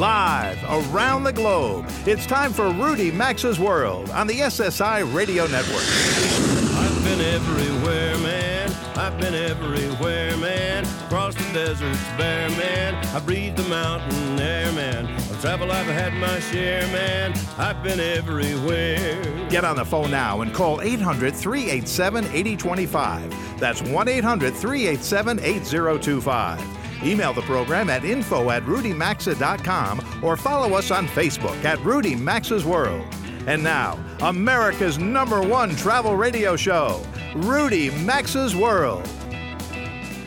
Live 0.00 0.64
around 0.64 1.24
the 1.24 1.32
globe, 1.34 1.84
it's 2.06 2.24
time 2.24 2.54
for 2.54 2.70
Rudy 2.70 3.12
Maxa's 3.12 3.60
World 3.60 4.08
on 4.12 4.26
the 4.26 4.32
SSI 4.32 5.02
Radio 5.14 5.46
Network. 5.46 5.82
I've 5.82 7.04
been 7.04 7.20
everywhere, 7.20 8.16
man. 8.16 8.72
I've 8.96 9.20
been 9.20 9.34
everywhere, 9.34 10.34
man. 10.38 10.84
Across 11.04 11.34
the 11.34 11.52
deserts 11.52 12.02
bare, 12.16 12.48
man. 12.48 12.94
I 13.14 13.20
breathe 13.20 13.56
the 13.56 13.68
mountain 13.68 14.40
air, 14.40 14.72
man. 14.72 15.04
I've 15.04 15.38
traveled, 15.42 15.70
I've 15.70 15.84
had 15.84 16.14
my 16.14 16.40
share, 16.40 16.80
man. 16.86 17.34
I've 17.58 17.82
been 17.82 18.00
everywhere. 18.00 19.22
Get 19.50 19.66
on 19.66 19.76
the 19.76 19.84
phone 19.84 20.10
now 20.10 20.40
and 20.40 20.54
call 20.54 20.80
800 20.80 21.34
387 21.36 22.24
8025. 22.24 23.60
That's 23.60 23.82
1 23.82 24.08
800 24.08 24.54
387 24.54 25.40
8025. 25.40 26.79
Email 27.02 27.32
the 27.32 27.42
program 27.42 27.88
at 27.88 28.04
info 28.04 28.50
at 28.50 28.62
rudymaxa.com 28.64 30.20
or 30.22 30.36
follow 30.36 30.76
us 30.76 30.90
on 30.90 31.06
Facebook 31.08 31.64
at 31.64 31.78
Rudy 31.80 32.14
Maxa's 32.14 32.64
World. 32.64 33.06
And 33.46 33.62
now, 33.62 33.98
America's 34.20 34.98
number 34.98 35.40
one 35.40 35.74
travel 35.76 36.14
radio 36.14 36.56
show, 36.56 37.02
Rudy 37.34 37.90
Maxa's 37.90 38.54
World. 38.54 39.08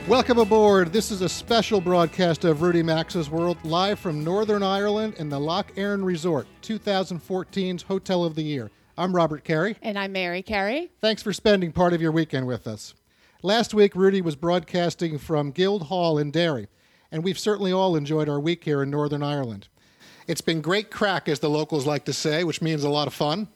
Welcome 0.08 0.40
aboard. 0.40 0.92
This 0.92 1.12
is 1.12 1.22
a 1.22 1.30
special 1.30 1.80
broadcast 1.80 2.44
of 2.44 2.62
Rudy 2.62 2.84
Maxa's 2.84 3.30
World, 3.30 3.58
live 3.64 4.00
from 4.00 4.24
Northern 4.24 4.62
Ireland 4.62 5.14
in 5.18 5.30
the 5.30 5.40
Lough 5.40 5.64
Erne 5.78 6.04
Resort, 6.04 6.46
2014's 6.62 7.84
Hotel 7.84 8.26
of 8.26 8.36
the 8.36 8.44
Year. 8.44 8.70
I'm 8.98 9.16
Robert 9.16 9.44
Carey. 9.44 9.78
And 9.82 9.98
I'm 9.98 10.12
Mary 10.12 10.42
Carey. 10.42 10.92
Thanks 11.02 11.24
for 11.24 11.32
spending 11.34 11.72
part 11.72 11.94
of 11.94 12.02
your 12.02 12.12
weekend 12.12 12.48
with 12.48 12.68
us. 12.68 12.94
Last 13.46 13.74
week, 13.74 13.94
Rudy 13.94 14.22
was 14.22 14.38
broadcasting 14.38 15.18
from 15.18 15.52
Guildhall 15.52 16.18
in 16.18 16.32
Derry, 16.32 16.70
and 17.12 17.26
we've 17.26 17.38
certainly 17.38 17.74
all 17.74 17.98
enjoyed 17.98 18.30
our 18.30 18.40
week 18.40 18.64
here 18.64 18.82
in 18.82 18.90
Northern 18.90 19.22
Ireland. 19.22 19.68
It's 20.28 20.40
been 20.40 20.62
great 20.62 20.90
crack, 20.90 21.28
as 21.28 21.42
the 21.42 21.50
locals 21.50 21.86
like 21.86 22.06
to 22.06 22.14
say, 22.14 22.46
which 22.46 22.62
means 22.62 22.86
a 22.86 22.90
lot 22.90 23.06
of 23.06 23.14
fun. 23.14 23.50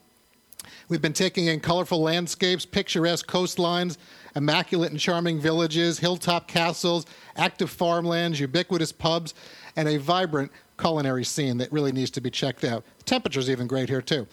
We've 0.90 1.02
been 1.02 1.14
taking 1.14 1.46
in 1.46 1.62
colorful 1.62 2.02
landscapes, 2.02 2.66
picturesque 2.66 3.28
coastlines, 3.28 3.96
immaculate 4.36 4.92
and 4.92 5.00
charming 5.00 5.40
villages, 5.40 6.00
hilltop 6.00 6.50
castles, 6.50 7.06
active 7.38 7.70
farmlands, 7.70 8.42
ubiquitous 8.42 8.92
pubs, 8.92 9.34
and 9.78 9.88
a 9.88 9.96
vibrant 9.96 10.52
culinary 10.78 11.24
scene 11.24 11.60
that 11.60 11.72
really 11.72 11.94
needs 11.94 12.12
to 12.12 12.20
be 12.20 12.30
checked 12.30 12.66
out. 12.66 12.84
The 12.98 13.04
temperature's 13.06 13.50
even 13.50 13.68
great 13.68 13.88
here, 13.88 14.02
too. 14.02 14.28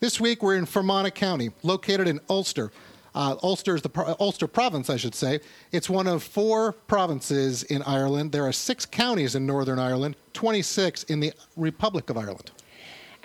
This 0.00 0.20
week, 0.20 0.42
we're 0.42 0.56
in 0.56 0.66
Fermanagh 0.66 1.10
County, 1.10 1.52
located 1.62 2.08
in 2.08 2.18
Ulster, 2.28 2.72
uh, 3.16 3.36
Ulster 3.42 3.74
is 3.74 3.82
the 3.82 3.88
pro- 3.88 4.14
Ulster 4.20 4.46
province, 4.46 4.90
I 4.90 4.98
should 4.98 5.14
say. 5.14 5.40
It's 5.72 5.88
one 5.88 6.06
of 6.06 6.22
four 6.22 6.72
provinces 6.72 7.62
in 7.64 7.82
Ireland. 7.82 8.30
There 8.30 8.46
are 8.46 8.52
six 8.52 8.84
counties 8.84 9.34
in 9.34 9.46
Northern 9.46 9.78
Ireland, 9.78 10.16
26 10.34 11.04
in 11.04 11.20
the 11.20 11.32
Republic 11.56 12.10
of 12.10 12.18
Ireland. 12.18 12.50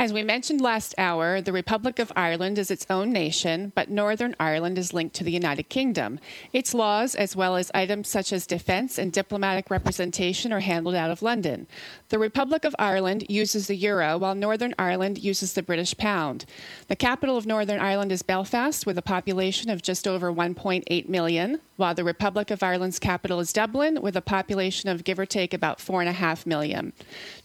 As 0.01 0.11
we 0.11 0.23
mentioned 0.23 0.61
last 0.61 0.95
hour, 0.97 1.41
the 1.41 1.53
Republic 1.53 1.99
of 1.99 2.11
Ireland 2.15 2.57
is 2.57 2.71
its 2.71 2.87
own 2.89 3.11
nation, 3.11 3.71
but 3.75 3.91
Northern 3.91 4.35
Ireland 4.39 4.79
is 4.79 4.95
linked 4.95 5.15
to 5.17 5.23
the 5.23 5.31
United 5.31 5.69
Kingdom. 5.69 6.19
Its 6.51 6.73
laws, 6.73 7.13
as 7.13 7.35
well 7.35 7.55
as 7.55 7.69
items 7.75 8.07
such 8.07 8.33
as 8.33 8.47
defence 8.47 8.97
and 8.97 9.13
diplomatic 9.13 9.69
representation, 9.69 10.51
are 10.51 10.61
handled 10.61 10.95
out 10.95 11.11
of 11.11 11.21
London. 11.21 11.67
The 12.11 12.19
Republic 12.19 12.65
of 12.65 12.75
Ireland 12.77 13.25
uses 13.29 13.67
the 13.67 13.75
euro, 13.75 14.17
while 14.17 14.35
Northern 14.35 14.75
Ireland 14.77 15.17
uses 15.19 15.53
the 15.53 15.63
British 15.63 15.95
pound. 15.95 16.43
The 16.89 16.95
capital 16.97 17.37
of 17.37 17.45
Northern 17.45 17.79
Ireland 17.79 18.11
is 18.11 18.21
Belfast, 18.21 18.85
with 18.85 18.97
a 18.97 19.01
population 19.01 19.69
of 19.69 19.81
just 19.81 20.05
over 20.05 20.29
1.8 20.29 21.07
million, 21.07 21.61
while 21.77 21.95
the 21.95 22.03
Republic 22.03 22.51
of 22.51 22.61
Ireland's 22.61 22.99
capital 22.99 23.39
is 23.39 23.53
Dublin, 23.53 24.01
with 24.01 24.17
a 24.17 24.21
population 24.21 24.89
of 24.89 25.05
give 25.05 25.19
or 25.19 25.25
take 25.25 25.53
about 25.53 25.77
4.5 25.77 26.45
million. 26.45 26.91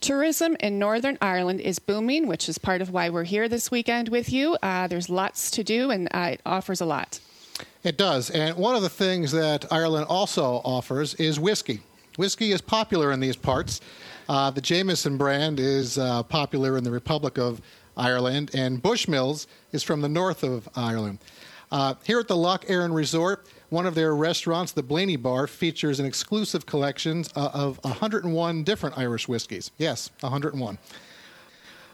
Tourism 0.01 0.57
in 0.59 0.81
Northern 0.81 1.17
Ireland 1.21 1.61
is 1.61 1.79
booming, 1.79 2.27
which 2.27 2.49
is 2.49 2.59
part 2.59 2.83
of 2.83 2.91
why 2.91 3.09
we're 3.09 3.23
here 3.23 3.49
this 3.49 3.71
weekend 3.71 4.09
with 4.09 4.33
you. 4.33 4.57
Uh, 4.65 4.89
there's 4.89 5.09
lots 5.09 5.49
to 5.53 5.63
do, 5.63 5.93
and 5.93 6.09
uh, 6.13 6.31
it 6.33 6.41
offers 6.45 6.81
a 6.81 6.87
lot. 6.87 7.21
It 7.85 7.97
does. 7.97 8.31
And 8.31 8.57
one 8.57 8.75
of 8.75 8.83
the 8.83 8.89
things 8.89 9.31
that 9.31 9.73
Ireland 9.73 10.07
also 10.09 10.61
offers 10.65 11.15
is 11.15 11.39
whiskey. 11.39 11.83
Whiskey 12.17 12.51
is 12.51 12.61
popular 12.61 13.13
in 13.13 13.21
these 13.21 13.37
parts. 13.37 13.81
Uh, 14.29 14.51
the 14.51 14.61
Jameson 14.61 15.17
brand 15.17 15.61
is 15.61 15.99
uh, 15.99 16.23
popular 16.25 16.77
in 16.77 16.85
the 16.85 16.91
Republic 16.91 17.39
of 17.39 17.61
Ireland, 17.97 18.51
and 18.55 18.83
Bushmills 18.83 19.47
is 19.73 19.83
from 19.83 20.01
the 20.01 20.09
north 20.09 20.43
of 20.43 20.69
Ireland. 20.75 21.19
Uh, 21.71 21.95
here 22.05 22.21
at 22.21 22.29
the 22.29 22.37
Lough 22.37 22.59
Erne 22.69 22.93
Resort, 22.93 23.47
one 23.71 23.87
of 23.87 23.95
their 23.95 24.15
restaurants, 24.15 24.73
the 24.73 24.83
Blaney 24.83 25.17
Bar, 25.17 25.47
features 25.47 25.99
an 26.01 26.07
exclusive 26.07 26.67
collection 26.67 27.25
uh, 27.35 27.51
of 27.53 27.79
101 27.85 28.65
different 28.65 28.99
Irish 28.99 29.29
whiskeys. 29.29 29.71
Yes, 29.79 30.11
101. 30.21 30.79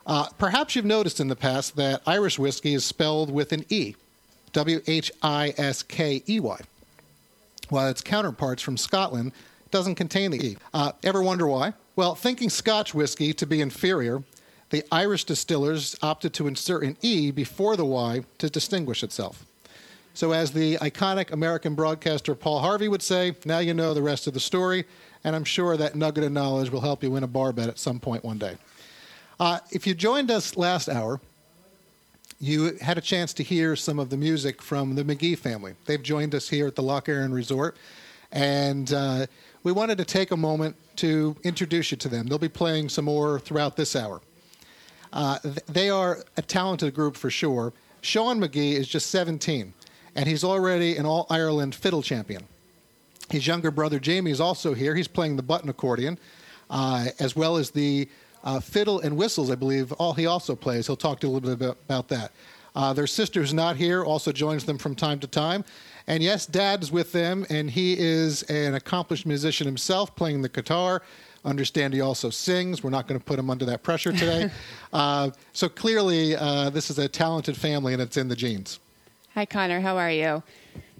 Uh, 0.07 0.29
perhaps 0.39 0.75
you've 0.75 0.85
noticed 0.85 1.21
in 1.21 1.29
the 1.29 1.37
past 1.37 1.77
that 1.77 2.03
Irish 2.07 2.39
whiskey 2.39 2.75
is 2.75 2.85
spelled 2.85 3.31
with 3.31 3.53
an 3.53 3.65
E, 3.69 3.95
W 4.53 4.81
H 4.87 5.13
I 5.23 5.55
S 5.57 5.83
K 5.83 6.23
E 6.29 6.41
Y, 6.41 6.61
while 7.69 7.89
its 7.89 8.01
counterparts 8.01 8.63
from 8.63 8.77
Scotland 8.77 9.33
doesn't 9.73 9.97
contain 9.97 10.31
the 10.31 10.47
E. 10.47 10.57
Uh, 10.73 10.93
ever 11.03 11.21
wonder 11.21 11.49
why? 11.49 11.73
Well, 11.97 12.15
thinking 12.15 12.49
Scotch 12.49 12.95
whiskey 12.95 13.33
to 13.33 13.47
be 13.47 13.61
inferior, 13.61 14.23
the 14.71 14.85
Irish 14.93 15.25
distillers 15.25 15.97
opted 16.01 16.33
to 16.35 16.47
insert 16.47 16.85
an 16.85 16.97
E 17.03 17.33
before 17.33 17.77
the 17.77 17.85
Y 17.85 18.23
to 18.39 18.49
distinguish 18.49 19.03
itself. 19.03 19.45
So, 20.15 20.33
as 20.33 20.53
the 20.53 20.77
iconic 20.77 21.33
American 21.33 21.75
broadcaster 21.75 22.35
Paul 22.35 22.61
Harvey 22.61 22.87
would 22.87 23.03
say, 23.03 23.35
now 23.45 23.59
you 23.59 23.75
know 23.75 23.95
the 23.95 24.03
rest 24.03 24.27
of 24.27 24.35
the 24.35 24.41
story, 24.41 24.85
and 25.25 25.35
I'm 25.35 25.45
sure 25.45 25.77
that 25.77 25.97
nugget 25.97 26.25
of 26.25 26.33
knowledge 26.33 26.71
will 26.71 26.83
help 26.83 27.03
you 27.03 27.11
win 27.11 27.23
a 27.23 27.27
bar 27.27 27.53
bet 27.53 27.69
at 27.69 27.79
some 27.79 27.99
point 27.99 28.23
one 28.23 28.39
day. 28.39 28.57
Uh, 29.41 29.59
if 29.71 29.87
you 29.87 29.95
joined 29.95 30.31
us 30.31 30.57
last 30.57 30.89
hour, 30.89 31.21
you 32.41 32.77
had 32.81 32.99
a 32.99 33.01
chance 33.01 33.33
to 33.35 33.43
hear 33.43 33.75
some 33.75 33.99
of 33.99 34.11
the 34.11 34.17
music 34.17 34.61
from 34.61 34.95
the 34.97 35.05
Magee 35.05 35.35
family. 35.35 35.75
They've 35.87 36.03
joined 36.03 36.35
us 36.35 36.49
here 36.49 36.67
at 36.67 36.77
the 36.77 36.83
Lough 36.83 37.03
Erne 37.09 37.33
Resort, 37.33 37.77
and 38.33 38.93
uh, 38.93 39.27
we 39.65 39.73
wanted 39.73 39.99
to 39.99 40.05
take 40.05 40.31
a 40.31 40.37
moment 40.37 40.77
to 40.97 41.37
introduce 41.45 41.91
you 41.91 41.97
to 41.99 42.09
them. 42.09 42.27
They'll 42.27 42.39
be 42.39 42.49
playing 42.49 42.89
some 42.89 43.05
more 43.05 43.39
throughout 43.39 43.77
this 43.77 43.95
hour. 43.95 44.21
Uh, 45.13 45.39
th- 45.39 45.57
they 45.67 45.91
are 45.91 46.25
a 46.37 46.43
talented 46.43 46.95
group 46.95 47.17
for 47.17 47.31
sure. 47.31 47.73
Sean 48.01 48.41
Magee 48.41 48.75
is 48.75 48.89
just 48.89 49.11
17, 49.11 49.73
and 50.17 50.29
he's 50.29 50.43
already 50.43 50.97
an 50.97 51.07
All 51.07 51.27
Ireland 51.31 51.75
fiddle 51.75 52.03
champion. 52.03 52.43
His 53.31 53.47
younger 53.47 53.71
brother 53.71 53.99
Jamie 53.99 54.31
is 54.31 54.41
also 54.41 54.75
here. 54.75 54.95
He's 54.95 55.09
playing 55.09 55.37
the 55.37 55.43
button 55.43 55.69
accordion, 55.69 56.19
uh, 56.69 57.07
as 57.21 57.37
well 57.37 57.57
as 57.57 57.71
the 57.71 58.09
uh, 58.45 58.59
fiddle 58.59 59.01
and 59.01 59.17
whistles, 59.17 59.51
I 59.51 59.55
believe. 59.55 59.93
All 59.93 60.13
he 60.13 60.27
also 60.27 60.57
plays. 60.57 60.87
He'll 60.87 60.97
talk 60.97 61.21
to 61.21 61.27
you 61.27 61.33
a 61.33 61.35
little 61.35 61.57
bit 61.57 61.65
about, 61.65 61.79
about 61.85 62.09
that. 62.09 62.33
Uh, 62.75 62.93
their 62.93 63.07
sister, 63.07 63.41
who's 63.41 63.55
not 63.55 63.77
here, 63.77 64.03
also 64.03 64.33
joins 64.33 64.65
them 64.65 64.79
from 64.79 64.95
time 64.95 65.21
to 65.21 65.27
time. 65.27 65.65
And 66.07 66.23
yes, 66.23 66.47
Dad's 66.47 66.91
with 66.91 67.13
them, 67.13 67.47
and 67.49 67.71
he 67.71 67.97
is 67.99 68.43
an 68.45 68.75
accomplished 68.75 69.27
musician 69.27 69.67
himself, 69.67 70.15
playing 70.17 70.43
the 70.43 70.49
guitar. 70.49 71.03
Understand 71.45 71.95
he 71.95 72.01
also 72.01 72.31
sings. 72.31 72.85
We're 72.85 72.91
not 72.91 73.09
going 73.09 73.19
to 73.19 73.25
put 73.25 73.39
him 73.39 73.51
under 73.51 73.65
that 73.65 73.83
pressure 73.83 74.13
today. 74.13 74.51
uh, 74.93 75.31
so 75.53 75.69
clearly, 75.69 76.37
uh, 76.37 76.71
this 76.71 76.91
is 76.91 76.99
a 76.99 77.09
talented 77.09 77.57
family, 77.57 77.93
and 77.93 78.03
it's 78.03 78.17
in 78.17 78.29
the 78.29 78.37
genes. 78.37 78.79
Hi, 79.35 79.47
Connor. 79.47 79.81
How 79.81 79.97
are 79.97 80.11
you? 80.11 80.43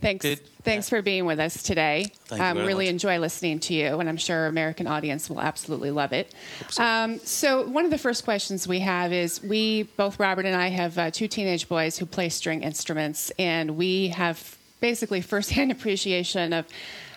Thanks. 0.01 0.25
Good. 0.25 0.41
Thanks 0.65 0.89
for 0.89 1.01
being 1.01 1.27
with 1.27 1.39
us 1.39 1.63
today. 1.63 2.07
Thank 2.25 2.41
you 2.41 2.47
um, 2.47 2.57
very 2.57 2.67
really 2.67 2.85
much. 2.87 2.93
enjoy 2.93 3.19
listening 3.19 3.61
to 3.61 3.75
you, 3.75 4.01
and 4.01 4.09
I'm 4.09 4.17
sure 4.17 4.37
our 4.39 4.47
American 4.47 4.89
audience 4.89 5.31
will 5.31 5.41
absolutely 5.41 5.93
love 5.93 6.13
it. 6.13 6.35
Um, 6.79 7.19
so, 7.21 7.67
one 7.69 7.85
of 7.85 7.93
the 7.93 7.99
first 7.99 8.25
questions 8.25 8.67
we 8.67 8.81
have 8.81 9.13
is 9.13 9.41
we 9.43 9.85
both 9.85 10.19
Robert 10.19 10.45
and 10.45 10.57
I 10.57 10.69
have 10.69 10.99
uh, 10.99 11.11
two 11.13 11.29
teenage 11.29 11.69
boys 11.69 11.99
who 11.99 12.07
play 12.07 12.31
string 12.31 12.63
instruments, 12.63 13.31
and 13.39 13.77
we 13.77 14.09
have 14.09 14.59
basically 14.83 15.23
firsthand 15.23 15.73
appreciation 15.77 16.53
of 16.53 16.67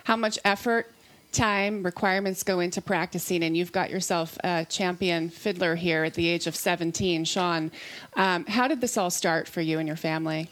how 0.04 0.16
much 0.16 0.38
effort. 0.42 0.90
Time 1.32 1.82
requirements 1.82 2.42
go 2.42 2.60
into 2.60 2.80
practicing, 2.80 3.42
and 3.42 3.54
you've 3.54 3.72
got 3.72 3.90
yourself 3.90 4.38
a 4.42 4.64
champion 4.64 5.28
fiddler 5.28 5.74
here 5.74 6.04
at 6.04 6.14
the 6.14 6.26
age 6.28 6.46
of 6.46 6.56
17, 6.56 7.26
Sean. 7.26 7.70
Um, 8.14 8.46
how 8.46 8.68
did 8.68 8.80
this 8.80 8.96
all 8.96 9.10
start 9.10 9.46
for 9.46 9.60
you 9.60 9.78
and 9.78 9.86
your 9.86 9.98
family? 9.98 10.48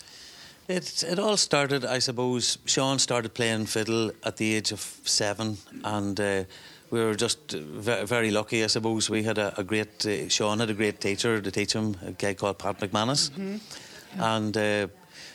It, 0.68 1.02
it 1.04 1.18
all 1.18 1.38
started, 1.38 1.86
I 1.86 2.00
suppose. 2.00 2.58
Sean 2.66 2.98
started 2.98 3.32
playing 3.32 3.66
fiddle 3.66 4.10
at 4.24 4.36
the 4.36 4.54
age 4.56 4.72
of 4.72 4.80
seven, 5.04 5.56
and 5.84 6.20
uh, 6.20 6.44
we 6.90 7.02
were 7.02 7.14
just 7.14 7.52
very, 7.52 8.04
very 8.04 8.30
lucky, 8.30 8.62
I 8.62 8.66
suppose. 8.66 9.08
We 9.08 9.22
had 9.22 9.38
a, 9.38 9.58
a 9.58 9.64
great, 9.64 10.04
uh, 10.04 10.28
Sean 10.28 10.58
had 10.58 10.68
a 10.68 10.74
great 10.74 11.00
teacher 11.00 11.40
to 11.40 11.50
teach 11.50 11.72
him, 11.72 11.96
a 12.04 12.12
guy 12.12 12.34
called 12.34 12.58
Pat 12.58 12.80
McManus. 12.80 13.30
And 14.18 14.56
uh, 14.56 14.88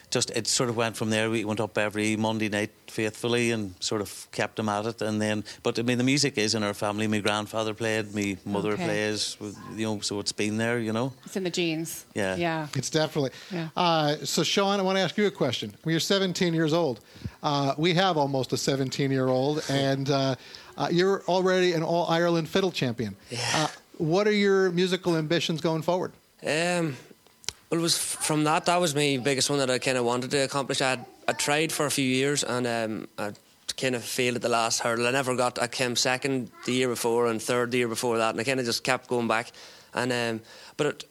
just 0.10 0.32
it 0.32 0.48
sort 0.48 0.70
of 0.70 0.76
went 0.76 0.98
from 0.98 1.10
there. 1.10 1.30
We 1.30 1.46
went 1.46 1.60
up 1.60 1.78
every 1.78 2.16
Monday 2.16 2.50
night 2.50 2.72
faithfully 2.88 3.52
and 3.52 3.74
sort 3.80 4.02
of 4.02 4.28
kept 4.32 4.56
them 4.56 4.68
at 4.70 4.86
it. 4.86 5.02
And 5.02 5.22
then, 5.22 5.44
but 5.62 5.78
I 5.78 5.84
mean, 5.84 5.98
the 5.98 6.04
music 6.04 6.38
is 6.38 6.56
in 6.56 6.64
our 6.64 6.74
family. 6.74 7.08
My 7.08 7.20
grandfather 7.20 7.74
played, 7.74 8.14
my 8.16 8.38
mother 8.46 8.74
Okay. 8.74 8.86
plays, 8.86 9.38
you 9.76 9.86
know, 9.86 10.00
so 10.02 10.20
it's 10.20 10.32
been 10.32 10.58
there, 10.58 10.80
you 10.80 10.92
know. 10.94 11.14
It's 11.26 11.36
in 11.36 11.44
the 11.44 11.50
genes. 11.52 12.06
Yeah. 12.16 12.36
Yeah. 12.38 12.68
It's 12.76 12.90
definitely. 12.90 13.32
Yeah. 13.52 13.70
Uh, 13.76 14.16
so, 14.24 14.44
Sean, 14.44 14.80
I 14.80 14.84
want 14.84 14.98
to 14.98 15.02
ask 15.02 15.18
you 15.18 15.28
a 15.28 15.32
question. 15.32 15.74
When 15.84 15.92
you're 15.94 16.00
17 16.00 16.54
years 16.54 16.74
old, 16.74 17.02
uh, 17.44 17.74
we 17.78 17.94
have 17.94 18.18
almost 18.18 18.52
a 18.54 18.58
17 18.58 19.12
year 19.12 19.28
old, 19.28 19.64
and 19.70 20.10
uh, 20.10 20.36
uh, 20.78 20.88
you're 20.92 21.22
already 21.28 21.74
an 21.74 21.84
All 21.84 22.08
Ireland 22.08 22.50
fiddle 22.50 22.72
champion. 22.72 23.16
Uh, 23.54 23.68
what 23.98 24.28
are 24.28 24.32
your 24.34 24.72
musical 24.72 25.16
ambitions 25.18 25.62
going 25.62 25.84
forward? 25.84 26.14
Um, 26.46 26.96
well, 27.70 27.80
it 27.80 27.84
was 27.84 27.98
from 27.98 28.44
that. 28.46 28.66
That 28.66 28.82
was 28.82 28.96
my 28.96 29.20
biggest 29.24 29.50
one 29.50 29.60
that 29.60 29.70
I 29.70 29.78
kind 29.78 29.98
of 29.98 30.06
wanted 30.06 30.32
to 30.32 30.40
accomplish. 30.40 30.82
I 30.82 30.92
had 30.92 31.06
I 31.28 31.34
tried 31.34 31.72
for 31.72 31.86
a 31.86 31.92
few 31.92 32.06
years 32.06 32.44
and 32.44 32.66
um, 32.66 33.08
I 33.18 33.34
kind 33.78 33.96
of 33.96 34.04
failed 34.04 34.38
at 34.38 34.42
the 34.42 34.50
last 34.50 34.80
hurdle. 34.80 35.08
I 35.08 35.12
never 35.12 35.36
got. 35.36 35.62
I 35.62 35.68
came 35.68 35.96
second 35.96 36.50
the 36.66 36.74
year 36.74 36.90
before 36.90 37.28
and 37.28 37.42
third 37.42 37.72
the 37.72 37.78
year 37.78 37.88
before 37.88 38.18
that, 38.18 38.32
and 38.32 38.40
I 38.40 38.44
kind 38.44 38.60
of 38.60 38.66
just 38.66 38.84
kept 38.84 39.08
going 39.08 39.28
back. 39.28 39.52
And 39.94 40.12
um, 40.12 40.42
but 40.78 40.88
it, 40.88 41.06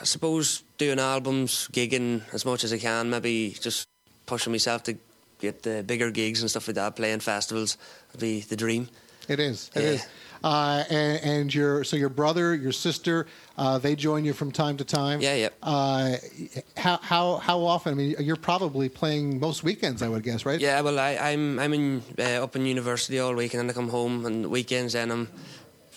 I 0.00 0.04
suppose 0.04 0.62
doing 0.78 1.00
albums, 1.00 1.68
gigging 1.72 2.22
as 2.32 2.44
much 2.44 2.62
as 2.62 2.72
I 2.72 2.78
can, 2.78 3.10
maybe 3.10 3.56
just 3.60 3.86
pushing 4.26 4.52
myself 4.52 4.84
to 4.84 4.96
get 5.40 5.62
the 5.62 5.82
bigger 5.82 6.10
gigs 6.10 6.40
and 6.40 6.50
stuff 6.50 6.68
like 6.68 6.76
that, 6.76 6.96
playing 6.96 7.20
festivals, 7.20 7.76
would 8.12 8.20
be 8.20 8.40
the 8.40 8.56
dream. 8.56 8.88
It 9.30 9.38
is. 9.38 9.70
It 9.76 9.82
yeah. 9.82 9.88
is. 9.90 10.06
Uh, 10.42 10.84
and, 10.90 11.22
and, 11.22 11.54
your 11.54 11.84
so 11.84 11.96
your 11.96 12.08
brother, 12.08 12.54
your 12.54 12.72
sister, 12.72 13.26
uh, 13.58 13.78
they 13.78 13.94
join 13.94 14.24
you 14.24 14.32
from 14.32 14.50
time 14.50 14.76
to 14.78 14.84
time. 14.84 15.20
Yeah, 15.20 15.34
yeah. 15.34 15.48
Uh, 15.62 16.16
how 16.76 16.96
how 16.96 17.36
how 17.36 17.60
often? 17.60 17.92
I 17.92 17.94
mean, 17.94 18.16
you're 18.18 18.36
probably 18.36 18.88
playing 18.88 19.38
most 19.38 19.62
weekends, 19.62 20.02
I 20.02 20.08
would 20.08 20.22
guess, 20.22 20.46
right? 20.46 20.58
Yeah. 20.58 20.80
Well, 20.80 20.98
I, 20.98 21.10
am 21.10 21.58
I'm, 21.58 21.60
I'm 21.60 21.74
in 21.74 22.02
uh, 22.18 22.42
up 22.42 22.56
in 22.56 22.64
university 22.64 23.20
all 23.20 23.34
week, 23.34 23.52
and 23.52 23.60
then 23.60 23.70
I 23.70 23.72
come 23.74 23.90
home 23.90 24.24
and 24.26 24.46
weekends, 24.50 24.94
and 24.94 25.12
I'm 25.12 25.28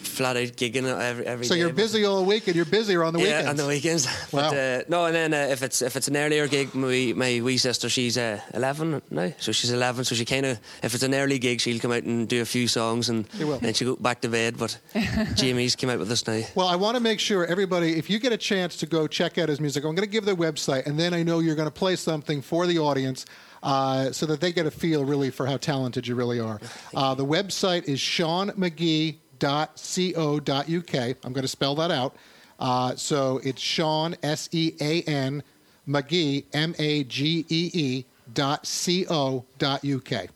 flat 0.05 0.37
out 0.37 0.49
gigging 0.55 0.85
every 0.85 1.25
every 1.25 1.45
so 1.45 1.53
day. 1.53 1.59
you're 1.59 1.73
busy 1.73 2.05
all 2.05 2.25
week 2.25 2.47
and 2.47 2.55
you're 2.55 2.65
busier 2.65 3.03
on 3.03 3.13
the 3.13 3.19
yeah, 3.19 3.25
weekends. 3.25 3.49
on 3.49 3.55
the 3.57 3.67
weekends. 3.67 4.05
Wow. 4.31 4.49
But, 4.49 4.57
uh, 4.57 4.83
no, 4.89 5.05
and 5.05 5.15
then 5.15 5.33
uh, 5.33 5.51
if 5.51 5.63
it's 5.63 5.81
if 5.81 5.95
it's 5.95 6.07
an 6.07 6.17
earlier 6.17 6.47
gig, 6.47 6.73
my 6.75 7.13
my 7.15 7.41
wee 7.41 7.57
sister, 7.57 7.89
she's 7.89 8.17
uh, 8.17 8.39
11 8.53 9.01
now, 9.11 9.31
so 9.39 9.51
she's 9.51 9.71
11. 9.71 10.05
So 10.05 10.15
she 10.15 10.25
kind 10.25 10.45
of, 10.45 10.59
if 10.81 10.93
it's 10.93 11.03
an 11.03 11.13
early 11.13 11.39
gig, 11.39 11.61
she'll 11.61 11.79
come 11.79 11.91
out 11.91 12.03
and 12.03 12.27
do 12.27 12.41
a 12.41 12.45
few 12.45 12.67
songs 12.67 13.09
and 13.09 13.25
then 13.25 13.73
she'll 13.73 13.95
go 13.95 14.01
back 14.01 14.21
to 14.21 14.29
bed. 14.29 14.57
But 14.57 14.79
Jamie's 15.35 15.75
came 15.75 15.89
out 15.89 15.99
with 15.99 16.11
us 16.11 16.25
now. 16.27 16.41
Well, 16.55 16.67
I 16.67 16.75
want 16.75 16.95
to 16.97 17.03
make 17.03 17.19
sure 17.19 17.45
everybody, 17.45 17.97
if 17.97 18.09
you 18.09 18.19
get 18.19 18.31
a 18.33 18.37
chance 18.37 18.77
to 18.77 18.85
go 18.85 19.07
check 19.07 19.37
out 19.37 19.49
his 19.49 19.59
music, 19.59 19.83
I'm 19.83 19.95
going 19.95 20.07
to 20.07 20.11
give 20.11 20.25
the 20.25 20.35
website, 20.35 20.85
and 20.85 20.99
then 20.99 21.13
I 21.13 21.23
know 21.23 21.39
you're 21.39 21.55
going 21.55 21.67
to 21.67 21.71
play 21.71 21.95
something 21.95 22.41
for 22.41 22.67
the 22.67 22.79
audience. 22.79 23.25
Uh, 23.61 24.11
so 24.11 24.25
that 24.25 24.41
they 24.41 24.51
get 24.51 24.65
a 24.65 24.71
feel 24.71 25.05
really 25.05 25.29
for 25.29 25.45
how 25.45 25.55
talented 25.55 26.05
you 26.05 26.15
really 26.15 26.37
are. 26.37 26.59
Uh, 26.93 27.15
the 27.15 27.25
website 27.25 27.85
is 27.85 27.97
Sean 27.97 28.51
Magee 28.57 29.21
sean.co.uk. 29.43 30.95
I'm 30.95 31.33
going 31.33 31.41
to 31.41 31.47
spell 31.47 31.75
that 31.75 31.91
out. 31.91 32.15
Uh, 32.59 32.95
so 32.95 33.41
it's 33.43 33.61
Sean, 33.61 34.15
S 34.23 34.47
E 34.51 34.73
A 34.79 35.01
N, 35.03 35.43
Magee, 35.85 36.45
M 36.53 36.73
A 36.79 37.03
G 37.03 37.45
E 37.49 37.71
E, 37.73 38.05
dot 38.33 38.65
C-O 38.65 39.43
dot 39.57 39.83
UK. 39.83 40.27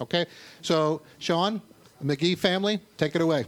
Okay? 0.00 0.26
So, 0.62 1.02
Sean, 1.18 1.60
Magee 2.00 2.36
family, 2.36 2.80
take 2.96 3.14
it 3.16 3.20
away. 3.20 3.44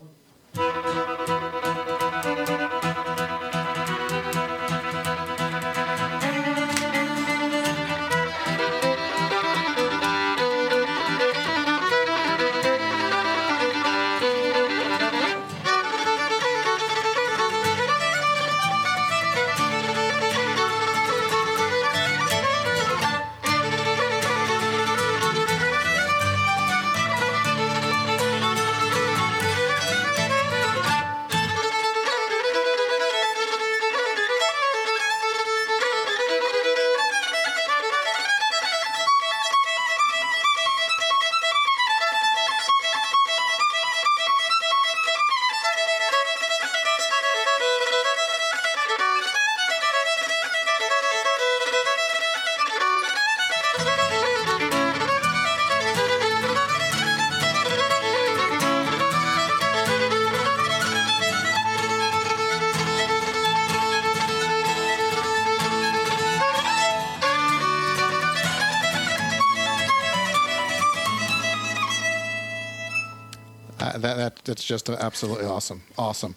That's 74.16 74.64
just 74.64 74.88
absolutely 74.88 75.46
awesome. 75.46 75.82
Awesome. 75.98 76.34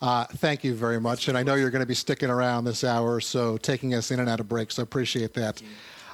Uh, 0.00 0.24
thank 0.24 0.64
you 0.64 0.74
very 0.74 1.00
much. 1.00 1.28
And 1.28 1.38
I 1.38 1.44
know 1.44 1.54
you're 1.54 1.70
going 1.70 1.80
to 1.80 1.86
be 1.86 1.94
sticking 1.94 2.28
around 2.28 2.64
this 2.64 2.82
hour, 2.82 3.20
so 3.20 3.56
taking 3.56 3.94
us 3.94 4.10
in 4.10 4.18
and 4.18 4.28
out 4.28 4.40
of 4.40 4.48
breaks. 4.48 4.74
So 4.74 4.82
appreciate 4.82 5.32
that. 5.34 5.62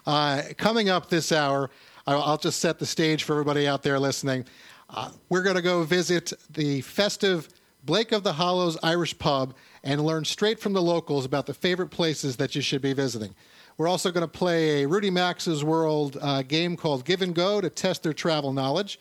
Uh, 0.07 0.43
coming 0.59 0.91
up 0.91 1.09
this 1.09 1.33
hour, 1.33 1.71
I'll, 2.07 2.23
I'll, 2.23 2.39
just 2.39 2.61
set 2.61 2.79
the 2.79 2.87
stage 2.87 3.25
for 3.25 3.33
everybody 3.33 3.67
out 3.67 3.83
there 3.83 3.99
listening. 3.99 4.45
Uh, 4.91 5.11
we're 5.31 5.43
going 5.43 5.57
to 5.57 5.63
go 5.63 5.85
visit 5.85 6.33
the 6.51 6.83
festive 6.83 7.49
Blake 7.85 8.13
of 8.13 8.23
the 8.25 8.33
Hollows 8.33 8.77
Irish 8.83 9.19
Pub 9.19 9.55
and 9.85 10.05
learn 10.05 10.25
straight 10.25 10.61
from 10.61 10.75
the 10.75 10.83
locals 10.83 11.25
about 11.25 11.47
the 11.47 11.55
favorite 11.55 11.89
places 11.89 12.37
that 12.37 12.55
you 12.55 12.61
should 12.61 12.83
be 12.83 12.93
visiting. 12.93 13.35
We're 13.79 13.89
also 13.89 14.11
going 14.11 14.23
to 14.23 14.29
play 14.29 14.83
a 14.83 14.89
Rudy 14.89 15.11
Maxa's 15.11 15.65
World 15.65 16.19
uh, 16.21 16.43
game 16.43 16.77
called 16.77 17.05
Give 17.05 17.23
and 17.23 17.35
Go 17.35 17.61
to 17.61 17.71
test 17.71 18.03
their 18.03 18.13
travel 18.13 18.53
knowledge. 18.53 18.99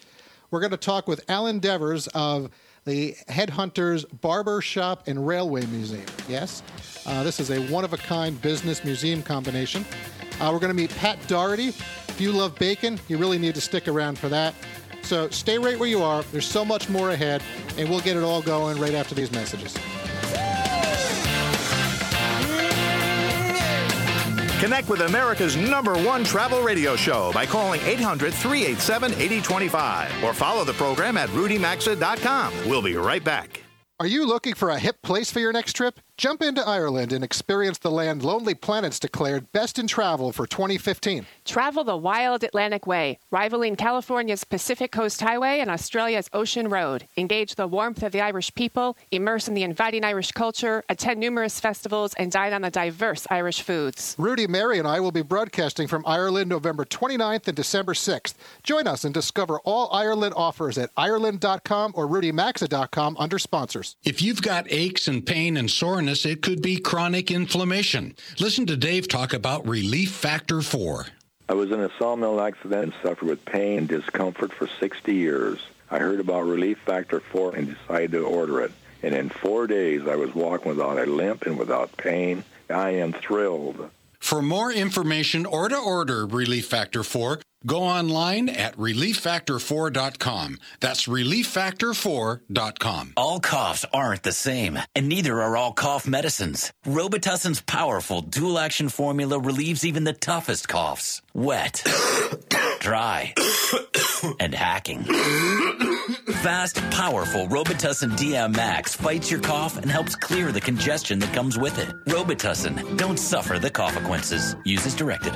We're 0.50 0.62
going 0.62 0.72
to 0.72 0.78
talk 0.78 1.10
with 1.10 1.30
Alan 1.30 1.60
Devers 1.60 2.08
of 2.10 2.50
the 2.86 3.16
Headhunters 3.28 4.06
Barber 4.22 4.62
Shop 4.62 5.04
and 5.08 5.28
Railway 5.28 5.66
Museum. 5.66 6.06
Yes, 6.30 6.64
uh, 7.06 7.22
this 7.24 7.42
is 7.42 7.52
a 7.52 7.60
one 7.68 7.84
of 7.84 7.92
a 7.92 7.98
kind 7.98 8.42
business 8.42 8.86
museum 8.86 9.22
combination. 9.22 9.86
Uh, 10.40 10.50
we're 10.54 10.60
going 10.60 10.70
to 10.70 10.74
meet 10.74 10.96
Pat 10.96 11.20
Doherty. 11.28 11.68
If 11.68 12.22
you 12.22 12.32
love 12.32 12.58
bacon, 12.58 12.98
you 13.10 13.18
really 13.18 13.38
need 13.38 13.56
to 13.56 13.62
stick 13.62 13.90
around 13.90 14.18
for 14.18 14.30
that. 14.30 14.54
So 15.02 15.30
stay 15.30 15.58
right 15.58 15.78
where 15.78 15.90
you 15.90 16.02
are. 16.02 16.24
There's 16.32 16.48
so 16.48 16.64
much 16.64 16.88
more 16.88 17.10
ahead, 17.12 17.44
and 17.78 17.90
we'll 17.90 18.00
get 18.00 18.16
it 18.16 18.24
all 18.24 18.42
going 18.42 18.80
right 18.80 18.94
after 18.94 19.16
these 19.16 19.32
messages. 19.34 19.76
Connect 24.60 24.90
with 24.90 25.02
America's 25.02 25.56
number 25.56 25.94
one 25.94 26.24
travel 26.24 26.62
radio 26.62 26.96
show 26.96 27.32
by 27.32 27.46
calling 27.46 27.80
800 27.82 28.34
387 28.34 29.12
8025 29.14 30.24
or 30.24 30.34
follow 30.34 30.64
the 30.64 30.74
program 30.74 31.16
at 31.16 31.30
rudymaxa.com. 31.30 32.54
We'll 32.68 32.82
be 32.82 32.96
right 32.96 33.24
back. 33.24 33.62
Are 34.00 34.08
you 34.08 34.28
looking 34.28 34.54
for 34.54 34.70
a 34.70 34.80
hip 34.80 35.02
place 35.02 35.32
for 35.32 35.40
your 35.40 35.54
next 35.54 35.74
trip? 35.74 36.00
Jump 36.18 36.42
into 36.42 36.68
Ireland 36.68 37.14
and 37.14 37.24
experience 37.24 37.78
the 37.78 37.92
land 37.92 38.26
Lonely 38.26 38.56
Planets 38.56 38.98
declared 38.98 39.52
best 39.52 39.78
in 39.78 39.86
travel 39.86 40.32
for 40.32 40.48
2015. 40.48 41.28
Travel 41.46 41.84
the 41.84 41.96
wild 41.96 42.44
Atlantic 42.44 42.88
Way, 42.88 43.20
rivaling 43.30 43.76
California's 43.76 44.44
Pacific 44.44 44.92
Coast 44.92 45.22
Highway 45.22 45.60
and 45.60 45.70
Australia's 45.70 46.28
Ocean 46.34 46.70
Road. 46.70 47.06
Engage 47.18 47.54
the 47.54 47.68
warmth 47.68 48.02
of 48.02 48.14
the 48.14 48.22
Irish 48.22 48.52
people, 48.56 48.98
immerse 49.12 49.48
in 49.48 49.54
the 49.54 49.62
inviting 49.62 50.04
Irish 50.04 50.32
culture, 50.32 50.84
attend 50.90 51.20
numerous 51.20 51.60
festivals, 51.60 52.16
and 52.16 52.32
dine 52.32 52.52
on 52.52 52.64
the 52.64 52.72
diverse 52.72 53.28
Irish 53.30 53.62
foods. 53.62 54.16
Rudy, 54.18 54.48
Mary, 54.48 54.80
and 54.80 54.88
I 54.88 55.00
will 55.00 55.12
be 55.12 55.22
broadcasting 55.22 55.88
from 55.88 56.04
Ireland 56.08 56.50
November 56.50 56.84
29th 56.84 57.48
and 57.48 57.56
December 57.56 57.94
6th. 57.94 58.34
Join 58.64 58.88
us 58.88 59.04
and 59.04 59.14
discover 59.14 59.60
all 59.60 59.94
Ireland 59.94 60.34
offers 60.36 60.80
at 60.80 60.90
Ireland.com 60.98 61.92
or 61.94 62.08
RudyMaxa.com 62.08 63.18
under 63.20 63.38
sponsors. 63.38 63.98
If 64.04 64.24
you've 64.24 64.42
got 64.42 64.66
aches 64.72 65.08
and 65.08 65.24
pain 65.24 65.58
and 65.58 65.70
soreness, 65.70 66.07
it 66.26 66.42
could 66.42 66.62
be 66.62 66.78
chronic 66.78 67.32
inflammation. 67.32 68.16
Listen 68.40 68.66
to 68.68 68.78
Dave 68.78 69.08
talk 69.08 69.34
about 69.34 69.68
Relief 69.68 70.12
Factor 70.12 70.62
4. 70.62 71.08
I 71.50 71.54
was 71.54 71.72
in 71.72 71.80
a 71.80 71.90
sawmill 71.98 72.42
accident 72.42 72.84
and 72.84 72.94
suffered 73.02 73.28
with 73.28 73.46
pain 73.46 73.80
and 73.80 73.88
discomfort 73.88 74.52
for 74.54 74.68
60 74.80 75.14
years. 75.14 75.60
I 75.90 76.00
heard 76.00 76.20
about 76.20 76.46
Relief 76.46 76.78
Factor 76.86 77.20
4 77.20 77.56
and 77.56 77.76
decided 77.76 78.12
to 78.12 78.26
order 78.26 78.62
it. 78.62 78.72
And 79.04 79.16
in 79.16 79.30
four 79.30 79.68
days, 79.68 80.08
I 80.08 80.16
was 80.16 80.34
walking 80.36 80.70
without 80.70 80.98
a 80.98 81.06
limp 81.06 81.46
and 81.46 81.58
without 81.58 81.96
pain. 81.96 82.44
I 82.70 82.92
am 82.92 83.14
thrilled. 83.14 83.90
For 84.20 84.42
more 84.42 84.72
information 84.72 85.46
or 85.46 85.70
to 85.70 85.78
order 85.78 86.26
Relief 86.26 86.68
Factor 86.68 87.04
4, 87.04 87.40
Go 87.66 87.84
online 87.84 88.50
at 88.50 88.78
relieffactor4.com. 88.78 90.60
That's 90.80 91.08
relieffactor4.com. 91.08 93.14
All 93.18 93.40
coughs 93.40 93.86
aren't 93.92 94.22
the 94.24 94.32
same, 94.32 94.78
and 94.96 95.10
neither 95.10 95.42
are 95.42 95.58
all 95.58 95.74
cough 95.74 96.08
medicines. 96.08 96.72
Robitussin's 96.86 97.62
powerful 97.62 98.22
dual 98.22 98.60
action 98.60 98.90
formula 98.90 99.40
relieves 99.40 99.84
even 99.84 100.04
the 100.04 100.14
toughest 100.14 100.68
coughs. 100.68 101.24
Wet, 101.34 101.84
dry, 102.88 103.34
and 104.40 104.56
hacking. 104.56 105.04
Fast, 106.42 106.78
powerful 106.90 107.46
Robitussin 107.48 108.12
DM 108.12 108.56
Max 108.56 108.96
fights 108.96 109.30
your 109.30 109.42
cough 109.42 109.76
and 109.76 109.92
helps 109.92 110.16
clear 110.16 110.54
the 110.54 110.62
congestion 110.62 111.20
that 111.20 111.34
comes 111.34 111.58
with 111.58 111.80
it. 111.80 111.90
Robitussin, 112.06 112.96
don't 112.96 113.20
suffer 113.20 113.60
the 113.60 113.70
consequences. 113.70 114.56
Use 114.64 114.86
as 114.86 114.96
directed. 114.96 115.34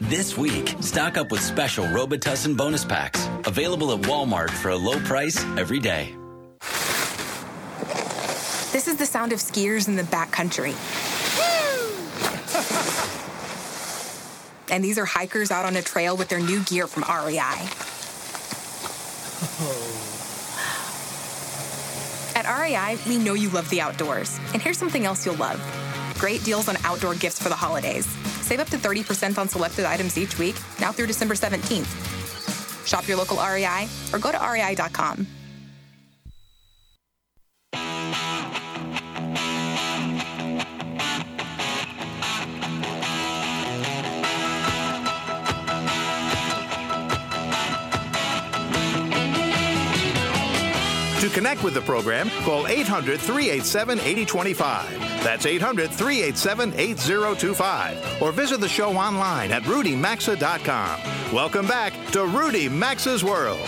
This 0.00 0.38
week, 0.38 0.74
stock 0.80 1.18
up 1.18 1.30
with 1.30 1.42
special 1.42 1.84
Robitussin 1.84 2.56
bonus 2.56 2.86
packs. 2.86 3.28
Available 3.44 3.92
at 3.92 4.00
Walmart 4.00 4.48
for 4.48 4.70
a 4.70 4.76
low 4.76 4.98
price 5.00 5.36
every 5.58 5.80
day. 5.80 6.16
This 8.72 8.88
is 8.88 8.96
the 8.96 9.04
sound 9.04 9.34
of 9.34 9.38
skiers 9.38 9.86
in 9.86 9.96
the 9.96 10.04
backcountry. 10.04 10.74
and 14.70 14.82
these 14.82 14.98
are 14.98 15.04
hikers 15.04 15.50
out 15.50 15.64
on 15.64 15.76
a 15.76 15.82
trail 15.82 16.16
with 16.16 16.28
their 16.28 16.40
new 16.40 16.62
gear 16.64 16.86
from 16.86 17.02
REI. 17.02 17.38
At 22.34 22.46
REI, 22.46 22.98
we 23.06 23.18
know 23.18 23.34
you 23.34 23.50
love 23.50 23.68
the 23.70 23.80
outdoors. 23.80 24.38
And 24.52 24.62
here's 24.62 24.78
something 24.78 25.04
else 25.04 25.26
you'll 25.26 25.36
love 25.36 25.60
great 26.18 26.44
deals 26.44 26.68
on 26.68 26.76
outdoor 26.84 27.14
gifts 27.14 27.40
for 27.42 27.48
the 27.48 27.54
holidays. 27.54 28.04
Save 28.42 28.60
up 28.60 28.68
to 28.68 28.76
30% 28.76 29.38
on 29.38 29.48
selected 29.48 29.86
items 29.86 30.18
each 30.18 30.38
week, 30.38 30.54
now 30.78 30.92
through 30.92 31.06
December 31.06 31.34
17th. 31.34 32.86
Shop 32.86 33.08
your 33.08 33.16
local 33.16 33.38
REI 33.38 33.88
or 34.12 34.18
go 34.18 34.30
to 34.30 34.38
rei.com. 34.38 35.26
connect 51.30 51.62
with 51.62 51.74
the 51.74 51.80
program, 51.80 52.28
call 52.44 52.66
800 52.66 53.20
387 53.20 54.00
8025. 54.00 54.98
That's 55.22 55.46
800 55.46 55.90
387 55.90 56.74
8025. 56.76 58.22
Or 58.22 58.32
visit 58.32 58.60
the 58.60 58.68
show 58.68 58.96
online 58.96 59.52
at 59.52 59.62
rudymaxa.com. 59.62 61.34
Welcome 61.34 61.66
back 61.66 61.92
to 62.12 62.26
Rudy 62.26 62.68
Maxa's 62.68 63.24
World. 63.24 63.60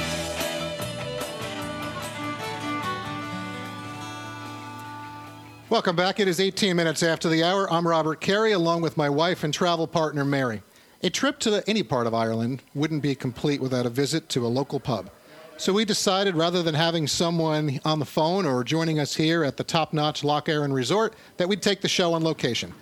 Welcome 5.72 5.96
back. 5.96 6.20
It 6.20 6.28
is 6.28 6.38
18 6.38 6.76
minutes 6.76 7.02
after 7.02 7.30
the 7.30 7.42
hour. 7.42 7.72
I'm 7.72 7.88
Robert 7.88 8.20
Carey, 8.20 8.52
along 8.52 8.82
with 8.82 8.98
my 8.98 9.08
wife 9.08 9.42
and 9.42 9.54
travel 9.54 9.86
partner, 9.86 10.22
Mary. 10.22 10.60
A 11.02 11.08
trip 11.08 11.38
to 11.40 11.64
any 11.66 11.82
part 11.82 12.06
of 12.06 12.12
Ireland 12.12 12.62
wouldn't 12.74 13.02
be 13.02 13.14
complete 13.14 13.58
without 13.58 13.86
a 13.86 13.88
visit 13.88 14.28
to 14.28 14.46
a 14.46 14.48
local 14.48 14.78
pub. 14.78 15.08
So 15.58 15.72
we 15.72 15.84
decided 15.84 16.34
rather 16.34 16.62
than 16.62 16.74
having 16.74 17.06
someone 17.06 17.78
on 17.84 17.98
the 17.98 18.04
phone 18.04 18.46
or 18.46 18.64
joining 18.64 18.98
us 18.98 19.14
here 19.14 19.44
at 19.44 19.56
the 19.56 19.64
top 19.64 19.92
notch 19.92 20.24
Loch 20.24 20.48
Erin 20.48 20.72
Resort, 20.72 21.14
that 21.36 21.48
we'd 21.48 21.62
take 21.62 21.80
the 21.80 21.88
show 21.88 22.14
on 22.14 22.24
location. 22.24 22.72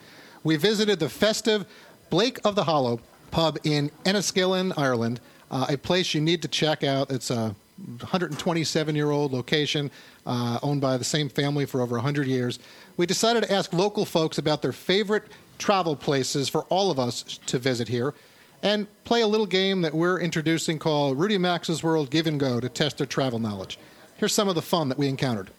We 0.45 0.57
visited 0.57 0.99
the 0.99 1.09
festive 1.09 1.67
Blake 2.09 2.39
of 2.45 2.55
the 2.55 2.65
Hollow 2.65 3.01
pub 3.31 3.59
in 3.65 3.91
Enniskillen, 4.05 4.73
Ireland, 4.79 5.21
uh, 5.51 5.67
a 5.69 5.77
place 5.77 6.15
you 6.15 6.21
need 6.21 6.43
to 6.43 6.49
check 6.49 6.83
out. 6.83 7.11
It's 7.11 7.31
a 7.31 7.55
127 8.01 8.95
year 8.95 9.11
old 9.11 9.33
location 9.33 9.91
uh, 10.25 10.59
owned 10.63 10.81
by 10.81 10.97
the 10.97 11.05
same 11.05 11.29
family 11.29 11.67
for 11.67 11.83
over 11.83 11.97
100 11.97 12.27
years. 12.27 12.59
We 12.97 13.05
decided 13.05 13.43
to 13.45 13.53
ask 13.53 13.73
local 13.73 14.05
folks 14.05 14.39
about 14.39 14.63
their 14.63 14.73
favorite 14.73 15.25
travel 15.59 15.97
places 15.97 16.49
for 16.49 16.63
all 16.65 16.91
of 16.91 16.99
us 16.99 17.23
to 17.47 17.59
visit 17.59 17.89
here 17.89 18.15
and 18.63 18.87
play 19.05 19.23
a 19.23 19.27
little 19.27 19.47
game 19.47 19.83
that 19.83 19.95
we're 19.95 20.21
introducing 20.21 20.79
called 20.79 21.19
Rudy 21.19 21.39
Maxa's 21.39 21.83
World 21.83 22.11
Give 22.11 22.27
and 22.27 22.39
Go 22.39 22.61
to 22.61 22.69
test 22.69 22.99
their 22.99 23.07
travel 23.07 23.39
knowledge. 23.39 23.79
Here's 24.17 24.35
some 24.35 24.49
of 24.49 24.55
the 24.55 24.63
fun 24.63 24.89
that 24.89 24.99
we 24.99 25.09
encountered. 25.09 25.51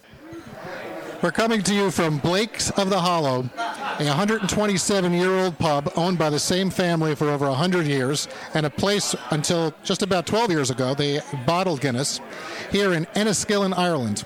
We're 1.21 1.31
coming 1.31 1.61
to 1.63 1.73
you 1.75 1.91
from 1.91 2.17
Blake's 2.17 2.71
of 2.71 2.89
the 2.89 2.99
Hollow, 2.99 3.47
a 3.99 4.05
127 4.05 5.13
year 5.13 5.37
old 5.37 5.57
pub 5.59 5.91
owned 5.95 6.17
by 6.17 6.31
the 6.31 6.39
same 6.39 6.71
family 6.71 7.13
for 7.13 7.29
over 7.29 7.47
100 7.47 7.85
years, 7.85 8.27
and 8.55 8.65
a 8.65 8.71
place 8.71 9.15
until 9.29 9.71
just 9.83 10.01
about 10.01 10.25
12 10.25 10.49
years 10.49 10.71
ago 10.71 10.95
they 10.95 11.19
bottled 11.45 11.79
Guinness 11.79 12.19
here 12.71 12.93
in 12.93 13.05
Enniskillen, 13.13 13.77
Ireland. 13.77 14.23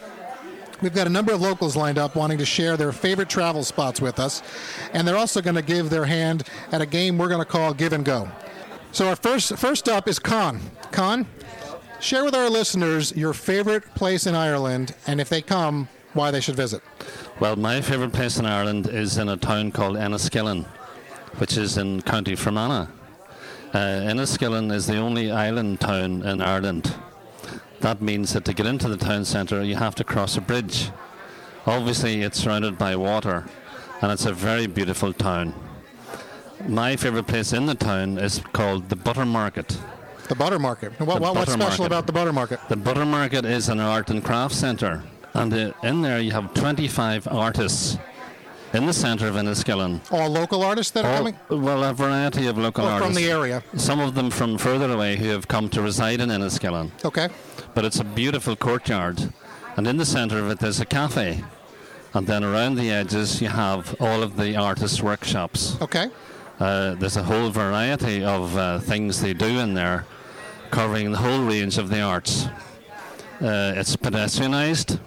We've 0.82 0.94
got 0.94 1.08
a 1.08 1.10
number 1.10 1.34
of 1.34 1.42
locals 1.42 1.76
lined 1.76 1.98
up 1.98 2.16
wanting 2.16 2.38
to 2.38 2.46
share 2.46 2.78
their 2.78 2.94
favorite 2.94 3.30
travel 3.30 3.64
spots 3.64 4.00
with 4.00 4.18
us, 4.18 4.42
and 4.94 5.06
they're 5.06 5.18
also 5.18 5.42
going 5.42 5.56
to 5.56 5.62
give 5.62 5.90
their 5.90 6.06
hand 6.06 6.44
at 6.72 6.82
a 6.82 6.86
game 6.86 7.18
we're 7.18 7.28
going 7.30 7.40
to 7.40 7.46
call 7.46 7.74
Give 7.74 7.92
and 7.92 8.06
Go. 8.06 8.30
So 8.96 9.10
our 9.10 9.18
first 9.18 9.58
first 9.58 9.90
up 9.90 10.08
is 10.08 10.20
Con. 10.20 10.62
Con, 10.94 11.28
share 12.00 12.24
with 12.24 12.34
our 12.34 12.50
listeners 12.50 13.14
your 13.14 13.34
favorite 13.34 13.84
place 13.94 14.26
in 14.26 14.36
Ireland, 14.36 14.96
and 15.06 15.20
if 15.20 15.28
they 15.28 15.42
come, 15.42 15.90
why 16.14 16.32
they 16.32 16.40
should 16.40 16.56
visit. 16.56 16.82
Well, 17.42 17.58
my 17.58 17.82
favourite 17.82 18.14
place 18.14 18.40
in 18.40 18.46
Ireland 18.46 18.88
is 18.88 19.18
in 19.18 19.28
a 19.28 19.36
town 19.36 19.74
called 19.74 19.98
Enniskillen, 19.98 20.64
which 21.40 21.58
is 21.58 21.78
in 21.78 22.04
County 22.04 22.38
Fermanagh. 22.38 22.88
Uh, 23.74 23.78
Enniskillen 24.08 24.72
is 24.72 24.88
the 24.88 24.96
only 24.96 25.30
island 25.30 25.82
town 25.82 26.24
in 26.24 26.40
Ireland. 26.40 26.96
That 27.82 28.02
means 28.02 28.32
that 28.32 28.46
to 28.46 28.54
get 28.54 28.66
into 28.66 28.88
the 28.88 28.96
town 28.96 29.26
centre, 29.26 29.62
you 29.62 29.76
have 29.76 29.96
to 29.96 30.06
cross 30.06 30.38
a 30.38 30.42
bridge. 30.42 30.90
Obviously, 31.66 32.22
it's 32.22 32.40
surrounded 32.40 32.78
by 32.78 32.96
water, 32.96 33.44
and 34.02 34.10
it's 34.10 34.26
a 34.26 34.32
very 34.32 34.68
beautiful 34.68 35.12
town. 35.12 35.54
My 36.68 36.96
favourite 36.96 37.28
place 37.28 37.54
in 37.54 37.66
the 37.66 37.76
town 37.76 38.18
is 38.18 38.42
called 38.54 38.90
the 38.90 38.96
Butter 38.96 39.26
Market. 39.26 39.78
The 40.28 40.36
Butter 40.36 40.58
Market. 40.60 41.00
What, 41.00 41.16
The 41.16 41.22
what- 41.22 41.22
what's 41.22 41.34
Butter 41.34 41.52
special 41.52 41.84
Market. 41.84 41.86
about 41.86 42.08
the 42.08 42.14
Butter 42.14 42.34
Market? 42.34 42.60
The 42.70 42.76
Butter 42.76 43.06
Market 43.06 43.46
is 43.46 43.70
an 43.70 43.80
art 43.80 44.10
and 44.10 44.24
craft 44.24 44.56
centre, 44.56 45.04
and 45.34 45.54
uh, 45.54 45.72
in 45.84 46.02
there 46.02 46.20
you 46.20 46.32
have 46.32 46.54
25 46.56 47.28
artists 47.28 47.98
in 48.74 48.88
the 48.88 48.94
centre 48.94 49.28
of 49.28 49.36
Enniskillen. 49.36 50.02
All 50.12 50.30
local 50.30 50.64
artists 50.64 50.92
that 50.94 51.06
are 51.06 51.18
coming? 51.18 51.36
Well, 51.50 51.84
a 51.84 51.94
variety 51.94 52.48
of 52.48 52.58
local 52.58 52.86
Well, 52.86 52.98
from 53.00 53.14
the 53.14 53.30
area. 53.30 53.64
Some 53.78 54.00
of 54.00 54.16
them 54.16 54.32
from 54.32 54.58
further 54.58 54.92
away 54.92 55.16
who 55.18 55.30
have 55.30 55.48
come 55.48 55.70
to 55.70 55.82
reside 55.82 56.20
in 56.20 56.30
Enniskillen. 56.30 56.90
Okay. 57.06 57.30
But 57.76 57.86
it's 57.86 58.00
a 58.00 58.04
beautiful 58.04 58.56
courtyard, 58.56 59.32
and 59.78 59.86
in 59.88 59.98
the 59.98 60.06
centre 60.06 60.40
of 60.40 60.50
it 60.50 60.60
there's 60.60 60.80
a 60.80 60.86
cafe. 60.86 61.44
And 62.16 62.26
then 62.28 62.44
around 62.46 62.76
the 62.76 62.90
edges 62.92 63.42
you 63.42 63.50
have 63.50 63.94
all 64.00 64.24
of 64.24 64.38
the 64.38 64.56
artists' 64.56 65.04
workshops. 65.04 65.76
Okay. 65.82 66.08
Uh, 66.60 66.96
there's 66.96 67.18
a 67.18 67.24
whole 67.24 67.50
variety 67.50 68.24
of 68.24 68.56
uh, 68.58 68.80
things 68.80 69.22
they 69.22 69.34
do 69.34 69.60
in 69.60 69.74
there, 69.74 70.06
covering 70.72 71.12
the 71.12 71.18
whole 71.18 71.44
range 71.44 71.78
of 71.78 71.90
the 71.90 72.02
arts. 72.02 72.46
Uh, 73.42 73.74
it's 73.76 73.96
pedestrianised, 73.98 74.98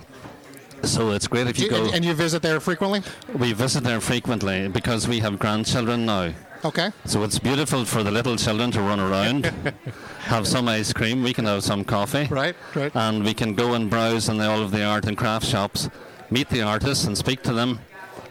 so 0.83 1.11
it's 1.12 1.26
great 1.26 1.47
if 1.47 1.59
you 1.59 1.64
You- 1.64 1.71
go. 1.71 1.85
and, 1.87 1.95
and 1.97 2.05
you 2.05 2.12
visit 2.14 2.43
there 2.43 2.61
frequently? 2.61 3.02
we 3.35 3.52
visit 3.55 3.83
there 3.85 4.00
frequently 4.00 4.69
because 4.69 5.09
we 5.09 5.21
have 5.21 5.38
grandchildren 5.38 6.05
now. 6.05 6.33
Okay. 6.64 6.90
So 7.07 7.23
it's 7.23 7.38
beautiful 7.38 7.85
for 7.85 8.02
the 8.02 8.11
little 8.11 8.37
children 8.37 8.71
to 8.73 8.81
run 8.83 8.99
around, 9.00 9.45
have 10.21 10.47
some 10.47 10.69
ice 10.69 10.93
cream, 10.93 11.23
we 11.23 11.33
can 11.33 11.45
have 11.47 11.62
some 11.62 11.85
coffee. 11.85 12.26
Right, 12.31 12.57
right. 12.75 12.95
And 12.95 13.25
we 13.25 13.33
can 13.33 13.55
go 13.55 13.75
and 13.75 13.88
browse 13.88 14.28
in 14.28 14.37
the, 14.38 14.49
all 14.50 14.61
of 14.62 14.73
the 14.73 14.83
art 14.85 15.07
and 15.07 15.17
craft 15.17 15.47
shops, 15.47 15.88
meet 16.31 16.49
the 16.50 16.62
artists 16.62 17.05
and 17.05 17.17
speak 17.17 17.43
to 17.45 17.52
them, 17.55 17.78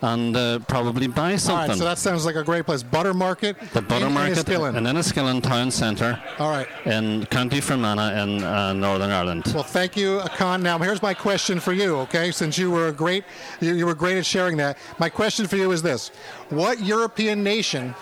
and 0.02 0.36
uh, 0.38 0.60
probably 0.68 1.08
buy 1.08 1.36
something. 1.36 1.70
right, 1.70 1.78
so 1.78 1.84
that 1.86 1.98
sounds 1.98 2.26
like 2.26 2.36
a 2.36 2.44
great 2.44 2.66
place. 2.66 2.84
Butter 2.84 3.14
Market. 3.14 3.58
the 3.74 3.82
Butter 3.82 4.08
in 4.08 4.14
Market 4.14 4.38
Enniskillen. 4.38 4.76
in 4.78 4.84
Enniskillen 4.84 5.42
Town 5.42 5.72
Centre 5.72 6.22
All 6.40 6.50
right. 6.52 6.68
in 6.86 7.26
County 7.28 7.60
Fermanagh 7.62 8.22
in 8.24 8.44
uh, 8.44 8.74
Northern 8.74 9.10
Ireland. 9.12 9.52
Well, 9.54 9.64
thank 9.64 9.98
you, 9.98 10.20
Akan. 10.20 10.62
Now, 10.62 10.78
here's 10.78 11.02
my 11.02 11.14
question 11.14 11.60
for 11.60 11.74
you. 11.74 11.96
Okay, 11.98 12.32
since 12.32 12.58
you 12.58 12.70
were 12.70 12.92
great, 12.92 13.24
you, 13.60 13.74
you 13.74 13.86
were 13.86 13.96
great 13.96 14.18
at 14.18 14.26
sharing 14.26 14.58
that. 14.58 14.78
My 15.00 15.10
question 15.10 15.48
for 15.48 15.56
you 15.56 15.72
is 15.72 15.82
this: 15.82 16.10
What 16.50 16.80
European 16.82 17.44
nation 17.44 17.96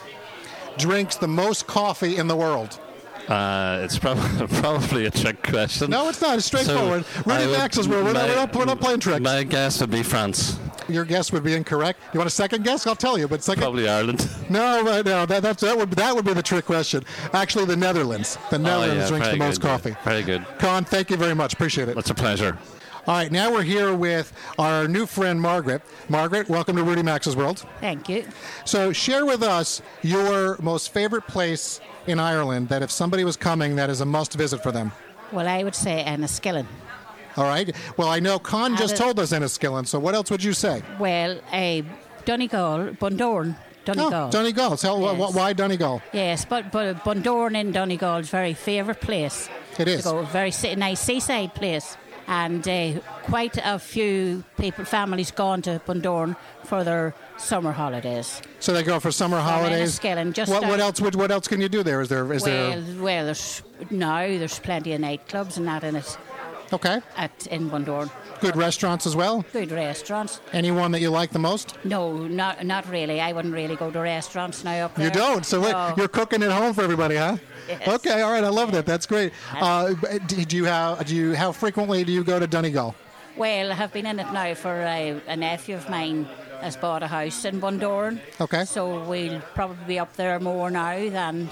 drinks 0.77 1.15
the 1.15 1.27
most 1.27 1.67
coffee 1.67 2.17
in 2.17 2.27
the 2.27 2.35
world? 2.35 2.79
Uh, 3.27 3.79
it's 3.83 3.97
probably, 3.97 4.45
probably 4.61 5.05
a 5.05 5.09
trick 5.11 5.41
question. 5.41 5.89
No, 5.89 6.09
it's 6.09 6.21
not. 6.21 6.37
It's 6.37 6.45
straightforward. 6.45 7.05
So 7.05 7.21
Rudy 7.25 7.43
I 7.43 7.47
would- 7.47 7.57
Max's 7.57 7.87
world. 7.87 8.05
We're, 8.05 8.13
we're, 8.13 8.35
not, 8.35 8.55
we're 8.55 8.65
not 8.65 8.79
playing 8.79 8.99
tricks. 8.99 9.19
My 9.21 9.43
guess 9.43 9.81
would 9.81 9.89
be 9.89 10.03
France, 10.03 10.59
Your 10.87 11.05
guess 11.05 11.31
would 11.31 11.43
be 11.43 11.53
incorrect. 11.53 11.99
You 12.13 12.19
want 12.19 12.27
a 12.27 12.31
second 12.31 12.63
guess? 12.63 12.85
I'll 12.85 12.95
tell 12.95 13.17
you. 13.17 13.27
But 13.27 13.43
second. 13.43 13.61
probably 13.61 13.87
Ireland. 13.87 14.29
No, 14.49 14.81
uh, 14.81 15.01
no. 15.03 15.25
That, 15.25 15.41
that's, 15.41 15.61
that 15.61 15.77
would 15.77 15.91
that 15.91 16.15
would 16.15 16.25
be 16.25 16.33
the 16.33 16.43
trick 16.43 16.65
question. 16.65 17.03
Actually, 17.33 17.65
the 17.65 17.75
Netherlands. 17.75 18.37
The 18.49 18.59
Netherlands 18.59 18.95
oh, 18.95 18.97
yeah, 18.97 19.07
drinks 19.07 19.27
the 19.27 19.37
very 19.37 19.49
most 19.49 19.61
good, 19.61 19.67
yeah. 19.67 19.73
coffee. 19.77 19.95
Very 20.03 20.23
good. 20.23 20.45
Con, 20.59 20.85
thank 20.85 21.09
you 21.09 21.17
very 21.17 21.33
much. 21.33 21.53
Appreciate 21.53 21.89
it. 21.89 21.97
It's 21.97 22.09
a 22.09 22.15
pleasure. 22.15 22.57
All 23.07 23.15
right, 23.15 23.31
now 23.31 23.51
we're 23.51 23.61
here 23.61 23.93
with 23.93 24.33
our 24.57 24.87
new 24.87 25.05
friend 25.05 25.39
Margaret. 25.39 25.83
Margaret, 26.09 26.49
welcome 26.49 26.75
to 26.75 26.83
Rudy 26.83 27.03
Maxa's 27.03 27.35
World. 27.35 27.63
Thank 27.79 28.09
you. 28.09 28.25
So, 28.65 28.91
share 28.91 29.27
with 29.27 29.43
us 29.43 29.83
your 30.01 30.57
most 30.59 30.91
favorite 30.91 31.27
place 31.27 31.81
in 32.07 32.19
Ireland 32.19 32.69
that 32.69 32.81
if 32.81 32.89
somebody 32.89 33.23
was 33.23 33.37
coming, 33.37 33.75
that 33.75 33.91
is 33.91 34.01
a 34.01 34.05
must 34.05 34.33
visit 34.33 34.63
for 34.63 34.71
them. 34.71 34.91
Well, 35.31 35.47
I 35.47 35.63
would 35.63 35.75
say 35.75 36.03
Enniskillen. 36.03 36.65
All 37.37 37.43
right. 37.43 37.75
Well, 37.97 38.07
I 38.07 38.19
know 38.19 38.39
Con 38.39 38.75
just 38.77 38.95
told 38.95 39.19
us 39.19 39.31
Enniskillen, 39.31 39.85
so 39.87 39.99
what 39.99 40.15
else 40.15 40.31
would 40.31 40.43
you 40.43 40.53
say? 40.53 40.81
Well, 40.99 41.39
uh, 41.51 41.81
Donegal, 42.25 42.95
Bundoran, 42.99 43.55
Donegal. 43.85 44.13
Oh, 44.27 44.31
Donegal. 44.31 44.77
Tell 44.77 44.97
wh- 44.99 45.17
Yes. 45.17 45.31
wh- 45.31 45.35
why 45.35 45.53
Donegal? 45.53 46.01
Yes, 46.13 46.45
but 46.45 46.71
but 46.71 47.03
Bundoran 47.03 47.55
in 47.55 47.71
Donegal 47.71 48.17
is 48.19 48.29
very 48.29 48.53
favourite 48.53 49.01
place. 49.01 49.49
It 49.77 49.87
is. 49.87 50.03
Go, 50.03 50.23
very 50.23 50.51
nice 50.77 51.01
seaside 51.01 51.53
place, 51.53 51.97
and 52.27 52.67
uh, 52.67 52.93
quite 53.23 53.57
a 53.63 53.77
few 53.77 54.43
people, 54.57 54.85
families, 54.85 55.31
gone 55.31 55.61
to 55.63 55.81
Bundoran 55.85 56.35
for 56.63 56.83
their 56.83 57.13
summer 57.37 57.73
holidays. 57.73 58.41
So 58.59 58.73
they 58.73 58.81
go 58.81 58.99
for 58.99 59.11
summer 59.11 59.39
holidays. 59.39 59.99
Enniskillen, 59.99 60.33
just 60.33 60.51
what, 60.51 60.63
what 60.63 60.79
else? 60.79 61.01
What, 61.01 61.15
what 61.15 61.31
else 61.31 61.47
can 61.47 61.59
you 61.61 61.69
do 61.69 61.83
there? 61.83 62.01
Is 62.01 62.07
there? 62.09 62.31
Is 62.33 62.43
well, 62.43 62.81
there? 62.81 63.03
well, 63.03 63.25
there's 63.25 63.61
now 63.91 64.25
there's 64.25 64.57
plenty 64.59 64.93
of 64.93 65.01
nightclubs 65.01 65.57
and 65.57 65.67
that 65.67 65.83
in 65.83 65.97
it. 65.97 66.17
Okay. 66.73 66.99
At 67.15 67.47
in 67.47 67.69
Bundoran, 67.69 68.09
Good 68.41 68.55
restaurants 68.57 69.05
as 69.05 69.15
well. 69.15 69.45
good 69.53 69.71
restaurants. 69.71 70.39
Anyone 70.51 70.91
that 70.91 70.99
you 71.01 71.09
like 71.09 71.31
the 71.31 71.39
most? 71.39 71.77
No, 71.85 72.27
not 72.27 72.65
not 72.65 72.89
really. 72.89 73.21
I 73.21 73.31
wouldn't 73.33 73.53
really 73.53 73.75
go 73.75 73.91
to 73.91 73.99
restaurants 73.99 74.63
now 74.63 74.85
up 74.85 74.95
there. 74.95 75.05
You 75.05 75.11
don't. 75.11 75.45
So 75.45 75.61
wait, 75.61 75.75
you're 75.97 76.07
cooking 76.07 76.43
at 76.43 76.51
home 76.51 76.73
for 76.73 76.81
everybody, 76.81 77.15
huh? 77.15 77.37
Yes. 77.67 77.87
Okay. 77.87 78.21
All 78.21 78.31
right. 78.31 78.43
I 78.43 78.49
love 78.49 78.71
that. 78.73 78.85
That's 78.85 79.05
great. 79.05 79.31
Uh, 79.53 79.93
do 80.27 80.57
you 80.57 80.65
have? 80.65 81.05
Do 81.05 81.15
you? 81.15 81.35
How 81.35 81.51
frequently 81.51 82.03
do 82.03 82.11
you 82.11 82.23
go 82.23 82.39
to 82.39 82.47
Donegal? 82.47 82.93
Well, 83.37 83.71
I 83.71 83.75
have 83.75 83.91
been 83.91 84.05
in 84.05 84.19
it 84.19 84.31
now 84.31 84.53
for 84.53 84.71
uh, 84.81 85.19
a 85.27 85.35
nephew 85.35 85.75
of 85.75 85.89
mine 85.89 86.25
has 86.61 86.77
bought 86.77 87.03
a 87.03 87.07
house 87.07 87.43
in 87.45 87.59
Bundoran. 87.59 88.19
Okay. 88.39 88.63
So 88.65 89.03
we'll 89.03 89.41
probably 89.53 89.85
be 89.87 89.99
up 89.99 90.15
there 90.15 90.39
more 90.39 90.71
now 90.71 91.09
than 91.09 91.49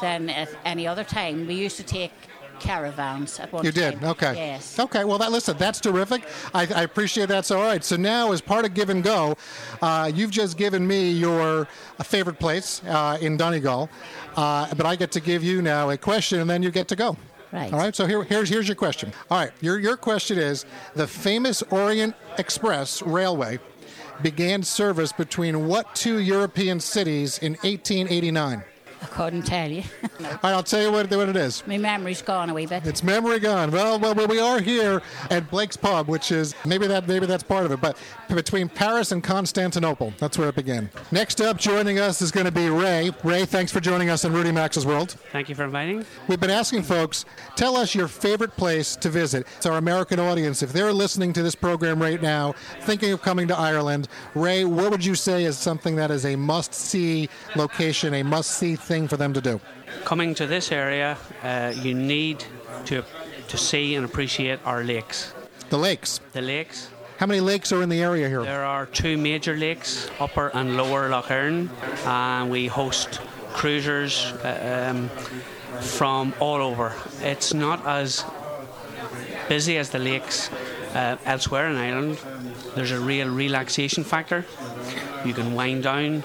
than 0.00 0.30
at 0.30 0.48
any 0.64 0.86
other 0.86 1.04
time. 1.04 1.46
We 1.46 1.54
used 1.54 1.76
to 1.78 1.82
take 1.84 2.12
caravans 2.64 3.38
at 3.38 3.52
one 3.52 3.64
You 3.64 3.72
time. 3.72 3.98
did. 4.00 4.04
Okay. 4.04 4.34
Yes. 4.34 4.78
Okay. 4.78 5.04
Well, 5.04 5.18
that 5.18 5.30
listen, 5.30 5.56
that's 5.58 5.80
terrific. 5.80 6.24
I, 6.54 6.62
I 6.74 6.82
appreciate 6.82 7.28
that. 7.28 7.44
So, 7.44 7.58
all 7.58 7.66
right. 7.66 7.84
So 7.84 7.96
now, 7.96 8.32
as 8.32 8.40
part 8.40 8.64
of 8.64 8.74
Give 8.74 8.88
and 8.90 9.02
Go, 9.04 9.36
uh, 9.82 10.10
you've 10.14 10.30
just 10.30 10.56
given 10.56 10.86
me 10.86 11.10
your 11.12 11.68
favorite 12.02 12.38
place 12.38 12.82
uh, 12.88 13.18
in 13.20 13.36
Donegal, 13.36 13.88
uh, 14.36 14.74
but 14.74 14.86
I 14.86 14.96
get 14.96 15.12
to 15.12 15.20
give 15.20 15.44
you 15.44 15.62
now 15.62 15.90
a 15.90 15.96
question, 15.98 16.40
and 16.40 16.48
then 16.48 16.62
you 16.62 16.70
get 16.70 16.88
to 16.88 16.96
go. 16.96 17.16
Right. 17.52 17.72
All 17.72 17.78
right. 17.78 17.94
So 17.94 18.06
here, 18.06 18.24
here's 18.24 18.48
here's 18.48 18.66
your 18.66 18.74
question. 18.74 19.12
All 19.30 19.38
right. 19.38 19.52
Your 19.60 19.78
your 19.78 19.96
question 19.96 20.38
is 20.38 20.64
the 20.94 21.06
famous 21.06 21.62
Orient 21.70 22.14
Express 22.38 23.00
Railway 23.02 23.58
began 24.22 24.62
service 24.62 25.12
between 25.12 25.68
what 25.68 25.94
two 25.94 26.18
European 26.18 26.80
cities 26.80 27.38
in 27.38 27.52
1889? 27.62 28.64
I 29.04 29.06
couldn't 29.08 29.42
tell 29.42 29.70
you. 29.70 29.82
All 30.02 30.26
right. 30.26 30.38
I'll 30.44 30.62
tell 30.62 30.80
you 30.80 30.90
what, 30.90 31.10
what 31.10 31.28
it 31.28 31.36
is. 31.36 31.66
My 31.66 31.76
memory's 31.76 32.22
gone 32.22 32.48
a 32.48 32.54
wee 32.54 32.64
bit. 32.64 32.86
It's 32.86 33.02
memory 33.02 33.38
gone. 33.38 33.70
Well, 33.70 33.98
well, 33.98 34.14
well, 34.14 34.26
we 34.26 34.40
are 34.40 34.60
here 34.60 35.02
at 35.30 35.50
Blake's 35.50 35.76
Pub, 35.76 36.08
which 36.08 36.32
is 36.32 36.54
maybe 36.64 36.86
that 36.86 37.06
maybe 37.06 37.26
that's 37.26 37.42
part 37.42 37.66
of 37.66 37.72
it, 37.72 37.82
but 37.82 37.98
between 38.34 38.66
Paris 38.66 39.12
and 39.12 39.22
Constantinople, 39.22 40.14
that's 40.18 40.38
where 40.38 40.48
it 40.48 40.54
began. 40.54 40.88
Next 41.12 41.42
up, 41.42 41.58
joining 41.58 41.98
us 41.98 42.22
is 42.22 42.30
going 42.30 42.46
to 42.46 42.52
be 42.52 42.70
Ray. 42.70 43.10
Ray, 43.22 43.44
thanks 43.44 43.70
for 43.70 43.80
joining 43.80 44.08
us 44.08 44.24
in 44.24 44.32
Rudy 44.32 44.50
Maxa's 44.50 44.86
World. 44.86 45.16
Thank 45.32 45.50
you 45.50 45.54
for 45.54 45.64
inviting. 45.64 46.06
We've 46.26 46.40
been 46.40 46.48
asking 46.50 46.84
folks, 46.84 47.26
tell 47.56 47.76
us 47.76 47.94
your 47.94 48.08
favorite 48.08 48.56
place 48.56 48.96
to 48.96 49.10
visit. 49.10 49.46
It's 49.58 49.66
our 49.66 49.76
American 49.76 50.18
audience. 50.18 50.62
If 50.62 50.72
they're 50.72 50.94
listening 50.94 51.34
to 51.34 51.42
this 51.42 51.54
program 51.54 52.00
right 52.00 52.22
now, 52.22 52.54
thinking 52.80 53.12
of 53.12 53.20
coming 53.20 53.48
to 53.48 53.58
Ireland, 53.58 54.08
Ray, 54.34 54.64
what 54.64 54.90
would 54.90 55.04
you 55.04 55.14
say 55.14 55.44
is 55.44 55.58
something 55.58 55.94
that 55.96 56.10
is 56.10 56.24
a 56.24 56.36
must-see 56.36 57.28
location, 57.54 58.14
a 58.14 58.22
must-see 58.22 58.76
thing 58.76 58.93
for 59.08 59.16
them 59.16 59.32
to 59.32 59.40
do? 59.40 59.60
Coming 60.04 60.34
to 60.34 60.46
this 60.46 60.72
area, 60.72 61.16
uh, 61.42 61.72
you 61.82 61.94
need 61.94 62.44
to 62.86 63.02
to 63.48 63.56
see 63.58 63.94
and 63.94 64.04
appreciate 64.04 64.58
our 64.64 64.82
lakes. 64.82 65.32
The 65.68 65.78
lakes. 65.78 66.20
The 66.32 66.42
lakes. 66.42 66.88
How 67.18 67.26
many 67.26 67.40
lakes 67.40 67.72
are 67.72 67.82
in 67.82 67.88
the 67.88 68.02
area 68.02 68.28
here? 68.28 68.42
There 68.42 68.64
are 68.64 68.86
two 68.86 69.16
major 69.16 69.56
lakes, 69.56 70.08
Upper 70.18 70.48
and 70.48 70.76
Lower 70.76 71.08
Lough 71.08 71.24
Erne, 71.30 71.70
and 72.04 72.50
we 72.50 72.66
host 72.66 73.20
cruisers 73.52 74.32
uh, 74.42 74.90
um, 74.90 75.08
from 75.80 76.34
all 76.40 76.60
over. 76.60 76.92
It's 77.20 77.54
not 77.54 77.86
as 77.86 78.24
busy 79.48 79.78
as 79.78 79.90
the 79.90 79.98
lakes 79.98 80.50
uh, 80.94 81.16
elsewhere 81.24 81.68
in 81.68 81.76
Ireland. 81.76 82.18
There's 82.74 82.90
a 82.90 83.00
real 83.00 83.28
relaxation 83.28 84.02
factor. 84.02 84.44
You 85.24 85.34
can 85.34 85.54
wind 85.54 85.84
down. 85.84 86.24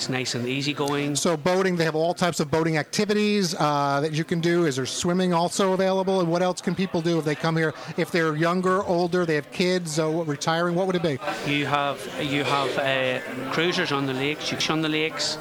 It's 0.00 0.08
nice 0.08 0.34
and 0.34 0.48
easy 0.48 0.72
going. 0.72 1.14
So 1.14 1.36
boating, 1.36 1.76
they 1.76 1.84
have 1.84 1.94
all 1.94 2.14
types 2.14 2.40
of 2.40 2.50
boating 2.50 2.78
activities 2.78 3.54
uh, 3.58 4.00
that 4.00 4.14
you 4.14 4.24
can 4.24 4.40
do. 4.40 4.64
Is 4.64 4.76
there 4.76 4.86
swimming 4.86 5.34
also 5.34 5.74
available? 5.74 6.20
And 6.20 6.30
what 6.30 6.40
else 6.40 6.62
can 6.62 6.74
people 6.74 7.02
do 7.02 7.18
if 7.18 7.26
they 7.26 7.34
come 7.34 7.54
here? 7.54 7.74
If 7.98 8.10
they're 8.10 8.34
younger, 8.34 8.82
older, 8.84 9.26
they 9.26 9.34
have 9.34 9.52
kids, 9.52 9.96
so 9.96 10.22
retiring, 10.22 10.74
what 10.74 10.86
would 10.86 10.96
it 10.96 11.02
be? 11.02 11.18
You 11.46 11.66
have 11.66 12.00
you 12.18 12.44
have 12.44 12.78
uh, 12.78 13.20
cruisers 13.52 13.92
on 13.92 14.06
the 14.06 14.14
lakes. 14.14 14.50
You 14.50 14.56
can 14.56 14.72
on 14.72 14.80
the 14.80 14.88
lakes. 14.88 15.36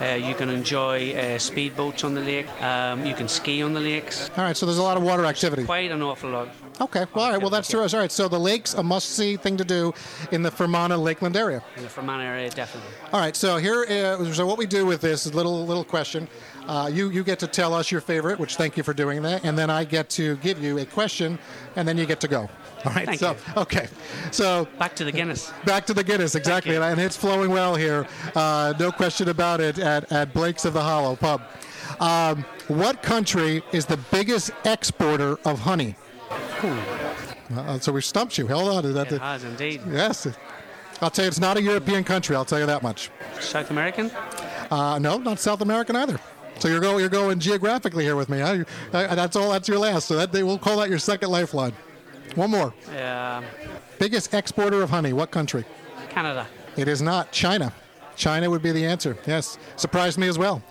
Uh, 0.00 0.14
you 0.14 0.34
can 0.34 0.48
enjoy 0.48 1.12
uh, 1.12 1.36
speedboats 1.36 2.04
on 2.04 2.14
the 2.14 2.20
lake. 2.20 2.48
Um, 2.62 3.04
you 3.04 3.14
can 3.14 3.28
ski 3.28 3.62
on 3.62 3.74
the 3.74 3.80
lakes. 3.80 4.30
All 4.36 4.44
right, 4.44 4.56
so 4.56 4.64
there's 4.64 4.78
a 4.78 4.82
lot 4.82 4.96
of 4.96 5.02
water 5.02 5.26
activity. 5.26 5.64
Quite 5.64 5.90
an 5.90 6.00
awful 6.00 6.30
lot. 6.30 6.48
Okay, 6.80 7.04
well, 7.14 7.26
all 7.26 7.32
right, 7.32 7.40
well, 7.40 7.50
that's 7.50 7.68
true. 7.68 7.80
All 7.80 7.88
right, 7.92 8.10
so 8.10 8.26
the 8.26 8.38
lake's 8.38 8.72
a 8.74 8.82
must-see 8.82 9.36
thing 9.36 9.58
to 9.58 9.64
do 9.64 9.92
in 10.32 10.42
the 10.42 10.50
Fermanagh 10.50 10.96
Lakeland 10.96 11.36
area. 11.36 11.62
In 11.76 11.82
the 11.82 11.88
Fermanagh 11.90 12.24
area, 12.24 12.48
definitely. 12.50 12.90
All 13.12 13.20
right, 13.20 13.36
so 13.36 13.58
here, 13.58 13.84
uh, 13.84 14.32
so 14.32 14.46
what 14.46 14.56
we 14.56 14.66
do 14.66 14.86
with 14.86 15.02
this 15.02 15.26
is 15.26 15.34
little 15.34 15.66
little 15.66 15.84
question. 15.84 16.26
Uh, 16.66 16.88
you 16.92 17.10
you 17.10 17.22
get 17.22 17.38
to 17.40 17.46
tell 17.46 17.74
us 17.74 17.90
your 17.90 18.00
favorite, 18.00 18.38
which 18.38 18.56
thank 18.56 18.76
you 18.76 18.82
for 18.82 18.94
doing 18.94 19.20
that, 19.22 19.44
and 19.44 19.58
then 19.58 19.68
I 19.68 19.84
get 19.84 20.08
to 20.10 20.36
give 20.36 20.62
you 20.62 20.78
a 20.78 20.86
question, 20.86 21.38
and 21.76 21.86
then 21.86 21.98
you 21.98 22.06
get 22.06 22.20
to 22.20 22.28
go. 22.28 22.48
All 22.84 22.92
right. 22.92 23.06
Thank 23.06 23.20
so 23.20 23.32
you. 23.32 23.62
okay, 23.62 23.88
so 24.30 24.66
Back 24.78 24.94
to 24.96 25.04
the 25.04 25.12
Guinness. 25.12 25.52
back 25.64 25.84
to 25.86 25.94
the 25.94 26.02
Guinness 26.04 26.34
exactly, 26.34 26.76
and 26.76 27.00
it's 27.00 27.16
flowing 27.16 27.50
well 27.50 27.74
here. 27.74 28.06
Uh, 28.34 28.72
no 28.78 28.90
question 28.90 29.28
about 29.28 29.60
it 29.60 29.78
at 29.78 30.10
at 30.12 30.32
Blake's 30.32 30.64
of 30.64 30.72
the 30.72 30.82
Hollow 30.82 31.14
Pub. 31.16 31.42
Um, 32.00 32.44
what 32.68 33.02
country 33.02 33.62
is 33.72 33.84
the 33.84 33.98
biggest 34.10 34.50
exporter 34.64 35.36
of 35.44 35.58
honey? 35.58 35.96
Uh, 37.54 37.78
so 37.80 37.92
we 37.92 38.00
stumped 38.00 38.38
you. 38.38 38.46
Hold 38.46 38.68
on. 38.72 38.84
Is 38.84 38.94
that 38.94 39.08
It 39.08 39.10
the- 39.10 39.18
has 39.18 39.44
indeed. 39.44 39.80
Yes. 39.90 40.26
I'll 41.02 41.10
tell 41.10 41.24
you, 41.24 41.28
it's 41.28 41.40
not 41.40 41.56
a 41.56 41.62
European 41.62 42.04
country. 42.04 42.36
I'll 42.36 42.44
tell 42.44 42.60
you 42.60 42.66
that 42.66 42.82
much. 42.82 43.10
South 43.40 43.70
American? 43.70 44.10
Uh, 44.70 44.98
no, 44.98 45.18
not 45.18 45.40
South 45.40 45.60
American 45.62 45.96
either. 45.96 46.20
So 46.58 46.68
you're 46.68 46.80
going, 46.80 47.00
you're 47.00 47.08
going 47.08 47.38
geographically 47.40 48.04
here 48.04 48.16
with 48.16 48.28
me. 48.28 48.38
Huh? 48.40 48.64
Uh, 48.92 49.14
that's 49.14 49.34
all. 49.34 49.50
That's 49.50 49.66
your 49.66 49.78
last. 49.78 50.06
So 50.06 50.16
that 50.16 50.30
they 50.30 50.42
will 50.42 50.58
call 50.58 50.76
that 50.78 50.90
your 50.90 50.98
second 50.98 51.30
lifeline. 51.30 51.72
One 52.34 52.50
more. 52.50 52.72
Uh, 52.96 53.42
Biggest 53.98 54.32
exporter 54.34 54.82
of 54.82 54.90
honey. 54.90 55.12
What 55.12 55.30
country? 55.30 55.64
Canada. 56.08 56.46
It 56.76 56.88
is 56.88 57.02
not 57.02 57.32
China. 57.32 57.72
China 58.16 58.48
would 58.50 58.62
be 58.62 58.72
the 58.72 58.84
answer. 58.84 59.16
Yes. 59.26 59.58
Surprised 59.76 60.18
me 60.18 60.28
as 60.28 60.38
well. 60.38 60.62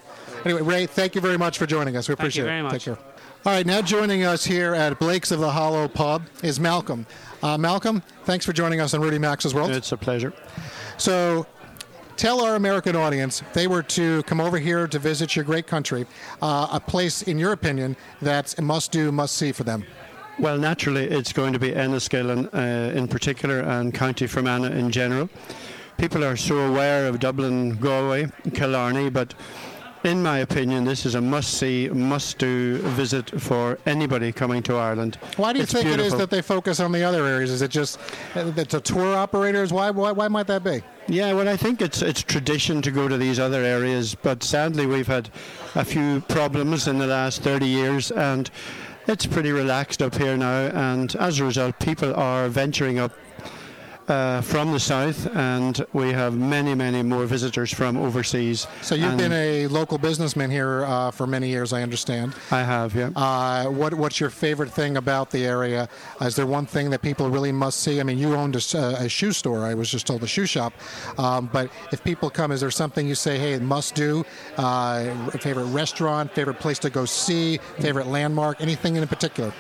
Anyway, 0.46 0.62
Ray, 0.62 0.86
thank 0.86 1.16
you 1.16 1.22
very 1.22 1.38
much 1.38 1.58
for 1.58 1.66
joining 1.66 1.98
us. 1.98 2.08
We 2.08 2.16
Thank 2.16 2.20
you 2.36 2.44
appreciate 2.44 2.44
very 2.46 2.60
it. 2.60 2.64
much. 2.64 2.72
Take 2.74 2.96
care. 2.96 2.98
All 3.46 3.54
right, 3.54 3.66
now 3.66 3.82
joining 3.82 4.24
us 4.24 4.44
here 4.44 4.74
at 4.76 5.00
Blake's 5.00 5.32
of 5.32 5.40
the 5.40 5.50
Hollow 5.50 5.88
Pub 5.88 6.24
is 6.44 6.60
Malcolm. 6.60 7.06
Uh, 7.42 7.58
Malcolm, 7.58 8.04
thanks 8.26 8.46
for 8.46 8.52
joining 8.52 8.82
us 8.82 8.94
on 8.94 9.02
Rudy 9.02 9.18
Maxa's 9.18 9.54
World. 9.56 9.72
It's 9.72 9.92
a 9.94 9.98
pleasure. 9.98 10.34
So, 10.98 11.46
tell 12.18 12.42
our 12.42 12.56
American 12.56 12.98
audience, 12.98 13.42
they 13.54 13.68
were 13.68 13.84
to 13.84 14.24
come 14.24 14.42
over 14.42 14.58
here 14.58 14.88
to 14.88 15.00
visit 15.00 15.38
your 15.38 15.46
great 15.46 15.68
country, 15.68 16.06
uh, 16.42 16.68
a 16.72 16.80
place, 16.82 17.22
in 17.22 17.40
your 17.40 17.54
opinion, 17.54 17.96
that's 18.22 18.58
a 18.60 18.62
must 18.62 18.92
do, 18.92 19.10
must 19.10 19.38
see 19.38 19.54
for 19.54 19.64
them. 19.64 19.86
Well, 20.40 20.58
naturally, 20.58 21.04
it's 21.04 21.34
going 21.34 21.52
to 21.52 21.60
be 21.60 21.72
Enniskillen 21.72 22.48
uh, 22.54 22.98
in 22.98 23.10
particular 23.10 23.60
and 23.60 23.94
County 23.94 24.26
Fermanagh 24.26 24.72
in 24.72 24.90
general. 24.90 25.30
People 25.98 26.24
are 26.24 26.38
so 26.38 26.60
aware 26.60 27.08
of 27.08 27.20
Dublin, 27.20 27.76
Galway, 27.76 28.32
Killarney, 28.54 29.10
but 29.10 29.34
in 30.06 30.24
my 30.24 30.38
opinion, 30.38 30.86
this 30.86 31.06
is 31.06 31.16
a 31.16 31.20
must 31.20 31.56
see, 31.56 31.90
must 31.90 32.38
do 32.38 32.78
visit 32.78 33.30
for 33.42 33.78
anybody 33.86 34.32
coming 34.32 34.64
to 34.64 34.78
Ireland. 34.78 35.18
Why 35.36 35.52
do 35.52 35.60
you 35.60 35.64
It's 35.64 35.74
think 35.74 35.88
it 35.88 36.00
is 36.00 36.16
that 36.16 36.30
they 36.30 36.42
focus 36.42 36.80
on 36.80 36.94
the 36.94 37.04
other 37.04 37.26
areas? 37.26 37.52
Is 37.52 37.62
it 37.62 37.70
just 37.70 38.00
uh, 38.34 38.50
that 38.52 38.70
the 38.70 38.80
tour 38.80 39.18
operators? 39.18 39.74
Why, 39.74 39.90
why, 39.90 40.14
why 40.14 40.30
might 40.30 40.48
that 40.48 40.64
be? 40.64 40.82
Yeah, 41.10 41.34
well, 41.34 41.50
I 41.50 41.58
think 41.58 41.82
it's 41.82 42.02
it's 42.02 42.24
tradition 42.24 42.82
to 42.84 42.92
go 42.92 43.10
to 43.10 43.18
these 43.18 43.40
other 43.40 43.62
areas, 43.64 44.16
but 44.16 44.42
sadly 44.42 44.86
we've 44.86 45.08
had 45.08 45.30
a 45.76 45.84
few 45.84 46.22
problems 46.22 46.88
in 46.88 46.98
the 46.98 47.08
last 47.08 47.42
30 47.42 47.66
years, 47.66 48.12
and 48.12 48.50
it's 49.10 49.26
pretty 49.26 49.52
relaxed 49.52 50.02
up 50.04 50.16
here 50.16 50.38
now. 50.38 50.68
And 50.68 51.16
as 51.16 51.40
a 51.40 51.44
result, 51.44 51.80
people 51.80 52.14
are 52.16 52.48
venturing 52.48 53.00
up 53.00 53.12
uh, 54.10 54.42
from 54.42 54.72
the 54.72 54.80
south, 54.80 55.28
and 55.36 55.86
we 55.94 56.12
have 56.12 56.36
many, 56.36 56.74
many 56.74 57.04
more 57.04 57.26
visitors 57.26 57.74
from 57.74 57.98
overseas. 57.98 58.68
So 58.82 58.96
you've 58.96 59.18
been 59.18 59.32
a 59.32 59.68
local 59.68 59.98
businessman 59.98 60.50
here 60.52 60.84
uh, 60.86 61.12
for 61.12 61.28
many 61.28 61.50
years, 61.50 61.74
I 61.74 61.84
understand. 61.84 62.34
I 62.52 62.64
have, 62.64 62.96
yeah. 62.96 63.12
Uh, 63.16 63.66
what 63.66 63.94
What's 63.94 64.20
your 64.20 64.30
favorite 64.30 64.72
thing 64.72 64.98
about 64.98 65.30
the 65.30 65.46
area? 65.46 65.90
Is 66.22 66.36
there 66.36 66.46
one 66.46 66.66
thing 66.66 66.90
that 66.90 67.02
people 67.02 67.30
really 67.30 67.52
must 67.52 67.82
see? 67.82 68.00
I 68.00 68.04
mean, 68.04 68.18
you 68.18 68.34
owned 68.34 68.56
a, 68.56 68.78
uh, 68.78 69.04
a 69.06 69.10
shoe 69.10 69.32
store. 69.32 69.66
I 69.66 69.74
was 69.74 69.90
just 69.92 70.08
told 70.08 70.24
a 70.24 70.28
shoe 70.28 70.46
shop. 70.46 70.74
Um, 71.18 71.50
but 71.52 71.70
if 71.92 72.04
people 72.04 72.30
come, 72.30 72.52
is 72.52 72.62
there 72.62 72.72
something 72.72 73.08
you 73.08 73.16
say, 73.16 73.38
hey, 73.38 73.60
must 73.60 73.96
do? 73.96 74.26
Uh, 74.58 75.14
favorite 75.38 75.66
restaurant, 75.66 76.32
favorite 76.34 76.60
place 76.60 76.80
to 76.80 76.90
go 76.90 77.06
see, 77.06 77.58
favorite 77.80 78.08
landmark, 78.08 78.62
anything 78.62 78.96
in 78.96 79.08
particular? 79.08 79.54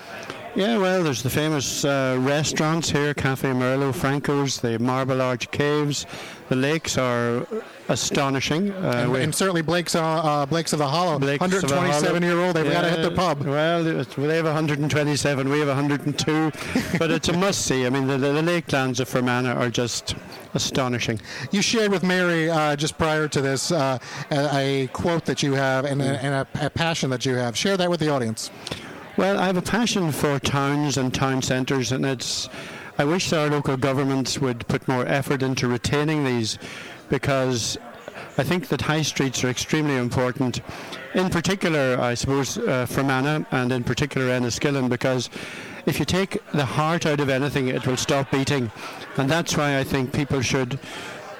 Yeah, 0.56 0.78
well, 0.78 1.04
there's 1.04 1.22
the 1.22 1.30
famous 1.30 1.86
uh, 1.86 2.18
restaurants 2.22 2.90
here, 2.90 3.14
Cafe 3.14 3.48
Merlot, 3.50 3.94
Franco's, 3.94 4.60
the 4.60 4.80
Marble 4.80 5.22
Arch 5.22 5.50
Caves. 5.52 6.08
The 6.50 6.56
lakes 6.56 6.98
are 6.98 7.46
astonishing. 7.88 8.72
Uh, 8.72 9.06
and, 9.06 9.16
and 9.16 9.36
certainly 9.36 9.62
Blake's 9.62 9.94
uh, 9.94 10.04
uh, 10.04 10.46
Blake's 10.48 10.74
of 10.74 10.80
the 10.80 10.88
Hollow, 10.88 11.20
Blake's 11.20 11.44
of 11.44 11.52
the 11.52 11.68
127 11.68 12.24
year 12.24 12.40
old. 12.40 12.56
They've 12.56 12.70
got 12.70 12.82
to 12.82 12.90
hit 12.90 13.04
the 13.04 13.16
pub. 13.16 13.42
Well, 13.44 13.84
they 13.84 14.36
have 14.36 14.46
127, 14.46 15.50
we 15.50 15.60
have 15.60 15.68
102, 15.68 16.52
but 16.98 17.12
it's 17.12 17.30
a 17.30 17.34
must 17.34 17.68
see. 17.68 17.86
I 17.86 17.92
mean, 17.92 18.08
the, 18.08 18.18
the, 18.18 18.34
the 18.34 18.42
lakelands 18.42 19.00
of 19.00 19.08
Fermanagh 19.08 19.54
are 19.54 19.70
just 19.70 20.16
astonishing. 20.56 21.22
You 21.52 21.62
shared 21.62 21.92
with 21.92 22.02
Mary 22.02 22.50
uh, 22.50 22.76
just 22.76 22.98
prior 22.98 23.28
to 23.28 23.42
this 23.42 23.72
uh, 23.72 24.00
a, 24.32 24.58
a 24.58 24.88
quote 24.88 25.26
that 25.26 25.44
you 25.44 25.54
have 25.54 25.86
and, 25.86 26.02
a, 26.02 26.24
and 26.24 26.34
a, 26.34 26.66
a 26.66 26.70
passion 26.72 27.12
that 27.12 27.24
you 27.24 27.36
have. 27.36 27.56
Share 27.56 27.78
that 27.78 27.90
with 27.90 28.00
the 28.00 28.10
audience. 28.10 28.50
Well, 29.20 29.38
I 29.38 29.48
have 29.48 29.58
a 29.58 29.62
passion 29.62 30.14
for 30.14 30.40
towns 30.40 30.96
and 30.96 31.14
town 31.14 31.42
centres, 31.42 31.92
and 31.92 32.06
it's. 32.06 32.48
I 32.98 33.04
wish 33.04 33.34
our 33.34 33.50
local 33.50 33.76
governments 33.76 34.40
would 34.40 34.66
put 34.70 34.88
more 34.88 35.06
effort 35.06 35.44
into 35.44 35.68
retaining 35.68 36.24
these, 36.24 36.58
because 37.10 37.78
I 38.38 38.44
think 38.44 38.70
that 38.70 38.80
high 38.80 39.02
streets 39.02 39.44
are 39.44 39.50
extremely 39.50 39.98
important. 39.98 40.62
In 41.16 41.30
particular, 41.30 42.00
I 42.00 42.14
suppose 42.14 42.60
uh, 42.60 42.86
Fermanagh, 42.86 43.44
and 43.52 43.74
in 43.74 43.84
particular 43.84 44.28
Enniskillen, 44.28 44.88
because 44.88 45.30
if 45.86 46.00
you 46.00 46.06
take 46.06 46.42
the 46.54 46.64
heart 46.64 47.06
out 47.06 47.20
of 47.20 47.28
anything, 47.28 47.68
it 47.68 47.86
will 47.86 47.98
stop 47.98 48.32
beating, 48.32 48.72
and 49.18 49.30
that's 49.30 49.58
why 49.58 49.80
I 49.80 49.84
think 49.84 50.14
people 50.14 50.42
should. 50.42 50.80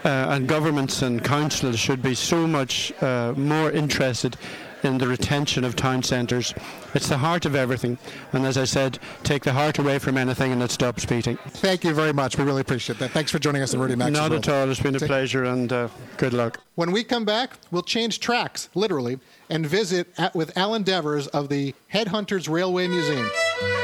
Uh, 0.04 0.28
and 0.32 0.48
governments 0.48 1.02
and 1.02 1.24
councils 1.24 1.78
should 1.78 2.02
be 2.02 2.16
so 2.16 2.46
much 2.48 2.92
uh, 3.02 3.34
more 3.38 3.72
interested 3.72 4.38
in 4.84 4.98
the 4.98 5.08
retention 5.08 5.64
of 5.64 5.76
town 5.76 6.04
centres. 6.04 6.54
It's 6.94 7.10
the 7.10 7.18
heart 7.18 7.46
of 7.46 7.56
everything. 7.56 7.98
And 8.34 8.46
as 8.46 8.58
I 8.58 8.66
said, 8.66 9.00
take 9.24 9.44
the 9.44 9.54
heart 9.54 9.80
away 9.80 10.00
from 10.00 10.18
anything 10.18 10.52
and 10.52 10.62
it 10.62 10.72
stops 10.72 11.06
beating. 11.06 11.38
Thank 11.48 11.84
you 11.84 11.94
very 11.94 12.14
much. 12.14 12.38
We 12.38 12.44
really 12.44 12.62
appreciate 12.62 13.00
that. 13.00 13.12
Thanks 13.12 13.32
for 13.32 13.40
joining 13.40 13.62
us 13.62 13.74
in 13.74 13.80
Rudy 13.80 13.96
Maxa's 13.96 14.14
Not 14.14 14.32
at 14.32 14.50
all. 14.50 14.70
It's 14.70 14.80
been 14.80 14.96
a 14.96 15.00
pleasure 15.00 15.44
and 15.46 15.72
uh, 15.72 15.90
good 16.18 16.34
luck. 16.34 16.62
When 16.76 16.92
we 16.92 17.04
come 17.04 17.26
back, 17.26 17.58
we'll 17.72 17.84
change 17.84 18.20
tracks, 18.20 18.70
literally, 18.74 19.20
and 19.50 19.66
visit 19.66 20.08
at, 20.18 20.36
with 20.36 20.58
Alan 20.58 20.84
Devers 20.84 21.28
of 21.28 21.50
the 21.50 21.76
Headhunters 21.94 22.50
Railway 22.50 22.88
Museum. 22.88 23.30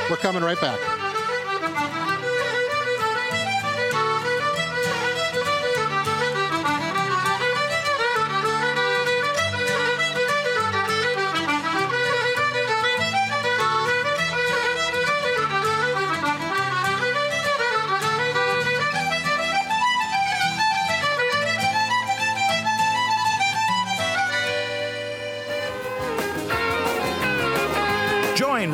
We're 0.10 0.18
coming 0.18 0.44
right 0.44 0.60
back. 0.62 1.05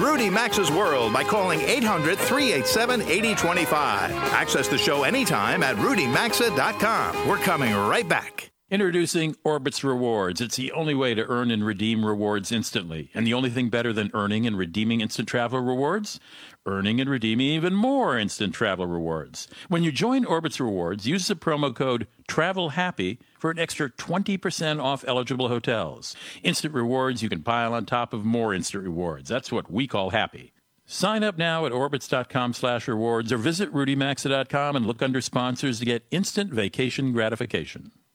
Rudy 0.02 0.32
Maxa's 0.32 0.72
World 0.72 1.14
by 1.14 1.24
calling 1.24 1.62
800 1.62 2.18
387 2.18 3.02
8025. 3.02 4.12
Access 4.34 4.68
the 4.68 4.78
show 4.78 5.04
anytime 5.04 5.62
at 5.62 5.76
rudymaxa.com. 5.76 7.28
We're 7.28 7.38
coming 7.38 7.76
right 7.76 8.08
back. 8.08 8.51
Introducing 8.72 9.36
Orbitz 9.44 9.84
Rewards. 9.84 10.40
It's 10.40 10.56
the 10.56 10.72
only 10.72 10.96
way 10.96 11.14
to 11.14 11.28
earn 11.28 11.52
and 11.52 11.66
redeem 11.66 12.06
rewards 12.06 12.54
instantly. 12.54 13.10
And 13.14 13.28
the 13.28 13.34
only 13.34 13.50
thing 13.50 13.68
better 13.68 13.92
than 13.92 14.10
earning 14.14 14.48
and 14.48 14.58
redeeming 14.58 15.02
instant 15.02 15.28
travel 15.28 15.60
rewards? 15.60 16.22
Earning 16.66 17.02
and 17.02 17.10
redeeming 17.10 17.48
even 17.48 17.76
more 17.76 18.18
instant 18.18 18.54
travel 18.54 18.86
rewards. 18.86 19.50
When 19.68 19.84
you 19.84 19.92
join 19.92 20.24
Orbitz 20.24 20.62
Rewards, 20.62 21.06
use 21.06 21.28
the 21.28 21.36
promo 21.36 21.76
code 21.76 22.08
TRAVELHAPPY 22.30 23.18
for 23.38 23.52
an 23.52 23.60
extra 23.60 23.90
20% 23.90 24.82
off 24.82 25.04
eligible 25.06 25.50
hotels. 25.50 26.16
Instant 26.42 26.74
rewards 26.74 27.22
you 27.22 27.28
can 27.28 27.44
pile 27.44 27.74
on 27.74 27.86
top 27.86 28.14
of 28.14 28.24
more 28.24 28.54
instant 28.54 28.86
rewards. 28.86 29.28
That's 29.28 29.52
what 29.52 29.70
we 29.70 29.86
call 29.86 30.12
happy. 30.12 30.54
Sign 30.86 31.26
up 31.26 31.38
now 31.38 31.66
at 31.66 31.74
orbitz.com 31.74 32.54
slash 32.54 32.88
rewards 32.88 33.34
or 33.34 33.38
visit 33.38 33.74
rudymaxa.com 33.74 34.78
and 34.78 34.86
look 34.86 35.02
under 35.02 35.20
sponsors 35.20 35.80
to 35.80 35.86
get 35.86 36.06
instant 36.10 36.54
vacation 36.54 37.12
gratification. 37.12 37.92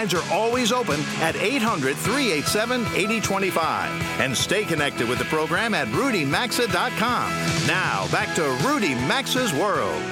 lines 0.00 0.14
are 0.14 0.32
always 0.32 0.72
open 0.72 0.98
at 1.20 1.36
800 1.36 1.94
387 1.94 2.80
8025. 2.94 4.20
And 4.20 4.34
stay 4.34 4.64
connected 4.64 5.06
with 5.06 5.18
the 5.18 5.26
program 5.26 5.74
at 5.74 5.88
rudymaxa.com. 5.88 7.66
Now, 7.66 8.08
back 8.10 8.34
to 8.36 8.44
Rudy 8.66 8.94
Maxa's 8.94 9.52
World. 9.52 10.02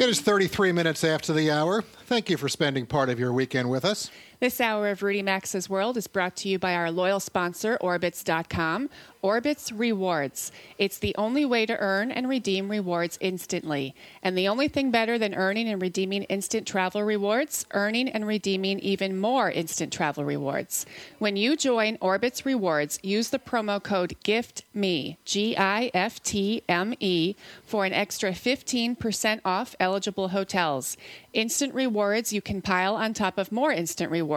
It 0.00 0.08
is 0.08 0.20
33 0.20 0.72
minutes 0.72 1.04
after 1.04 1.32
the 1.32 1.52
hour. 1.52 1.82
Thank 2.06 2.30
you 2.30 2.36
for 2.36 2.48
spending 2.48 2.86
part 2.86 3.08
of 3.08 3.20
your 3.20 3.32
weekend 3.32 3.70
with 3.70 3.84
us. 3.84 4.10
This 4.40 4.58
hour 4.58 4.88
of 4.88 5.02
Rudy 5.02 5.22
Maxa's 5.22 5.68
World 5.68 5.98
is 5.98 6.06
brought 6.06 6.34
to 6.36 6.48
you 6.48 6.58
by 6.58 6.74
our 6.74 6.90
loyal 6.90 7.20
sponsor, 7.20 7.76
Orbitz.com. 7.82 8.88
Orbitz 9.22 9.70
Rewards. 9.78 10.50
It's 10.78 10.98
the 10.98 11.14
only 11.16 11.44
way 11.44 11.66
to 11.66 11.76
earn 11.78 12.10
and 12.10 12.26
redeem 12.26 12.70
rewards 12.70 13.18
instantly. 13.20 13.94
And 14.22 14.38
the 14.38 14.48
only 14.48 14.66
thing 14.66 14.90
better 14.90 15.18
than 15.18 15.34
earning 15.34 15.68
and 15.68 15.82
redeeming 15.82 16.22
instant 16.22 16.66
travel 16.66 17.02
rewards, 17.02 17.66
earning 17.72 18.08
and 18.08 18.26
redeeming 18.26 18.78
even 18.78 19.20
more 19.20 19.50
instant 19.50 19.92
travel 19.92 20.24
rewards. 20.24 20.86
When 21.18 21.36
you 21.36 21.54
join 21.54 21.98
Orbitz 21.98 22.46
Rewards, 22.46 22.98
use 23.02 23.28
the 23.28 23.38
promo 23.38 23.82
code 23.82 24.16
GIFTME, 24.24 25.18
G 25.26 25.54
I 25.54 25.90
F 25.92 26.22
T 26.22 26.62
M 26.66 26.94
E, 26.98 27.34
for 27.66 27.84
an 27.84 27.92
extra 27.92 28.30
15% 28.30 29.40
off 29.44 29.76
eligible 29.78 30.28
hotels. 30.28 30.96
Instant 31.34 31.74
rewards 31.74 32.32
you 32.32 32.40
can 32.40 32.62
pile 32.62 32.94
on 32.94 33.12
top 33.12 33.36
of 33.36 33.52
more 33.52 33.70
instant 33.70 34.10
rewards. 34.10 34.29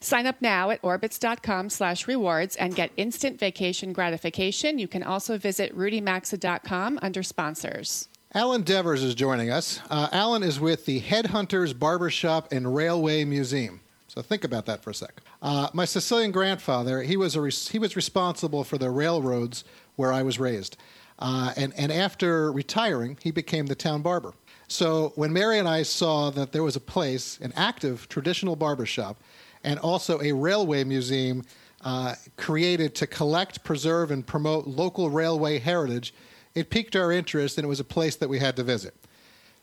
Sign 0.00 0.26
up 0.26 0.40
now 0.40 0.70
at 0.70 0.82
orbitz.com 0.82 1.70
slash 1.70 2.08
rewards 2.08 2.56
and 2.56 2.74
get 2.74 2.90
instant 2.96 3.38
vacation 3.38 3.92
gratification. 3.92 4.78
You 4.78 4.88
can 4.88 5.02
also 5.02 5.38
visit 5.38 5.76
rudymaxa.com 5.76 6.98
under 7.02 7.22
sponsors. 7.22 8.08
Alan 8.32 8.62
Devers 8.62 9.04
is 9.04 9.14
joining 9.14 9.50
us. 9.50 9.80
Uh, 9.88 10.08
Alan 10.10 10.42
is 10.42 10.58
with 10.58 10.86
the 10.86 11.00
Headhunters 11.00 11.78
Barbershop 11.78 12.50
and 12.52 12.74
Railway 12.74 13.24
Museum. 13.24 13.80
So 14.08 14.22
think 14.22 14.44
about 14.44 14.66
that 14.66 14.82
for 14.82 14.90
a 14.90 14.94
sec. 14.94 15.20
Uh, 15.42 15.68
my 15.72 15.84
Sicilian 15.84 16.32
grandfather, 16.32 17.02
he 17.02 17.16
was, 17.16 17.36
a 17.36 17.40
res- 17.40 17.68
he 17.68 17.78
was 17.78 17.94
responsible 17.96 18.64
for 18.64 18.78
the 18.78 18.90
railroads 18.90 19.64
where 19.96 20.12
I 20.12 20.22
was 20.22 20.40
raised. 20.40 20.76
Uh, 21.18 21.52
and, 21.56 21.72
and 21.76 21.92
after 21.92 22.50
retiring, 22.50 23.18
he 23.22 23.30
became 23.30 23.66
the 23.66 23.74
town 23.74 24.02
barber. 24.02 24.34
So 24.68 25.12
when 25.14 25.32
Mary 25.32 25.58
and 25.58 25.68
I 25.68 25.82
saw 25.82 26.30
that 26.30 26.52
there 26.52 26.62
was 26.62 26.76
a 26.76 26.80
place, 26.80 27.38
an 27.40 27.52
active 27.54 28.08
traditional 28.08 28.56
barbershop, 28.56 29.20
and 29.64 29.80
also 29.80 30.20
a 30.22 30.32
railway 30.32 30.84
museum 30.84 31.42
uh, 31.80 32.14
created 32.36 32.94
to 32.94 33.06
collect, 33.06 33.64
preserve, 33.64 34.10
and 34.10 34.26
promote 34.26 34.66
local 34.66 35.10
railway 35.10 35.58
heritage, 35.58 36.14
it 36.54 36.70
piqued 36.70 36.94
our 36.94 37.10
interest 37.10 37.58
and 37.58 37.64
it 37.64 37.68
was 37.68 37.80
a 37.80 37.84
place 37.84 38.16
that 38.16 38.28
we 38.28 38.38
had 38.38 38.54
to 38.56 38.62
visit. 38.62 38.94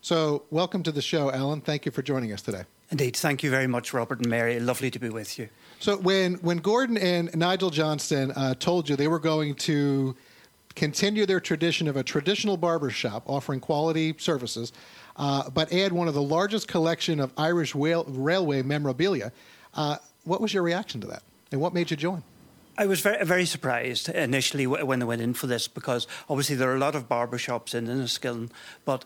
So, 0.02 0.44
welcome 0.50 0.84
to 0.84 0.92
the 0.92 1.02
show, 1.02 1.32
Alan. 1.32 1.62
Thank 1.62 1.86
you 1.86 1.92
for 1.92 2.02
joining 2.02 2.34
us 2.34 2.42
today. 2.42 2.64
Indeed. 2.90 3.16
Thank 3.16 3.44
you 3.44 3.50
very 3.50 3.68
much, 3.68 3.94
Robert 3.94 4.20
and 4.20 4.28
Mary. 4.28 4.60
Lovely 4.60 4.92
to 4.92 5.00
be 5.00 5.10
with 5.10 5.40
you. 5.40 5.48
So 5.80 5.98
when 5.98 6.36
when 6.36 6.58
Gordon 6.58 6.98
and 6.98 7.34
Nigel 7.36 7.70
Johnston 7.70 8.32
uh, 8.32 8.54
told 8.56 8.90
you 8.90 8.96
they 8.96 9.08
were 9.08 9.20
going 9.20 9.56
to 9.56 10.16
continue 10.76 11.26
their 11.26 11.40
tradition 11.40 11.88
of 11.88 11.98
a 11.98 12.04
traditional 12.04 12.58
barber 12.58 12.90
shop 12.90 13.24
offering 13.26 13.60
quality 13.60 14.14
services, 14.18 14.74
uh, 15.16 15.50
but 15.50 15.72
add 15.72 15.92
one 15.94 16.08
of 16.08 16.14
the 16.14 16.22
largest 16.22 16.68
collection 16.68 17.20
of 17.20 17.32
Irish 17.38 17.74
rail- 17.76 18.06
railway 18.08 18.62
memorabilia, 18.62 19.32
uh, 19.74 19.98
what 20.24 20.42
was 20.42 20.54
your 20.54 20.64
reaction 20.64 21.02
to 21.02 21.08
that, 21.08 21.24
and 21.52 21.62
what 21.62 21.74
made 21.74 21.92
you 21.92 21.98
join? 21.98 22.24
I 22.78 22.86
was 22.86 23.02
very, 23.02 23.24
very 23.26 23.46
surprised 23.46 24.10
initially 24.10 24.66
when 24.66 25.02
I 25.02 25.06
went 25.06 25.22
in 25.22 25.34
for 25.34 25.48
this 25.48 25.68
because 25.68 26.08
obviously 26.30 26.56
there 26.56 26.72
are 26.72 26.76
a 26.76 26.80
lot 26.80 26.96
of 26.96 27.10
barber 27.10 27.38
shops 27.38 27.74
in 27.74 27.88
Enniskillen, 27.88 28.50
but 28.86 29.04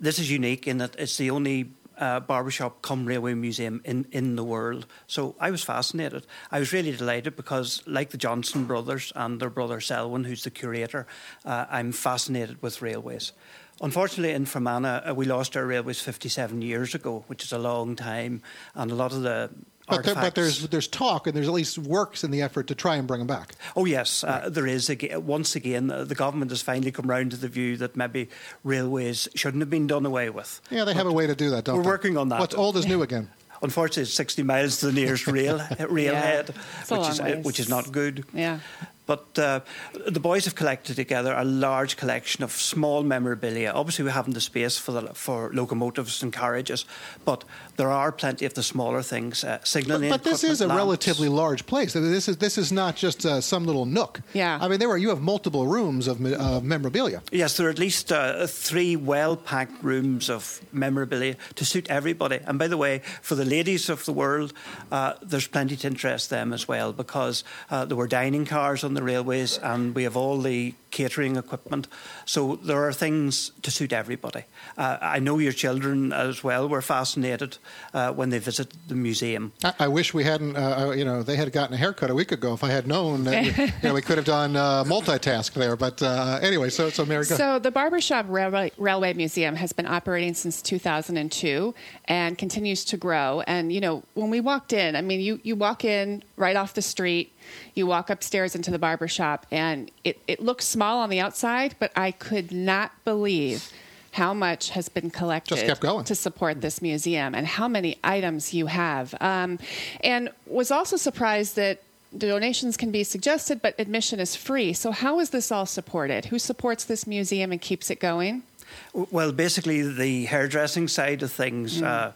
this 0.00 0.18
is 0.18 0.30
unique 0.30 0.66
in 0.66 0.78
that 0.78 0.96
it's 0.98 1.16
the 1.16 1.30
only 1.30 1.70
uh, 1.98 2.20
barbershop 2.20 2.82
cum 2.82 3.06
railway 3.06 3.34
museum 3.34 3.80
in, 3.84 4.06
in 4.10 4.36
the 4.36 4.44
world. 4.44 4.86
So 5.06 5.36
I 5.40 5.50
was 5.50 5.62
fascinated. 5.62 6.26
I 6.50 6.58
was 6.58 6.72
really 6.72 6.92
delighted 6.92 7.36
because, 7.36 7.82
like 7.86 8.10
the 8.10 8.18
Johnston 8.18 8.64
brothers 8.64 9.12
and 9.14 9.40
their 9.40 9.50
brother 9.50 9.80
Selwyn, 9.80 10.24
who's 10.24 10.44
the 10.44 10.50
curator, 10.50 11.06
uh, 11.44 11.66
I'm 11.70 11.92
fascinated 11.92 12.60
with 12.62 12.82
railways. 12.82 13.32
Unfortunately, 13.80 14.32
in 14.32 14.46
Fermanagh, 14.46 15.10
uh, 15.10 15.14
we 15.14 15.24
lost 15.24 15.56
our 15.56 15.66
railways 15.66 16.00
57 16.00 16.62
years 16.62 16.94
ago, 16.94 17.24
which 17.26 17.42
is 17.42 17.52
a 17.52 17.58
long 17.58 17.96
time, 17.96 18.42
and 18.74 18.90
a 18.90 18.94
lot 18.94 19.12
of 19.12 19.22
the 19.22 19.50
but, 19.88 20.04
there, 20.04 20.14
but, 20.14 20.34
there's 20.34 20.68
there's 20.68 20.88
talk 20.88 21.26
and 21.26 21.36
there's 21.36 21.48
at 21.48 21.52
least 21.52 21.78
works 21.78 22.24
in 22.24 22.30
the 22.30 22.42
effort 22.42 22.68
to 22.68 22.74
try 22.74 22.96
and 22.96 23.06
bring 23.06 23.18
them 23.18 23.26
back. 23.26 23.54
Oh 23.76 23.84
yes, 23.84 24.24
uh, 24.24 24.48
there 24.50 24.66
is. 24.66 24.90
Once 25.14 25.56
again, 25.56 25.90
uh, 25.90 26.04
the 26.04 26.14
government 26.14 26.50
has 26.50 26.62
finally 26.62 26.90
come 26.90 27.08
round 27.08 27.32
to 27.32 27.36
the 27.36 27.48
view 27.48 27.76
that 27.76 27.96
maybe 27.96 28.28
railways 28.62 29.28
shouldn't 29.34 29.60
have 29.60 29.70
been 29.70 29.86
done 29.86 30.06
away 30.06 30.30
with. 30.30 30.60
Yeah, 30.70 30.84
they 30.84 30.92
but 30.92 30.98
have 30.98 31.06
a 31.06 31.12
way 31.12 31.26
to 31.26 31.34
do 31.34 31.50
that, 31.50 31.64
don't 31.64 31.76
we're 31.76 31.82
they? 31.82 31.86
We're 31.86 31.92
working 31.92 32.16
on 32.16 32.30
that. 32.30 32.40
What's 32.40 32.54
old 32.54 32.76
is 32.76 32.86
new 32.86 33.02
again. 33.02 33.30
Unfortunately, 33.62 34.02
it's 34.02 34.14
60 34.14 34.42
miles 34.42 34.80
to 34.80 34.86
the 34.86 34.92
nearest 34.92 35.26
rail 35.26 35.56
railhead, 35.88 36.54
yeah, 36.54 36.98
which 36.98 37.08
is 37.08 37.20
uh, 37.20 37.40
which 37.42 37.60
is 37.60 37.68
not 37.68 37.92
good. 37.92 38.24
Yeah. 38.32 38.60
But 39.06 39.38
uh, 39.38 39.60
the 40.06 40.20
boys 40.20 40.46
have 40.46 40.54
collected 40.54 40.96
together 40.96 41.34
a 41.34 41.44
large 41.44 41.96
collection 41.96 42.42
of 42.42 42.52
small 42.52 43.02
memorabilia. 43.02 43.70
Obviously, 43.74 44.04
we 44.06 44.10
haven't 44.10 44.32
the 44.32 44.40
space 44.40 44.78
for 44.78 44.92
the, 44.92 45.02
for 45.14 45.50
locomotives 45.52 46.22
and 46.22 46.32
carriages, 46.32 46.86
but 47.24 47.44
there 47.76 47.90
are 47.90 48.12
plenty 48.12 48.46
of 48.46 48.54
the 48.54 48.62
smaller 48.62 49.02
things. 49.02 49.44
Uh, 49.44 49.58
signaling. 49.64 50.10
But, 50.10 50.22
but 50.22 50.30
this 50.30 50.44
is 50.44 50.60
a 50.60 50.66
lamps. 50.66 50.78
relatively 50.78 51.28
large 51.28 51.66
place. 51.66 51.92
This 51.92 52.28
is 52.28 52.36
this 52.36 52.58
is 52.58 52.72
not 52.72 52.96
just 52.96 53.26
uh, 53.26 53.40
some 53.40 53.64
little 53.64 53.86
nook. 53.86 54.20
Yeah. 54.32 54.58
I 54.60 54.68
mean, 54.68 54.78
there 54.78 54.90
are 54.90 54.98
you 54.98 55.08
have 55.08 55.20
multiple 55.20 55.66
rooms 55.66 56.06
of 56.06 56.20
memorabilia. 56.20 57.22
Yes, 57.32 57.56
there 57.56 57.66
are 57.66 57.70
at 57.70 57.78
least 57.78 58.12
uh, 58.12 58.46
three 58.46 58.96
well-packed 58.96 59.82
rooms 59.82 60.30
of 60.30 60.60
memorabilia 60.72 61.36
to 61.54 61.64
suit 61.64 61.88
everybody. 61.90 62.40
And 62.46 62.58
by 62.58 62.68
the 62.68 62.76
way, 62.76 63.00
for 63.22 63.34
the 63.34 63.44
ladies 63.44 63.88
of 63.88 64.04
the 64.04 64.12
world, 64.12 64.52
uh, 64.92 65.14
there's 65.22 65.48
plenty 65.48 65.76
to 65.76 65.86
interest 65.86 66.30
them 66.30 66.52
as 66.52 66.68
well 66.68 66.92
because 66.92 67.44
uh, 67.70 67.84
there 67.84 67.96
were 67.96 68.08
dining 68.08 68.46
cars 68.46 68.84
on 68.84 68.94
the 68.94 69.02
railways 69.02 69.58
and 69.58 69.94
we 69.94 70.04
have 70.04 70.16
all 70.16 70.38
the 70.40 70.74
catering 70.90 71.36
equipment. 71.36 71.88
So 72.24 72.56
there 72.56 72.84
are 72.84 72.92
things 72.92 73.50
to 73.62 73.70
suit 73.70 73.92
everybody. 73.92 74.44
Uh, 74.78 74.98
I 75.00 75.18
know 75.18 75.38
your 75.38 75.52
children 75.52 76.12
as 76.12 76.44
well 76.44 76.68
were 76.68 76.82
fascinated 76.82 77.58
uh, 77.92 78.12
when 78.12 78.30
they 78.30 78.38
visited 78.38 78.76
the 78.88 78.94
museum. 78.94 79.52
I, 79.62 79.74
I 79.80 79.88
wish 79.88 80.14
we 80.14 80.24
hadn't, 80.24 80.56
uh, 80.56 80.88
uh 80.88 80.90
you 80.92 81.04
know, 81.04 81.22
they 81.22 81.36
had 81.36 81.52
gotten 81.52 81.74
a 81.74 81.76
haircut 81.76 82.10
a 82.10 82.14
week 82.14 82.32
ago. 82.32 82.54
If 82.54 82.64
I 82.64 82.70
had 82.70 82.86
known, 82.86 83.24
that, 83.24 83.44
you 83.44 83.72
know, 83.82 83.94
we 83.94 84.02
could 84.02 84.16
have 84.16 84.26
done 84.26 84.56
uh, 84.56 84.84
multitask 84.84 85.52
there. 85.52 85.76
But 85.76 86.02
uh, 86.02 86.38
anyway, 86.42 86.70
so, 86.70 86.90
so 86.90 87.04
Mary, 87.04 87.24
go 87.26 87.36
So 87.36 87.58
the 87.58 87.70
Barbershop 87.70 88.26
Railway, 88.28 88.72
Railway 88.78 89.12
Museum 89.14 89.56
has 89.56 89.72
been 89.72 89.86
operating 89.86 90.34
since 90.34 90.62
2002 90.62 91.74
and 92.06 92.38
continues 92.38 92.84
to 92.86 92.96
grow. 92.96 93.42
And, 93.46 93.72
you 93.72 93.80
know, 93.80 94.02
when 94.14 94.30
we 94.30 94.40
walked 94.40 94.72
in, 94.72 94.96
I 94.96 95.00
mean, 95.00 95.20
you, 95.20 95.40
you 95.42 95.56
walk 95.56 95.84
in 95.84 96.22
right 96.36 96.56
off 96.56 96.74
the 96.74 96.82
street, 96.82 97.32
you 97.74 97.86
walk 97.86 98.10
upstairs 98.10 98.54
into 98.54 98.70
the 98.70 98.78
barber 98.78 99.08
shop, 99.08 99.46
and 99.50 99.90
it, 100.04 100.20
it 100.26 100.40
looks 100.40 100.64
small 100.64 100.98
on 100.98 101.10
the 101.10 101.20
outside, 101.20 101.76
but 101.78 101.92
I 101.96 102.10
could 102.10 102.52
not 102.52 102.92
believe 103.04 103.72
how 104.14 104.32
much 104.32 104.70
has 104.70 104.88
been 104.88 105.10
collected 105.10 105.56
to 106.04 106.14
support 106.14 106.60
this 106.60 106.80
museum 106.80 107.34
and 107.34 107.48
how 107.48 107.66
many 107.66 107.98
items 108.04 108.54
you 108.54 108.66
have. 108.66 109.12
Um, 109.20 109.58
and 110.04 110.30
was 110.46 110.70
also 110.70 110.96
surprised 110.96 111.56
that 111.56 111.82
donations 112.16 112.76
can 112.76 112.92
be 112.92 113.02
suggested, 113.02 113.60
but 113.60 113.74
admission 113.76 114.20
is 114.20 114.36
free. 114.36 114.72
So, 114.72 114.92
how 114.92 115.18
is 115.18 115.30
this 115.30 115.50
all 115.50 115.66
supported? 115.66 116.26
Who 116.26 116.38
supports 116.38 116.84
this 116.84 117.08
museum 117.08 117.50
and 117.50 117.60
keeps 117.60 117.90
it 117.90 117.98
going? 117.98 118.44
Well, 118.92 119.32
basically, 119.32 119.82
the 119.82 120.26
hairdressing 120.26 120.86
side 120.86 121.24
of 121.24 121.32
things. 121.32 121.80
Mm. 121.80 121.84
Uh, 121.84 122.12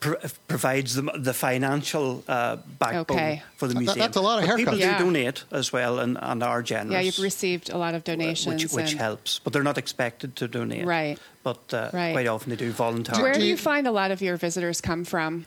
provides 0.00 0.94
the, 0.94 1.02
the 1.18 1.34
financial 1.34 2.24
uh, 2.26 2.56
backbone 2.78 3.16
okay. 3.18 3.42
for 3.56 3.68
the 3.68 3.74
museum. 3.74 3.98
that's 3.98 4.16
a 4.16 4.20
lot 4.20 4.42
of 4.42 4.48
haircuts. 4.48 4.56
People 4.56 4.78
yeah. 4.78 4.98
do 4.98 5.04
donate 5.04 5.44
as 5.50 5.72
well 5.72 5.98
and, 5.98 6.16
and 6.20 6.42
are 6.42 6.62
generous. 6.62 6.92
Yeah, 6.92 7.00
you've 7.00 7.18
received 7.18 7.70
a 7.70 7.76
lot 7.76 7.94
of 7.94 8.02
donations. 8.04 8.64
Which, 8.64 8.72
which 8.72 8.94
helps, 8.94 9.38
but 9.40 9.52
they're 9.52 9.62
not 9.62 9.76
expected 9.76 10.36
to 10.36 10.48
donate. 10.48 10.86
Right. 10.86 11.18
But 11.42 11.74
uh, 11.74 11.90
right. 11.92 12.12
quite 12.12 12.26
often 12.26 12.50
they 12.50 12.56
do 12.56 12.72
voluntarily. 12.72 13.22
Where 13.22 13.34
do 13.34 13.44
you 13.44 13.56
find 13.56 13.86
a 13.86 13.92
lot 13.92 14.10
of 14.10 14.22
your 14.22 14.36
visitors 14.36 14.80
come 14.80 15.04
from? 15.04 15.44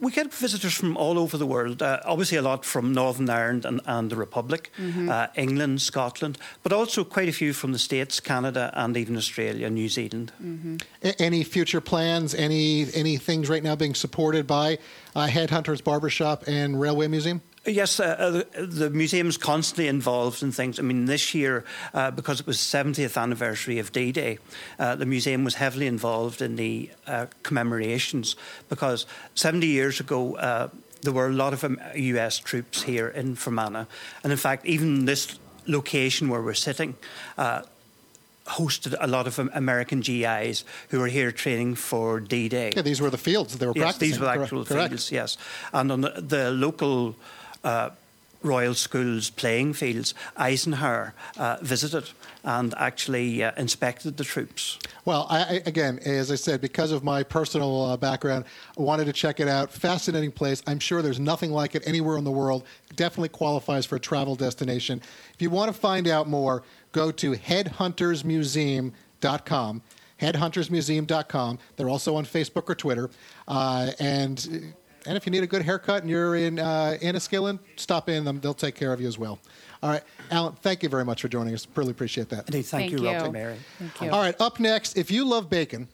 We 0.00 0.10
get 0.10 0.34
visitors 0.34 0.74
from 0.74 0.96
all 0.96 1.18
over 1.18 1.38
the 1.38 1.46
world. 1.46 1.82
Uh, 1.82 2.00
obviously, 2.04 2.36
a 2.36 2.42
lot 2.42 2.64
from 2.64 2.92
Northern 2.92 3.30
Ireland 3.30 3.64
and, 3.64 3.80
and 3.86 4.10
the 4.10 4.16
Republic, 4.16 4.70
mm-hmm. 4.76 5.08
uh, 5.08 5.28
England, 5.36 5.82
Scotland, 5.82 6.36
but 6.62 6.72
also 6.72 7.04
quite 7.04 7.28
a 7.28 7.32
few 7.32 7.52
from 7.52 7.72
the 7.72 7.78
States, 7.78 8.20
Canada, 8.20 8.70
and 8.74 8.96
even 8.96 9.16
Australia, 9.16 9.70
New 9.70 9.88
Zealand. 9.88 10.32
Mm-hmm. 10.42 10.76
A- 11.02 11.22
any 11.22 11.44
future 11.44 11.80
plans? 11.80 12.34
Any 12.34 12.86
any 12.94 13.16
things 13.16 13.48
right 13.48 13.62
now 13.62 13.76
being 13.76 13.94
supported 13.94 14.46
by 14.46 14.78
uh, 15.14 15.26
Headhunters 15.26 15.82
Barbershop 15.82 16.44
and 16.46 16.80
Railway 16.80 17.08
Museum? 17.08 17.40
Yes, 17.66 17.98
uh, 17.98 18.04
uh, 18.04 18.30
the, 18.30 18.66
the 18.66 18.90
museum's 18.90 19.38
constantly 19.38 19.88
involved 19.88 20.42
in 20.42 20.52
things. 20.52 20.78
I 20.78 20.82
mean, 20.82 21.06
this 21.06 21.34
year, 21.34 21.64
uh, 21.94 22.10
because 22.10 22.40
it 22.40 22.46
was 22.46 22.58
70th 22.58 23.20
anniversary 23.20 23.78
of 23.78 23.90
D-Day, 23.90 24.38
uh, 24.78 24.96
the 24.96 25.06
museum 25.06 25.44
was 25.44 25.54
heavily 25.54 25.86
involved 25.86 26.42
in 26.42 26.56
the 26.56 26.90
uh, 27.06 27.26
commemorations 27.42 28.36
because 28.68 29.06
70 29.34 29.66
years 29.66 29.98
ago, 29.98 30.36
uh, 30.36 30.68
there 31.02 31.12
were 31.12 31.28
a 31.28 31.32
lot 31.32 31.54
of 31.54 31.64
US 31.94 32.38
um, 32.38 32.44
troops 32.44 32.82
here 32.82 33.08
in 33.08 33.34
Fermanagh. 33.34 33.86
And 34.22 34.32
in 34.32 34.38
fact, 34.38 34.66
even 34.66 35.06
this 35.06 35.38
location 35.66 36.28
where 36.28 36.42
we're 36.42 36.54
sitting, 36.54 36.96
hosted 38.46 38.94
a 39.00 39.06
lot 39.06 39.26
of 39.26 39.38
American 39.38 40.00
GIs 40.00 40.64
who 40.90 41.00
were 41.00 41.06
here 41.06 41.32
training 41.32 41.74
for 41.76 42.20
D-Day. 42.20 42.72
Yeah, 42.76 42.82
these 42.82 43.00
were 43.00 43.10
the 43.10 43.18
fields 43.18 43.56
they 43.56 43.66
were 43.66 43.72
yes, 43.74 43.82
practicing. 43.82 44.08
these 44.08 44.20
were 44.20 44.28
actual 44.28 44.64
Correct. 44.64 44.90
fields. 44.90 45.10
Yes, 45.10 45.38
and 45.72 45.90
on 45.90 46.02
the, 46.02 46.10
the 46.20 46.50
local 46.50 47.16
uh, 47.64 47.90
Royal 48.44 48.74
Schools 48.74 49.30
playing 49.30 49.72
fields, 49.72 50.14
Eisenhower 50.36 51.14
uh, 51.38 51.56
visited 51.62 52.10
and 52.44 52.74
actually 52.76 53.42
uh, 53.42 53.52
inspected 53.56 54.18
the 54.18 54.24
troops. 54.24 54.78
Well, 55.06 55.26
I, 55.30 55.62
again, 55.64 55.98
as 56.04 56.30
I 56.30 56.34
said, 56.34 56.60
because 56.60 56.92
of 56.92 57.02
my 57.02 57.22
personal 57.22 57.86
uh, 57.86 57.96
background, 57.96 58.44
I 58.78 58.82
wanted 58.82 59.06
to 59.06 59.14
check 59.14 59.40
it 59.40 59.48
out. 59.48 59.72
Fascinating 59.72 60.30
place. 60.30 60.62
I'm 60.66 60.78
sure 60.78 61.00
there's 61.00 61.18
nothing 61.18 61.52
like 61.52 61.74
it 61.74 61.82
anywhere 61.86 62.18
in 62.18 62.24
the 62.24 62.30
world. 62.30 62.64
Definitely 62.94 63.30
qualifies 63.30 63.86
for 63.86 63.96
a 63.96 64.00
travel 64.00 64.36
destination. 64.36 65.00
If 65.32 65.40
you 65.40 65.48
want 65.48 65.74
to 65.74 65.80
find 65.80 66.06
out 66.06 66.28
more, 66.28 66.62
go 66.92 67.10
to 67.12 67.32
headhuntersmuseum.com 67.32 69.82
headhuntersmuseum.com. 70.20 71.58
They're 71.76 71.88
also 71.88 72.16
on 72.16 72.24
Facebook 72.24 72.70
or 72.70 72.74
Twitter. 72.74 73.10
Uh, 73.48 73.90
and 73.98 74.74
and 75.06 75.16
if 75.16 75.26
you 75.26 75.32
need 75.32 75.42
a 75.42 75.46
good 75.46 75.62
haircut 75.62 76.02
and 76.02 76.10
you're 76.10 76.36
in 76.36 76.58
uh, 76.58 76.96
Enniskillen, 77.00 77.58
stop 77.76 78.08
in 78.08 78.24
them. 78.24 78.40
They'll 78.40 78.54
take 78.54 78.74
care 78.74 78.92
of 78.92 79.00
you 79.00 79.08
as 79.08 79.18
well. 79.18 79.38
All 79.82 79.90
right, 79.90 80.02
Alan, 80.30 80.54
thank 80.54 80.82
you 80.82 80.88
very 80.88 81.04
much 81.04 81.22
for 81.22 81.28
joining 81.28 81.54
us. 81.54 81.66
Really 81.74 81.90
appreciate 81.90 82.28
that. 82.30 82.46
Indeed, 82.46 82.62
thank, 82.62 82.90
thank 82.90 82.92
you, 82.92 83.08
you. 83.08 83.14
Rob 83.14 83.32
Mary. 83.32 83.56
Thank 83.78 84.00
you. 84.00 84.10
All 84.10 84.20
right, 84.20 84.34
up 84.40 84.58
next, 84.58 84.96
if 84.96 85.10
you 85.10 85.24
love 85.24 85.50
bacon, 85.50 85.88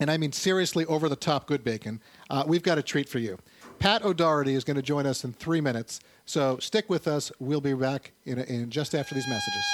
and 0.00 0.10
I 0.10 0.16
mean 0.16 0.32
seriously 0.32 0.86
over 0.86 1.08
the 1.08 1.16
top 1.16 1.46
good 1.46 1.62
bacon, 1.62 2.00
uh, 2.30 2.44
we've 2.46 2.62
got 2.62 2.78
a 2.78 2.82
treat 2.82 3.08
for 3.08 3.18
you. 3.18 3.38
Pat 3.78 4.04
O'Doherty 4.04 4.54
is 4.54 4.64
going 4.64 4.76
to 4.76 4.82
join 4.82 5.06
us 5.06 5.24
in 5.24 5.32
three 5.32 5.60
minutes, 5.60 6.00
so 6.24 6.56
stick 6.58 6.88
with 6.88 7.06
us. 7.08 7.32
We'll 7.38 7.60
be 7.60 7.74
back 7.74 8.12
in, 8.24 8.38
in 8.38 8.70
just 8.70 8.94
after 8.94 9.14
these 9.14 9.28
messages. 9.28 9.64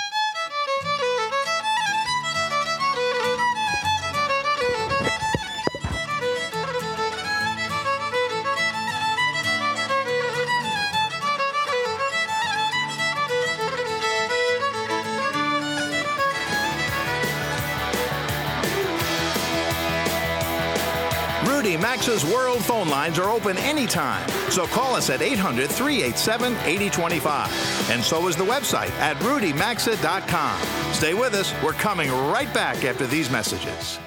World 22.25 22.65
phone 22.65 22.89
lines 22.89 23.19
are 23.19 23.31
open 23.31 23.57
anytime. 23.59 24.29
So 24.51 24.67
call 24.67 24.95
us 24.95 25.11
at 25.11 25.23
800 25.23 25.71
387 25.71 26.55
8025. 26.65 27.91
And 27.91 28.03
so 28.03 28.29
is 28.29 28.37
the 28.37 28.45
website 28.45 28.91
at 28.99 29.17
rudymaxa.com. 29.19 30.93
Stay 30.93 31.15
with 31.15 31.35
us. 31.35 31.55
We're 31.63 31.73
coming 31.73 32.11
right 32.11 32.53
back 32.53 32.85
after 32.85 33.07
these 33.07 33.31
messages. 33.31 33.99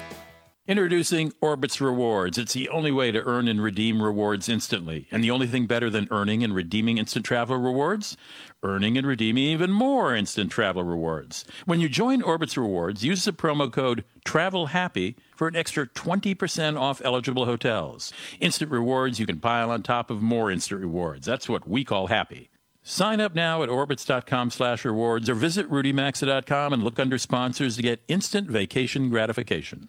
Introducing 0.68 1.32
Orbitz 1.42 1.80
Rewards. 1.80 2.38
It's 2.38 2.52
the 2.52 2.68
only 2.68 2.92
way 2.92 3.10
to 3.10 3.20
earn 3.24 3.48
and 3.48 3.60
redeem 3.60 4.00
rewards 4.00 4.48
instantly. 4.48 5.08
And 5.10 5.24
the 5.24 5.30
only 5.32 5.48
thing 5.48 5.66
better 5.66 5.90
than 5.90 6.06
earning 6.12 6.44
and 6.44 6.54
redeeming 6.54 6.98
instant 6.98 7.26
travel 7.26 7.56
rewards? 7.56 8.16
Earning 8.62 8.96
and 8.96 9.04
redeeming 9.04 9.42
even 9.42 9.72
more 9.72 10.14
instant 10.14 10.52
travel 10.52 10.84
rewards. 10.84 11.44
When 11.64 11.80
you 11.80 11.88
join 11.88 12.22
Orbitz 12.22 12.56
Rewards, 12.56 13.04
use 13.04 13.24
the 13.24 13.32
promo 13.32 13.72
code 13.72 14.04
TRAVELHAPPY 14.24 15.16
for 15.34 15.48
an 15.48 15.56
extra 15.56 15.88
20% 15.88 16.78
off 16.78 17.02
eligible 17.04 17.44
hotels. 17.44 18.12
Instant 18.38 18.70
rewards 18.70 19.18
you 19.18 19.26
can 19.26 19.40
pile 19.40 19.68
on 19.68 19.82
top 19.82 20.12
of 20.12 20.22
more 20.22 20.48
instant 20.48 20.80
rewards. 20.80 21.26
That's 21.26 21.48
what 21.48 21.66
we 21.66 21.82
call 21.82 22.06
happy. 22.06 22.50
Sign 22.84 23.20
up 23.20 23.34
now 23.34 23.64
at 23.64 23.68
orbitz.com 23.68 24.52
slash 24.52 24.84
rewards 24.84 25.28
or 25.28 25.34
visit 25.34 25.68
rudymaxa.com 25.68 26.72
and 26.72 26.84
look 26.84 27.00
under 27.00 27.18
sponsors 27.18 27.74
to 27.74 27.82
get 27.82 28.04
instant 28.06 28.48
vacation 28.48 29.10
gratification. 29.10 29.88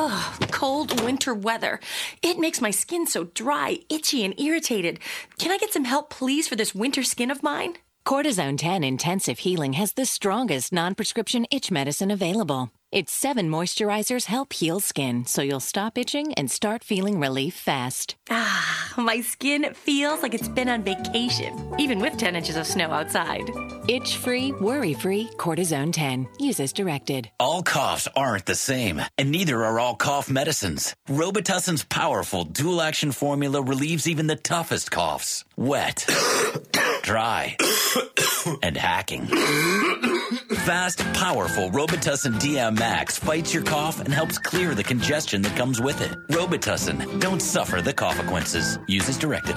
Ugh, 0.00 0.48
cold 0.52 1.02
winter 1.02 1.34
weather. 1.34 1.80
It 2.22 2.38
makes 2.38 2.60
my 2.60 2.70
skin 2.70 3.04
so 3.08 3.24
dry, 3.24 3.80
itchy, 3.88 4.24
and 4.24 4.38
irritated. 4.38 5.00
Can 5.40 5.50
I 5.50 5.58
get 5.58 5.72
some 5.72 5.86
help, 5.86 6.08
please, 6.08 6.46
for 6.46 6.54
this 6.54 6.72
winter 6.72 7.02
skin 7.02 7.32
of 7.32 7.42
mine? 7.42 7.74
Cortizone 8.08 8.56
10 8.56 8.84
Intensive 8.84 9.40
Healing 9.40 9.74
has 9.74 9.92
the 9.92 10.06
strongest 10.06 10.72
non 10.72 10.94
prescription 10.94 11.44
itch 11.50 11.70
medicine 11.70 12.10
available. 12.10 12.70
Its 12.90 13.12
seven 13.12 13.50
moisturizers 13.50 14.24
help 14.24 14.50
heal 14.54 14.80
skin 14.80 15.26
so 15.26 15.42
you'll 15.42 15.60
stop 15.60 15.98
itching 15.98 16.32
and 16.32 16.50
start 16.50 16.82
feeling 16.82 17.20
relief 17.20 17.54
fast. 17.54 18.16
Ah, 18.30 18.94
my 18.96 19.20
skin 19.20 19.74
feels 19.74 20.22
like 20.22 20.32
it's 20.32 20.48
been 20.48 20.70
on 20.70 20.82
vacation, 20.82 21.52
even 21.78 22.00
with 22.00 22.16
10 22.16 22.34
inches 22.34 22.56
of 22.56 22.66
snow 22.66 22.90
outside. 22.90 23.50
Itch 23.88 24.16
free, 24.16 24.52
worry 24.52 24.94
free, 24.94 25.28
Cortizone 25.36 25.92
10. 25.92 26.26
Use 26.38 26.60
as 26.60 26.72
directed. 26.72 27.30
All 27.38 27.62
coughs 27.62 28.08
aren't 28.16 28.46
the 28.46 28.54
same, 28.54 29.02
and 29.18 29.30
neither 29.30 29.66
are 29.66 29.78
all 29.78 29.94
cough 29.94 30.30
medicines. 30.30 30.96
Robitussin's 31.10 31.84
powerful 31.84 32.44
dual 32.44 32.80
action 32.80 33.12
formula 33.12 33.60
relieves 33.60 34.08
even 34.08 34.28
the 34.28 34.36
toughest 34.36 34.90
coughs 34.90 35.44
wet, 35.58 36.06
dry, 37.08 37.56
and 38.62 38.76
hacking. 38.76 39.24
Fast, 40.66 40.98
powerful 41.14 41.70
Robitussin 41.70 42.34
DM 42.34 42.78
Max 42.78 43.16
fights 43.16 43.54
your 43.54 43.62
cough 43.62 43.98
and 44.00 44.12
helps 44.12 44.36
clear 44.36 44.74
the 44.74 44.84
congestion 44.84 45.40
that 45.40 45.56
comes 45.56 45.80
with 45.80 46.02
it. 46.02 46.12
Robitussin, 46.28 47.18
don't 47.18 47.40
suffer 47.40 47.80
the 47.80 47.94
consequences. 47.94 48.78
Use 48.88 49.08
as 49.08 49.16
directed. 49.16 49.56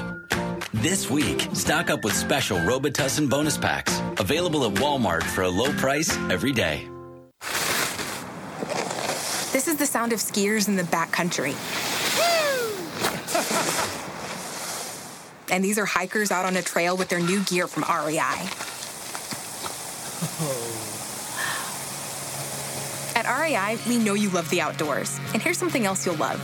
This 0.75 1.09
week, 1.09 1.45
stock 1.51 1.89
up 1.89 2.05
with 2.05 2.13
special 2.13 2.57
Robitussin 2.59 3.29
bonus 3.29 3.57
packs. 3.57 3.99
Available 4.17 4.65
at 4.65 4.75
Walmart 4.75 5.23
for 5.23 5.41
a 5.41 5.49
low 5.49 5.73
price 5.73 6.15
every 6.29 6.53
day. 6.53 6.87
This 9.51 9.67
is 9.67 9.75
the 9.75 9.85
sound 9.85 10.13
of 10.13 10.19
skiers 10.19 10.69
in 10.69 10.77
the 10.77 10.83
backcountry. 10.83 11.90
And 15.51 15.63
these 15.63 15.77
are 15.77 15.85
hikers 15.85 16.31
out 16.31 16.45
on 16.45 16.55
a 16.57 16.61
trail 16.61 16.97
with 16.97 17.09
their 17.09 17.19
new 17.19 17.43
gear 17.43 17.67
from 17.67 17.83
REI. 17.83 18.49
Oh. 20.43 20.87
At 23.15 23.27
REI, 23.27 23.77
we 23.87 24.03
know 24.03 24.15
you 24.15 24.29
love 24.29 24.49
the 24.49 24.61
outdoors. 24.61 25.19
And 25.33 25.41
here's 25.41 25.57
something 25.57 25.85
else 25.85 26.05
you'll 26.05 26.15
love 26.15 26.41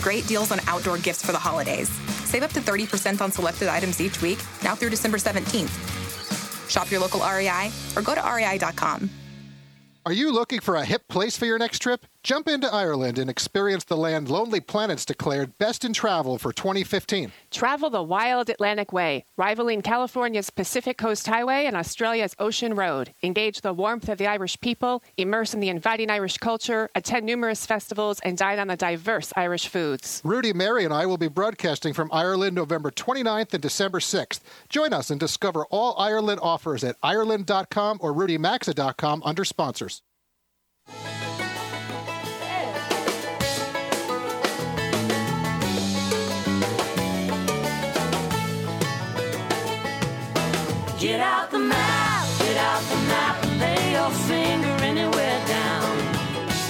great 0.00 0.26
deals 0.26 0.52
on 0.52 0.60
outdoor 0.66 0.98
gifts 0.98 1.24
for 1.24 1.32
the 1.32 1.38
holidays. 1.38 1.88
Save 2.28 2.42
up 2.42 2.52
to 2.52 2.60
30% 2.60 3.22
on 3.22 3.32
selected 3.32 3.68
items 3.68 4.02
each 4.02 4.20
week, 4.20 4.38
now 4.62 4.74
through 4.74 4.90
December 4.90 5.16
17th. 5.16 6.68
Shop 6.68 6.90
your 6.90 7.00
local 7.00 7.20
REI 7.20 7.70
or 7.96 8.02
go 8.02 8.14
to 8.14 8.20
rei.com. 8.20 9.08
Are 10.04 10.12
you 10.12 10.30
looking 10.30 10.60
for 10.60 10.76
a 10.76 10.84
hip 10.84 11.08
place 11.08 11.38
for 11.38 11.46
your 11.46 11.58
next 11.58 11.78
trip? 11.78 12.04
Jump 12.24 12.48
into 12.48 12.72
Ireland 12.72 13.18
and 13.18 13.28
experience 13.28 13.84
the 13.84 13.98
land 13.98 14.30
Lonely 14.30 14.58
Planets 14.58 15.04
declared 15.04 15.58
best 15.58 15.84
in 15.84 15.92
travel 15.92 16.38
for 16.38 16.54
2015. 16.54 17.30
Travel 17.50 17.90
the 17.90 18.02
wild 18.02 18.48
Atlantic 18.48 18.94
way, 18.94 19.26
rivaling 19.36 19.82
California's 19.82 20.48
Pacific 20.48 20.96
Coast 20.96 21.26
Highway 21.26 21.66
and 21.66 21.76
Australia's 21.76 22.34
Ocean 22.38 22.74
Road. 22.74 23.12
Engage 23.22 23.60
the 23.60 23.74
warmth 23.74 24.08
of 24.08 24.16
the 24.16 24.26
Irish 24.26 24.58
people, 24.60 25.02
immerse 25.18 25.52
in 25.52 25.60
the 25.60 25.68
inviting 25.68 26.08
Irish 26.08 26.38
culture, 26.38 26.88
attend 26.94 27.26
numerous 27.26 27.66
festivals, 27.66 28.20
and 28.20 28.38
dine 28.38 28.58
on 28.58 28.68
the 28.68 28.76
diverse 28.76 29.30
Irish 29.36 29.68
foods. 29.68 30.22
Rudy, 30.24 30.54
Mary, 30.54 30.86
and 30.86 30.94
I 30.94 31.04
will 31.04 31.18
be 31.18 31.28
broadcasting 31.28 31.92
from 31.92 32.08
Ireland 32.10 32.54
November 32.54 32.90
29th 32.90 33.52
and 33.52 33.60
December 33.60 33.98
6th. 33.98 34.40
Join 34.70 34.94
us 34.94 35.10
and 35.10 35.20
discover 35.20 35.66
all 35.66 35.94
Ireland 35.98 36.40
offers 36.42 36.84
at 36.84 36.96
Ireland.com 37.02 37.98
or 38.00 38.14
RudyMaxa.com 38.14 39.22
under 39.26 39.44
sponsors. 39.44 40.00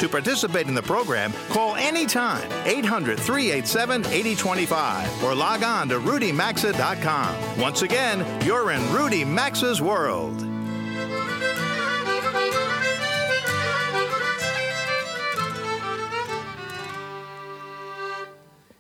To 0.04 0.08
participate 0.10 0.68
in 0.68 0.74
the 0.74 0.82
program, 0.82 1.32
call 1.48 1.76
anytime 1.76 2.46
800 2.66 3.18
387 3.18 4.04
8025 4.04 5.24
or 5.24 5.34
log 5.34 5.62
on 5.62 5.88
to 5.88 5.98
rudymaxa.com. 5.98 7.58
Once 7.58 7.80
again, 7.80 8.42
you're 8.44 8.70
in 8.70 8.82
Rudy 8.92 9.24
Maxa's 9.24 9.80
world. 9.80 10.42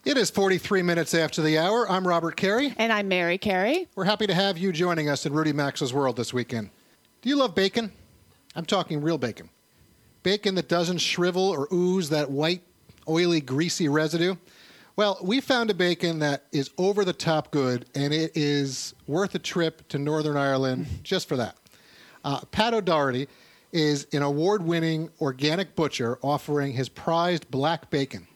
It 0.04 0.18
is 0.18 0.28
43 0.28 0.82
minutes 0.82 1.14
after 1.14 1.40
the 1.40 1.56
hour. 1.56 1.90
I'm 1.90 2.06
Robert 2.06 2.36
Carey. 2.36 2.74
And 2.76 2.92
I'm 2.92 3.08
Mary 3.08 3.38
Carey. 3.38 3.88
We're 3.94 4.04
happy 4.04 4.26
to 4.26 4.34
have 4.34 4.58
you 4.58 4.72
joining 4.72 5.08
us 5.08 5.24
in 5.24 5.32
Rudy 5.32 5.54
Maxa's 5.54 5.94
World 5.94 6.16
this 6.16 6.34
weekend. 6.34 6.68
Do 7.22 7.30
you 7.30 7.36
love 7.36 7.54
bacon? 7.54 7.92
I'm 8.54 8.66
talking 8.66 9.00
real 9.00 9.16
bacon. 9.16 9.48
Bacon 10.24 10.56
that 10.56 10.68
doesn't 10.68 10.98
shrivel 10.98 11.50
or 11.50 11.68
ooze 11.72 12.08
that 12.08 12.30
white, 12.30 12.62
oily, 13.06 13.40
greasy 13.40 13.88
residue. 13.88 14.34
Well, 14.96 15.18
we 15.22 15.40
found 15.40 15.70
a 15.70 15.74
bacon 15.74 16.20
that 16.20 16.44
is 16.50 16.70
over 16.78 17.04
the 17.04 17.12
top 17.12 17.50
good, 17.50 17.84
and 17.94 18.12
it 18.12 18.32
is 18.34 18.94
worth 19.06 19.34
a 19.34 19.38
trip 19.38 19.86
to 19.88 19.98
Northern 19.98 20.36
Ireland 20.36 20.86
just 21.02 21.28
for 21.28 21.36
that. 21.36 21.56
Uh, 22.24 22.40
Pat 22.50 22.74
O'Doherty 22.74 23.28
is 23.72 24.06
an 24.12 24.22
award 24.22 24.62
winning 24.62 25.10
organic 25.20 25.76
butcher 25.76 26.18
offering 26.22 26.72
his 26.72 26.88
prized 26.88 27.50
black 27.50 27.90
bacon. 27.90 28.26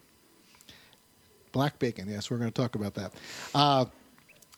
Black 1.52 1.78
bacon, 1.78 2.08
yes, 2.08 2.30
we're 2.30 2.38
going 2.38 2.50
to 2.50 2.62
talk 2.62 2.74
about 2.74 2.94
that. 2.94 3.12
Uh, 3.54 3.86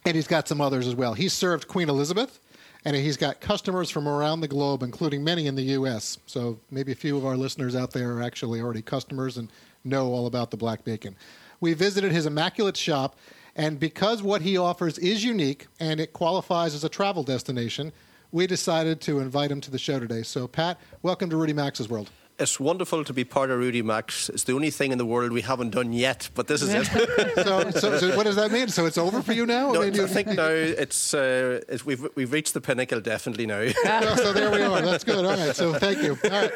and 0.05 0.17
he's 0.17 0.27
got 0.27 0.49
some 0.49 0.61
others 0.61 0.89
as 0.89 0.97
well. 0.97 1.15
He 1.15 1.29
served 1.29 1.69
Queen 1.69 1.89
Elizabeth, 1.89 2.41
and 2.85 2.97
he's 2.97 3.17
got 3.17 3.41
customers 3.41 3.91
from 3.91 4.09
around 4.09 4.41
the 4.41 4.49
globe, 4.49 4.83
including 4.83 5.23
many 5.23 5.47
in 5.47 5.55
the 5.55 5.63
U.S. 5.63 6.19
So 6.27 6.59
maybe 6.71 6.93
a 6.93 6.97
few 6.97 7.17
of 7.17 7.27
our 7.27 7.37
listeners 7.37 7.77
out 7.77 7.93
there 7.93 8.17
are 8.17 8.23
actually 8.23 8.61
already 8.61 8.83
customers 8.83 9.37
and 9.37 9.51
know 9.85 10.07
all 10.09 10.27
about 10.27 10.51
the 10.51 10.57
black 10.57 10.85
bacon. 10.85 11.17
We 11.61 11.75
visited 11.75 12.13
his 12.13 12.27
immaculate 12.27 12.77
shop, 12.77 13.17
and 13.55 13.79
because 13.79 14.23
what 14.23 14.43
he 14.43 14.57
offers 14.57 14.97
is 14.99 15.25
unique 15.25 15.67
and 15.79 16.01
it 16.01 16.13
qualifies 16.13 16.75
as 16.75 16.85
a 16.85 16.89
travel 16.89 17.23
destination, 17.23 17.93
we 18.33 18.47
decided 18.47 19.01
to 19.03 19.19
invite 19.19 19.51
him 19.51 19.61
to 19.61 19.71
the 19.71 19.79
show 19.79 19.99
today. 19.99 20.23
So, 20.23 20.47
Pat, 20.47 20.79
welcome 21.03 21.29
to 21.31 21.37
Rudy 21.37 21.53
Maxa's 21.53 21.89
World. 21.89 22.11
It's 22.41 22.59
wonderful 22.59 23.05
to 23.05 23.13
be 23.13 23.25
part 23.25 23.51
of 23.51 23.59
Rudy 23.59 23.83
Maxa. 23.83 24.33
It's 24.33 24.45
the 24.45 24.55
only 24.55 24.71
thing 24.71 24.93
in 24.93 24.99
the 24.99 25.05
world 25.05 25.31
we 25.31 25.43
haven't 25.43 25.71
done 25.71 25.93
yet, 25.93 26.31
but 26.35 26.47
this 26.47 26.63
is 26.63 26.71
it. 26.73 26.87
so, 27.45 27.71
so, 27.71 27.99
so, 27.99 28.17
what 28.17 28.25
does 28.25 28.37
that 28.37 28.51
mean? 28.51 28.69
So 28.69 28.87
it's 28.87 28.97
over 28.97 29.21
for 29.21 29.35
you 29.35 29.45
now? 29.45 29.73
No, 29.73 29.81
I, 29.83 29.87
I, 29.87 29.91
mean, 29.91 29.95
you- 30.01 30.07
think 30.07 30.29
now 30.29 30.49
it's, 30.49 31.13
uh, 31.13 31.61
it's 31.69 31.85
we've 31.85 32.07
we've 32.15 32.33
reached 32.33 32.55
the 32.55 32.61
pinnacle 32.63 33.01
definitely 33.01 33.47
now. 33.47 33.61
Oh, 33.85 34.17
so 34.17 34.33
there 34.33 34.51
we 34.51 34.63
are. 34.63 34.81
That's 34.81 35.05
good. 35.05 35.25
All 35.25 35.37
right. 35.37 35.55
So 35.55 35.75
thank 35.75 36.03
you. 36.03 36.17
All 36.25 36.31
right. 36.31 36.53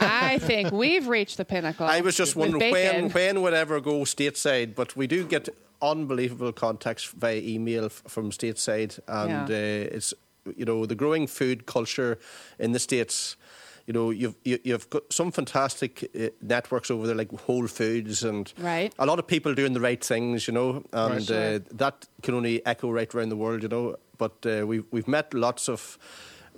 I 0.00 0.38
think 0.38 0.72
we've 0.72 1.06
reached 1.06 1.36
the 1.36 1.44
pinnacle. 1.44 1.86
I 1.86 2.00
was 2.00 2.16
just 2.16 2.34
wondering 2.34 2.72
when 2.72 3.10
when 3.10 3.42
would 3.42 3.52
ever 3.54 3.80
go 3.80 4.00
stateside, 4.04 4.74
but 4.74 4.96
we 4.96 5.06
do 5.06 5.24
get 5.24 5.48
unbelievable 5.82 6.52
contacts 6.52 7.04
via 7.04 7.36
email 7.40 7.84
f- 7.86 8.02
from 8.06 8.30
stateside, 8.30 8.98
and 9.06 9.48
Yeah. 9.48 9.56
uh, 9.56 9.96
it's 9.96 10.14
you 10.56 10.64
know 10.64 10.86
the 10.86 10.94
growing 10.94 11.26
food 11.26 11.66
culture 11.66 12.18
in 12.58 12.72
the 12.72 12.78
states. 12.78 13.36
You 13.88 13.94
know, 13.94 14.10
you've 14.10 14.34
you, 14.44 14.58
you've 14.64 14.90
got 14.90 15.10
some 15.10 15.32
fantastic 15.32 16.10
uh, 16.14 16.28
networks 16.42 16.90
over 16.90 17.06
there, 17.06 17.16
like 17.16 17.32
Whole 17.32 17.66
Foods, 17.66 18.22
and 18.22 18.52
Right. 18.58 18.92
a 18.98 19.06
lot 19.06 19.18
of 19.18 19.26
people 19.26 19.54
doing 19.54 19.72
the 19.72 19.80
right 19.80 20.04
things. 20.04 20.46
You 20.46 20.52
know, 20.52 20.84
and 20.92 21.14
Right. 21.14 21.22
Sure. 21.22 21.54
uh, 21.54 21.58
that 21.72 22.06
can 22.22 22.34
only 22.34 22.60
echo 22.66 22.90
right 22.90 23.12
around 23.14 23.30
the 23.30 23.36
world. 23.36 23.62
You 23.62 23.68
know, 23.70 23.96
but 24.18 24.44
uh, 24.44 24.66
we've 24.66 24.84
we've 24.90 25.08
met 25.08 25.32
lots 25.32 25.68
of. 25.70 25.96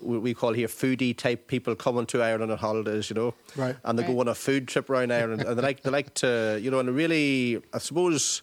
We 0.02 0.18
we 0.18 0.34
call 0.34 0.54
here 0.54 0.66
foodie 0.66 1.16
type 1.16 1.46
people 1.46 1.76
coming 1.76 2.06
to 2.06 2.20
Ireland 2.20 2.50
on 2.50 2.58
holidays, 2.58 3.10
you 3.10 3.14
know, 3.14 3.34
Right. 3.54 3.76
and 3.84 3.96
they 3.96 4.02
Right. 4.02 4.12
go 4.12 4.20
on 4.20 4.26
a 4.28 4.34
food 4.34 4.66
trip 4.66 4.90
around 4.90 5.12
Ireland, 5.12 5.42
and 5.42 5.56
they 5.56 5.62
like 5.62 5.82
they 5.84 5.90
like 5.90 6.12
to, 6.14 6.58
you 6.60 6.68
know, 6.72 6.80
and 6.80 6.90
really, 6.96 7.62
I 7.72 7.78
suppose, 7.78 8.42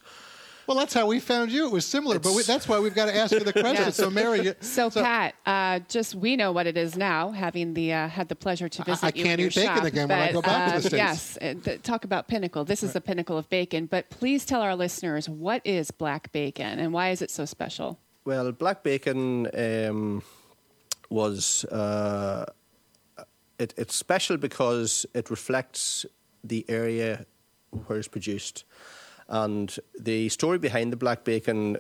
Well, 0.68 0.78
that's 0.78 0.94
how 0.94 1.08
we 1.08 1.22
found 1.22 1.52
you. 1.52 1.66
It 1.66 1.72
was 1.72 1.86
similar, 1.86 2.20
but 2.20 2.34
we, 2.34 2.44
that's 2.44 2.68
why 2.68 2.78
we've 2.80 2.94
got 2.94 3.06
to 3.06 3.16
ask 3.16 3.32
you 3.32 3.40
the 3.40 3.54
question. 3.54 3.86
Yeah. 3.86 3.90
So, 3.90 4.10
Mary, 4.10 4.42
you, 4.42 4.56
So, 4.60 4.90
Pat, 4.90 5.34
uh, 5.46 5.80
just 5.88 6.14
we 6.14 6.36
know 6.36 6.52
what 6.52 6.68
it 6.68 6.76
is 6.76 6.98
now, 6.98 7.32
having 7.32 7.74
the 7.74 7.94
uh, 7.94 8.08
had 8.10 8.28
the 8.28 8.36
pleasure 8.36 8.68
to 8.68 8.84
visit 8.84 9.04
I 9.06 9.08
you 9.16 9.24
can't 9.24 9.40
in 9.40 9.48
eat 9.48 9.56
your 9.56 9.64
bacon 9.64 9.78
shop, 9.78 9.86
again 9.86 10.08
when 10.10 10.20
I 10.20 10.32
go 10.34 10.42
back 10.42 10.66
to 10.66 10.72
the 10.72 10.78
uh, 10.78 10.82
States. 10.82 10.94
Yes, 10.94 11.38
uh, 11.42 11.54
th- 11.64 11.82
talk 11.84 12.04
about 12.04 12.28
pinnacle. 12.28 12.66
This 12.66 12.84
is 12.84 12.92
the 12.92 13.02
pinnacle 13.02 13.38
of 13.38 13.50
bacon. 13.50 13.86
But 13.86 14.10
please 14.10 14.44
tell 14.46 14.62
our 14.62 14.76
listeners 14.76 15.30
what 15.30 15.62
is 15.66 15.90
black 15.90 16.32
bacon 16.34 16.80
and 16.80 16.92
why 16.92 17.10
is 17.12 17.22
it 17.22 17.32
so 17.32 17.46
special? 17.46 18.00
Well, 18.26 18.52
black 18.52 18.84
bacon 18.84 19.48
um, 19.56 20.22
was 21.10 21.64
uh, 21.66 22.46
it, 23.58 23.74
it's 23.78 23.96
special 23.96 24.36
because 24.38 25.06
it 25.14 25.30
reflects 25.30 26.06
the 26.44 26.66
area 26.68 27.26
where 27.86 27.98
it's 28.00 28.08
produced, 28.08 28.66
and 29.30 29.78
the 30.00 30.30
story 30.30 30.58
behind 30.58 30.92
the 30.92 30.98
black 30.98 31.24
bacon. 31.24 31.78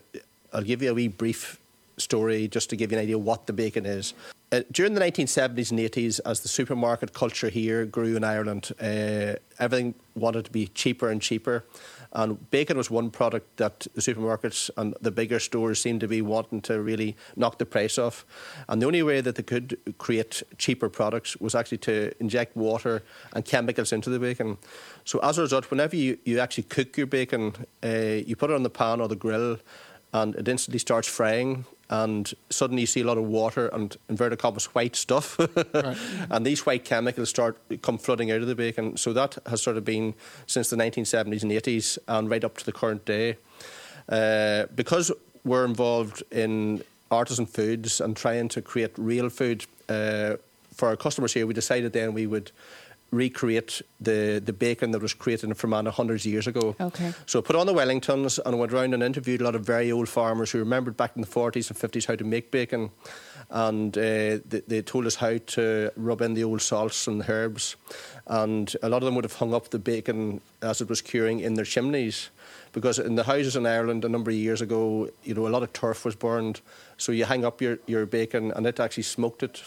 I'll 0.53 0.63
give 0.63 0.81
you 0.81 0.91
a 0.91 0.93
wee 0.93 1.07
brief 1.07 1.59
story 1.97 2.47
just 2.47 2.69
to 2.69 2.75
give 2.75 2.91
you 2.91 2.97
an 2.97 3.03
idea 3.03 3.17
what 3.17 3.47
the 3.47 3.53
bacon 3.53 3.85
is. 3.85 4.13
Uh, 4.49 4.61
during 4.71 4.93
the 4.93 5.01
1970s 5.01 5.71
and 5.71 5.79
80s, 5.79 6.21
as 6.25 6.39
the 6.39 6.47
supermarket 6.47 7.13
culture 7.13 7.49
here 7.49 7.85
grew 7.85 8.15
in 8.15 8.23
Ireland, 8.23 8.71
uh, 8.79 9.35
everything 9.59 9.93
wanted 10.15 10.45
to 10.45 10.51
be 10.51 10.67
cheaper 10.67 11.09
and 11.09 11.21
cheaper. 11.21 11.65
And 12.13 12.49
bacon 12.49 12.77
was 12.77 12.89
one 12.89 13.09
product 13.11 13.57
that 13.57 13.87
the 13.93 13.99
supermarkets 13.99 14.69
and 14.77 14.95
the 15.01 15.11
bigger 15.11 15.41
stores 15.41 15.81
seemed 15.81 15.99
to 15.99 16.07
be 16.07 16.21
wanting 16.21 16.61
to 16.61 16.81
really 16.81 17.17
knock 17.35 17.57
the 17.57 17.65
price 17.65 17.97
off. 17.97 18.25
And 18.69 18.81
the 18.81 18.85
only 18.85 19.03
way 19.03 19.19
that 19.19 19.35
they 19.35 19.43
could 19.43 19.77
create 19.97 20.43
cheaper 20.57 20.87
products 20.87 21.35
was 21.37 21.53
actually 21.53 21.79
to 21.79 22.13
inject 22.21 22.55
water 22.55 23.03
and 23.33 23.43
chemicals 23.43 23.91
into 23.91 24.09
the 24.09 24.17
bacon. 24.19 24.57
So 25.03 25.19
as 25.19 25.37
a 25.37 25.41
result, 25.41 25.69
whenever 25.69 25.97
you, 25.97 26.19
you 26.23 26.39
actually 26.39 26.63
cook 26.63 26.95
your 26.95 27.07
bacon, 27.07 27.53
uh, 27.83 28.23
you 28.25 28.37
put 28.37 28.49
it 28.49 28.53
on 28.53 28.63
the 28.63 28.69
pan 28.69 29.01
or 29.01 29.09
the 29.09 29.17
grill, 29.17 29.57
and 30.13 30.35
it 30.35 30.47
instantly 30.47 30.79
starts 30.79 31.09
frying. 31.09 31.65
And 31.89 32.33
suddenly 32.49 32.81
you 32.81 32.87
see 32.87 33.01
a 33.01 33.05
lot 33.05 33.17
of 33.17 33.23
water 33.23 33.67
and 33.69 33.95
inverted 34.09 34.39
commas 34.39 34.65
white 34.75 34.95
stuff, 34.95 35.39
and 36.29 36.45
these 36.45 36.65
white 36.65 36.83
chemicals 36.83 37.29
start 37.29 37.57
come 37.81 37.97
flooding 37.97 38.29
out 38.29 38.41
of 38.41 38.47
the 38.47 38.55
bacon. 38.55 38.97
So 38.97 39.13
that 39.13 39.37
has 39.45 39.61
sort 39.61 39.77
of 39.77 39.85
been 39.85 40.13
since 40.47 40.69
the 40.69 40.75
1970s 40.75 41.43
and 41.43 41.51
80s, 41.51 41.97
and 42.07 42.29
right 42.29 42.43
up 42.43 42.57
to 42.57 42.65
the 42.65 42.73
current 42.73 43.05
day. 43.05 43.37
Uh, 44.09 44.65
because 44.75 45.11
we're 45.43 45.65
involved 45.65 46.23
in 46.31 46.83
artisan 47.09 47.45
foods 47.45 48.01
and 48.01 48.15
trying 48.15 48.49
to 48.49 48.61
create 48.61 48.91
real 48.97 49.29
food 49.29 49.65
uh, 49.89 50.35
for 50.73 50.89
our 50.89 50.97
customers 50.97 51.33
here, 51.33 51.47
we 51.47 51.53
decided 51.53 51.93
then 51.93 52.13
we 52.13 52.27
would 52.27 52.51
recreate 53.11 53.81
the, 54.01 54.41
the 54.43 54.53
bacon 54.53 54.91
that 54.91 55.01
was 55.01 55.13
created 55.13 55.49
in 55.49 55.53
Fermanagh 55.53 55.91
hundreds 55.91 56.25
of 56.25 56.31
years 56.31 56.47
ago. 56.47 56.75
Okay. 56.79 57.13
So 57.25 57.39
I 57.39 57.41
put 57.41 57.55
on 57.55 57.65
the 57.65 57.73
Wellingtons 57.73 58.39
and 58.45 58.59
went 58.59 58.73
around 58.73 58.93
and 58.93 59.01
interviewed 59.01 59.41
a 59.41 59.43
lot 59.43 59.55
of 59.55 59.65
very 59.65 59.91
old 59.91 60.09
farmers 60.09 60.51
who 60.51 60.59
remembered 60.59 60.97
back 60.97 61.13
in 61.15 61.21
the 61.21 61.27
40s 61.27 61.69
and 61.69 61.79
50s 61.79 62.05
how 62.05 62.15
to 62.15 62.23
make 62.23 62.51
bacon. 62.51 62.91
And 63.49 63.97
uh, 63.97 64.43
they, 64.45 64.61
they 64.67 64.81
told 64.81 65.05
us 65.05 65.15
how 65.15 65.37
to 65.37 65.91
rub 65.95 66.21
in 66.21 66.33
the 66.33 66.43
old 66.43 66.61
salts 66.61 67.07
and 67.07 67.23
herbs. 67.27 67.77
And 68.27 68.75
a 68.83 68.89
lot 68.89 68.97
of 68.97 69.05
them 69.05 69.15
would 69.15 69.23
have 69.23 69.33
hung 69.33 69.53
up 69.53 69.69
the 69.69 69.79
bacon 69.79 70.41
as 70.61 70.81
it 70.81 70.89
was 70.89 71.01
curing 71.01 71.39
in 71.39 71.53
their 71.53 71.65
chimneys. 71.65 72.29
Because 72.73 72.99
in 72.99 73.15
the 73.15 73.23
houses 73.23 73.55
in 73.55 73.65
Ireland 73.65 74.03
a 74.03 74.09
number 74.09 74.31
of 74.31 74.37
years 74.37 74.61
ago, 74.61 75.09
you 75.23 75.33
know, 75.33 75.47
a 75.47 75.49
lot 75.49 75.63
of 75.63 75.71
turf 75.71 76.03
was 76.03 76.15
burned. 76.15 76.59
So 76.97 77.13
you 77.13 77.23
hang 77.23 77.45
up 77.45 77.61
your, 77.61 77.79
your 77.87 78.05
bacon 78.05 78.51
and 78.51 78.67
it 78.67 78.81
actually 78.81 79.03
smoked 79.03 79.43
it. 79.43 79.63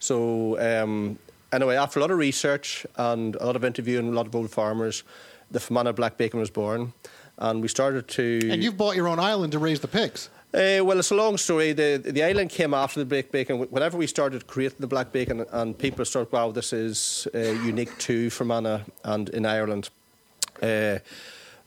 So 0.00 0.58
um, 0.60 1.18
anyway, 1.52 1.76
after 1.76 1.98
a 1.98 2.02
lot 2.02 2.10
of 2.10 2.18
research 2.18 2.86
and 2.96 3.36
a 3.36 3.46
lot 3.46 3.56
of 3.56 3.64
interviewing 3.64 4.08
a 4.08 4.12
lot 4.12 4.26
of 4.26 4.34
old 4.34 4.50
farmers, 4.50 5.04
the 5.50 5.60
Fermanagh 5.60 5.92
black 5.92 6.16
bacon 6.16 6.40
was 6.40 6.50
born, 6.50 6.92
and 7.38 7.62
we 7.62 7.68
started 7.68 8.08
to. 8.08 8.48
and 8.50 8.62
you've 8.62 8.76
bought 8.76 8.96
your 8.96 9.08
own 9.08 9.18
island 9.18 9.52
to 9.52 9.58
raise 9.58 9.80
the 9.80 9.88
pigs. 9.88 10.28
Uh, 10.52 10.82
well, 10.84 10.98
it's 10.98 11.12
a 11.12 11.14
long 11.14 11.36
story. 11.36 11.72
The 11.72 12.02
the 12.04 12.22
island 12.24 12.50
came 12.50 12.74
after 12.74 12.98
the 13.00 13.06
black 13.06 13.30
bacon. 13.30 13.58
Whenever 13.70 13.96
we 13.96 14.06
started 14.06 14.46
creating 14.46 14.80
the 14.80 14.86
black 14.88 15.12
bacon, 15.12 15.46
and 15.52 15.78
people 15.78 16.04
started, 16.04 16.32
wow, 16.32 16.50
this 16.50 16.72
is 16.72 17.28
uh, 17.34 17.38
unique 17.38 17.96
to 17.98 18.30
Fermanagh 18.30 18.80
and 19.04 19.28
in 19.28 19.46
Ireland. 19.46 19.90
Uh, 20.60 20.98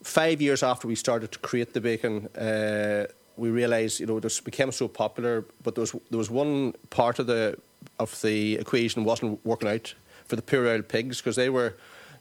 five 0.03 0.41
years 0.41 0.63
after 0.63 0.87
we 0.87 0.95
started 0.95 1.31
to 1.31 1.39
create 1.39 1.73
the 1.73 1.79
bacon, 1.81 2.27
uh, 2.35 3.05
we 3.37 3.49
realised, 3.49 4.01
you 4.01 4.05
know, 4.05 4.19
this 4.19 4.41
became 4.41 4.71
so 4.71 4.87
popular. 4.89 5.45
But 5.63 5.75
there 5.75 5.81
was 5.81 5.91
there 6.09 6.17
was 6.17 6.29
one 6.29 6.73
part 6.89 7.19
of 7.19 7.27
the 7.27 7.57
of 7.99 8.19
the 8.21 8.55
equation 8.55 9.03
wasn't 9.03 9.43
working 9.45 9.69
out 9.69 9.93
for 10.25 10.35
the 10.35 10.41
puerile 10.41 10.81
pigs 10.81 11.17
because 11.17 11.35
they 11.35 11.49
were. 11.49 11.75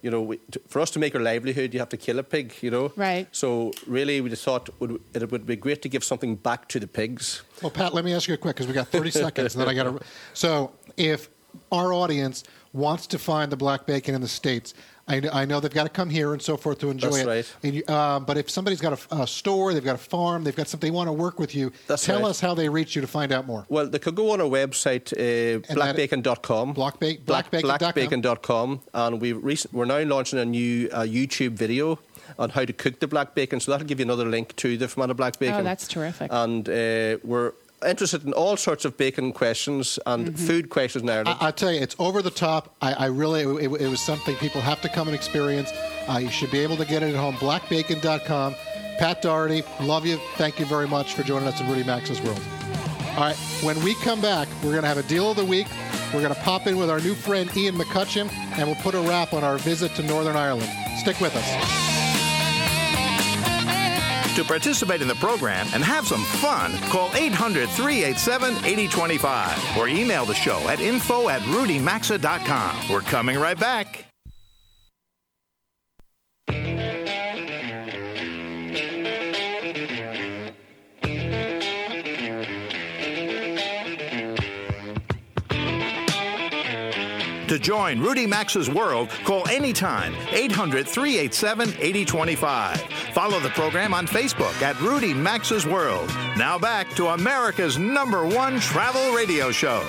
You 0.05 0.11
know, 0.11 0.21
we, 0.21 0.39
t- 0.39 0.59
for 0.67 0.81
us 0.81 0.91
to 0.91 0.99
make 0.99 1.15
our 1.15 1.21
livelihood, 1.21 1.73
you 1.73 1.79
have 1.79 1.91
to 1.91 1.97
kill 1.97 2.19
a 2.19 2.25
pig. 2.25 2.53
You 2.61 2.73
know, 2.73 2.93
Right. 2.97 3.29
So 3.31 3.71
really, 3.87 4.21
we 4.21 4.31
just 4.31 4.43
thought 4.43 4.69
would, 4.81 5.01
it 5.15 5.31
would 5.31 5.47
be 5.47 5.55
great 5.55 5.81
to 5.83 5.89
give 5.89 6.03
something 6.03 6.35
back 6.35 6.67
to 6.71 6.81
the 6.81 6.89
pigs. 6.89 7.43
Well, 7.63 7.71
Pat, 7.71 7.95
let 7.95 8.05
me 8.05 8.13
ask 8.13 8.27
you 8.27 8.35
a 8.35 8.37
quick 8.37 8.57
because 8.57 8.67
we 8.67 8.73
got 8.73 8.89
30 8.89 9.13
seconds, 9.13 9.55
and 9.55 9.63
then 9.63 9.69
I 9.69 9.75
got 9.75 9.85
to. 9.85 10.05
So, 10.35 10.73
if 10.97 11.29
our 11.71 11.93
audience 11.93 12.43
wants 12.73 13.07
to 13.09 13.19
find 13.19 13.53
the 13.53 13.57
black 13.57 13.87
bacon 13.87 14.17
in 14.17 14.21
the 14.21 14.27
states, 14.29 14.75
I, 15.09 15.21
I 15.33 15.45
know 15.47 15.59
they've 15.59 15.73
got 15.73 15.83
to 15.83 15.89
come 15.89 16.09
here 16.11 16.33
and 16.33 16.41
so 16.41 16.57
forth 16.57 16.79
to 16.79 16.91
enjoy 16.91 17.11
That's 17.11 17.23
it. 17.23 17.27
right. 17.27 17.57
And 17.65 17.75
you- 17.75 17.85
uh, 17.89 18.21
but 18.21 18.39
if 18.39 18.49
somebody's 18.49 18.81
got 18.81 18.93
a, 19.11 19.23
a 19.23 19.27
store, 19.27 19.75
they've 19.75 19.85
got 19.85 19.97
a 19.97 19.99
farm, 19.99 20.45
they've 20.45 20.55
got 20.55 20.69
something 20.69 20.91
they 20.93 20.95
want 20.97 21.09
to 21.09 21.13
work 21.13 21.39
with 21.41 21.55
you. 21.55 21.73
That's 21.89 22.05
tell 22.05 22.21
right. 22.21 22.29
us 22.31 22.41
how 22.41 22.55
they 22.55 22.69
reach 22.69 22.95
you 22.95 23.03
to 23.03 23.09
find 23.09 23.33
out 23.33 23.47
more. 23.47 23.67
Well, 23.69 23.89
they 23.89 23.99
could 23.99 24.15
go 24.15 24.31
on 24.33 24.41
our 24.41 24.47
website, 24.47 25.13
uh, 25.13 25.61
that- 25.69 25.77
blackbacon.com. 25.77 26.75
Blackba- 26.75 27.25
Black, 27.27 27.51
blackbacon.com. 27.51 27.79
blackbacon.com. 27.79 28.81
And 28.95 29.21
we 29.21 29.33
recent, 29.33 29.75
we're 29.75 29.85
now 29.87 30.03
launching 30.05 30.39
a 30.39 30.45
new 30.45 30.89
uh, 30.93 31.01
YouTube 31.03 31.53
video 31.55 31.99
on 32.39 32.51
how 32.51 32.65
to 32.65 32.73
cook 32.73 33.01
the 33.01 33.09
black 33.09 33.35
bacon. 33.35 33.61
So 33.61 33.73
that'll 33.73 33.87
give 33.87 33.99
you 33.99 34.05
another 34.07 34.25
link 34.27 34.55
to 34.57 34.77
the 34.79 34.87
Fermanagh 34.89 35.15
black 35.17 35.39
bacon. 35.39 35.57
Oh, 35.61 35.63
that's 35.65 35.89
terrific. 35.89 36.29
And 36.33 36.69
uh, 36.69 37.19
we're 37.25 37.53
interested 37.85 38.25
in 38.25 38.33
all 38.33 38.57
sorts 38.57 38.85
of 38.85 38.97
bacon 38.97 39.33
questions 39.33 39.99
and 40.07 40.29
Mm-hmm. 40.29 40.47
food 40.47 40.71
questions 40.71 41.03
in 41.03 41.09
Ireland. 41.11 41.37
I, 41.41 41.49
I 41.49 41.51
tell 41.51 41.73
you, 41.73 41.81
it's 41.81 41.97
over 41.99 42.23
the 42.23 42.31
top. 42.31 42.75
I, 42.81 42.93
I 42.93 43.07
really, 43.07 43.43
it, 43.65 43.71
it 43.81 43.89
was 43.89 44.01
something 44.01 44.35
people 44.37 44.61
have 44.61 44.81
to 44.83 44.89
come 44.89 45.09
and 45.09 45.15
experience. 45.15 45.71
Uh, 46.09 46.19
you 46.19 46.31
should 46.31 46.51
be 46.51 46.61
able 46.61 46.77
to 46.77 46.85
get 46.85 47.03
it 47.03 47.11
at 47.11 47.17
home. 47.17 47.35
Blackbacon.com. 47.37 48.55
Pat 48.99 49.23
Doherty, 49.23 49.63
love 49.81 50.07
you. 50.07 50.19
Thank 50.37 50.59
you 50.61 50.67
very 50.67 50.87
much 50.87 51.15
for 51.15 51.23
joining 51.23 51.49
us 51.49 51.61
in 51.61 51.67
Rudy 51.69 51.83
Maxa's 51.85 52.21
World. 52.21 52.41
All 53.17 53.21
right, 53.25 53.37
when 53.63 53.83
we 53.83 53.95
come 53.97 54.21
back, 54.21 54.49
we're 54.63 54.71
going 54.71 54.83
to 54.83 54.89
have 54.89 54.99
a 54.99 55.03
deal 55.05 55.31
of 55.31 55.37
the 55.37 55.45
week. 55.45 55.67
We're 56.15 56.23
going 56.23 56.35
to 56.35 56.41
pop 56.41 56.67
in 56.67 56.77
with 56.77 56.89
our 56.91 57.01
new 57.01 57.15
friend 57.15 57.51
Ian 57.57 57.77
McCutcheon, 57.77 58.31
and 58.59 58.67
we'll 58.67 58.77
put 58.77 58.95
a 58.95 59.01
wrap 59.01 59.33
on 59.33 59.43
our 59.45 59.59
visit 59.59 59.95
to 59.97 60.03
Northern 60.03 60.37
Ireland. 60.37 60.71
Stick 60.99 61.21
with 61.21 61.35
us. 61.35 61.92
To 64.37 64.45
participate 64.45 65.03
in 65.03 65.09
the 65.09 65.15
program 65.17 65.67
and 65.75 65.85
have 65.85 66.07
some 66.07 66.23
fun, 66.23 66.73
call 66.89 67.11
800 67.15 67.69
387 67.69 68.65
8025 68.65 69.77
or 69.77 69.89
email 69.89 70.25
the 70.25 70.35
show 70.35 70.59
at 70.71 70.81
info 70.81 71.29
at 71.29 71.43
rudymaxa.com. 71.43 72.89
We're 72.91 73.03
coming 73.03 73.39
right 73.39 73.61
back. 73.61 74.07
To 87.49 87.59
join 87.59 88.01
Rudy 88.01 88.27
Maxa's 88.27 88.71
world, 88.71 89.11
call 89.25 89.47
anytime 89.47 90.15
800 90.31 90.89
387 90.89 91.69
8025. 91.79 92.92
Follow 93.13 93.41
the 93.41 93.51
program 93.51 93.93
on 93.93 94.07
Facebook 94.07 94.63
at 94.63 94.81
Rudy 94.81 95.13
Maxa's 95.13 95.67
World. 95.67 96.09
Now 96.39 96.59
back 96.59 96.89
to 96.95 97.09
America's 97.09 97.77
number 97.77 98.27
one 98.27 98.59
travel 98.59 99.13
radio 99.13 99.51
show. 99.51 99.87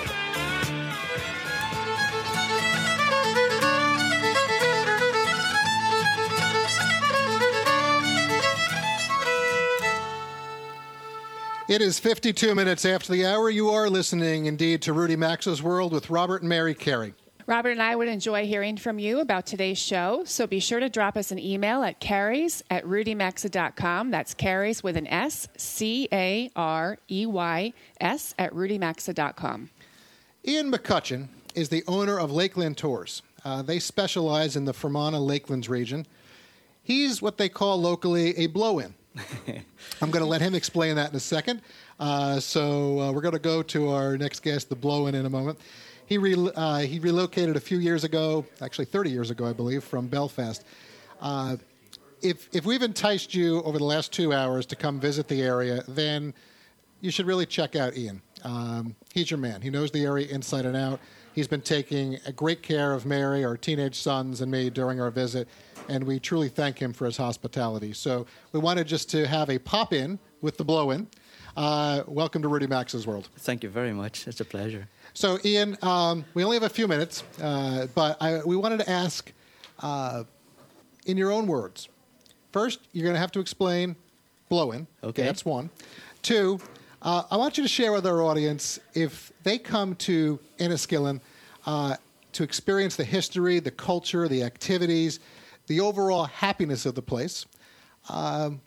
It 11.69 11.81
is 11.81 11.97
52 11.97 12.53
minutes 12.53 12.83
after 12.83 13.13
the 13.13 13.25
hour. 13.25 13.49
You 13.49 13.69
are 13.69 13.89
listening 13.89 14.47
indeed 14.47 14.81
to 14.81 14.91
Rudy 14.91 15.15
Maxa's 15.15 15.63
World 15.63 15.93
with 15.93 16.09
Robert 16.09 16.41
and 16.41 16.49
Mary 16.49 16.75
Carey. 16.75 17.13
Robert 17.45 17.71
and 17.71 17.81
I 17.81 17.95
would 17.95 18.07
enjoy 18.07 18.45
hearing 18.45 18.77
from 18.77 18.99
you 18.99 19.19
about 19.19 19.45
today's 19.45 19.77
show, 19.77 20.23
so 20.25 20.47
be 20.47 20.59
sure 20.59 20.79
to 20.79 20.87
drop 20.87 21.17
us 21.17 21.31
an 21.31 21.39
email 21.39 21.83
at 21.83 21.99
careys 21.99 22.61
at 22.69 22.85
rudymaxa.com. 22.85 24.11
That's 24.11 24.33
careys 24.33 24.81
with 24.81 24.95
an 24.95 25.07
S, 25.07 25.49
C 25.57 26.07
A 26.13 26.49
R 26.55 26.97
E 27.11 27.25
Y 27.25 27.73
S 27.99 28.33
at 28.39 28.53
rudymaxa.com. 28.53 29.69
Ian 30.45 30.71
McCutcheon 30.71 31.27
is 31.53 31.69
the 31.69 31.83
owner 31.87 32.17
of 32.17 32.31
Lakeland 32.31 32.77
Tours. 32.77 33.21
Uh, 33.43 33.61
they 33.61 33.79
specialize 33.79 34.55
in 34.55 34.63
the 34.63 34.73
Fermanagh 34.73 35.19
Lakelands 35.19 35.67
region. 35.67 36.05
He's 36.81 37.21
what 37.21 37.37
they 37.37 37.49
call 37.49 37.79
locally 37.79 38.37
a 38.37 38.47
blow 38.47 38.79
in. 38.79 38.93
I'm 40.01 40.11
going 40.11 40.23
to 40.23 40.29
let 40.29 40.41
him 40.41 40.55
explain 40.55 40.95
that 40.95 41.09
in 41.11 41.15
a 41.15 41.19
second. 41.19 41.61
Uh, 41.99 42.39
so 42.39 42.99
uh, 42.99 43.11
we're 43.11 43.21
going 43.21 43.33
to 43.33 43.39
go 43.39 43.61
to 43.63 43.89
our 43.89 44.17
next 44.17 44.41
guest, 44.41 44.69
the 44.69 44.75
blow 44.75 45.07
in, 45.07 45.15
a 45.15 45.29
moment. 45.29 45.59
He, 46.05 46.17
re- 46.17 46.51
uh, 46.55 46.79
he 46.79 46.99
relocated 46.99 47.55
a 47.55 47.59
few 47.59 47.79
years 47.79 48.03
ago, 48.03 48.45
actually 48.61 48.85
30 48.85 49.09
years 49.09 49.29
ago, 49.29 49.45
I 49.45 49.53
believe, 49.53 49.83
from 49.83 50.07
Belfast. 50.07 50.65
Uh, 51.21 51.57
if, 52.21 52.49
if 52.53 52.65
we've 52.65 52.81
enticed 52.81 53.33
you 53.33 53.61
over 53.63 53.77
the 53.77 53.83
last 53.83 54.11
two 54.11 54.33
hours 54.33 54.65
to 54.67 54.75
come 54.75 54.99
visit 54.99 55.27
the 55.27 55.41
area, 55.41 55.83
then 55.87 56.33
you 57.01 57.11
should 57.11 57.25
really 57.25 57.45
check 57.45 57.75
out 57.75 57.95
Ian. 57.97 58.21
Um, 58.43 58.95
he's 59.13 59.29
your 59.29 59.37
man. 59.37 59.61
He 59.61 59.69
knows 59.69 59.91
the 59.91 60.03
area 60.03 60.27
inside 60.27 60.65
and 60.65 60.75
out. 60.75 60.99
He's 61.33 61.47
been 61.47 61.61
taking 61.61 62.19
great 62.35 62.61
care 62.61 62.93
of 62.93 63.05
Mary, 63.05 63.43
our 63.43 63.57
teenage 63.57 63.99
sons, 63.99 64.41
and 64.41 64.51
me 64.51 64.69
during 64.69 65.01
our 65.01 65.09
visit, 65.09 65.47
and 65.89 66.03
we 66.03 66.19
truly 66.19 66.47
thank 66.47 66.79
him 66.79 66.93
for 66.93 67.05
his 67.05 67.17
hospitality. 67.17 67.91
So 67.93 68.25
we 68.51 68.59
wanted 68.59 68.87
just 68.87 69.09
to 69.11 69.27
have 69.27 69.49
a 69.49 69.57
pop 69.57 69.93
in 69.93 70.19
with 70.41 70.57
the 70.57 70.63
blow 70.63 70.91
in. 70.91 71.07
Uh, 71.55 72.01
welcome 72.07 72.41
to 72.41 72.47
Rudy 72.47 72.65
Maxa's 72.65 73.05
world. 73.05 73.29
Thank 73.37 73.63
you 73.63 73.69
very 73.69 73.93
much. 73.93 74.27
It's 74.27 74.41
a 74.41 74.45
pleasure. 74.45 74.87
So, 75.13 75.37
Ian, 75.45 75.77
um, 75.83 76.25
we 76.33 76.43
only 76.43 76.55
have 76.55 76.63
a 76.63 76.69
few 76.69 76.87
minutes, 76.87 77.23
uh, 77.41 77.85
but 77.93 78.19
I, 78.19 78.39
we 78.43 78.55
wanted 78.55 78.79
to 78.79 78.89
ask, 78.89 79.31
uh, 79.79 80.23
in 81.05 81.15
your 81.15 81.31
own 81.31 81.45
words, 81.45 81.89
first, 82.51 82.79
you're 82.91 83.03
going 83.03 83.13
to 83.13 83.19
have 83.19 83.31
to 83.33 83.39
explain 83.39 83.95
blowing. 84.49 84.87
Okay. 85.03 85.21
That's 85.21 85.45
one. 85.45 85.69
Two, 86.23 86.59
uh, 87.03 87.23
I 87.29 87.37
want 87.37 87.57
you 87.57 87.63
to 87.63 87.69
share 87.69 87.91
with 87.91 88.07
our 88.07 88.23
audience 88.23 88.79
if 88.95 89.31
they 89.43 89.59
come 89.59 89.93
to 89.97 90.39
Enniskillen 90.57 91.21
uh, 91.67 91.97
to 92.31 92.43
experience 92.43 92.95
the 92.95 93.03
history, 93.03 93.59
the 93.59 93.71
culture, 93.71 94.27
the 94.27 94.41
activities, 94.41 95.19
the 95.67 95.81
overall 95.81 96.25
happiness 96.25 96.87
of 96.87 96.95
the 96.95 97.03
place. 97.03 97.45
Um, 98.09 98.61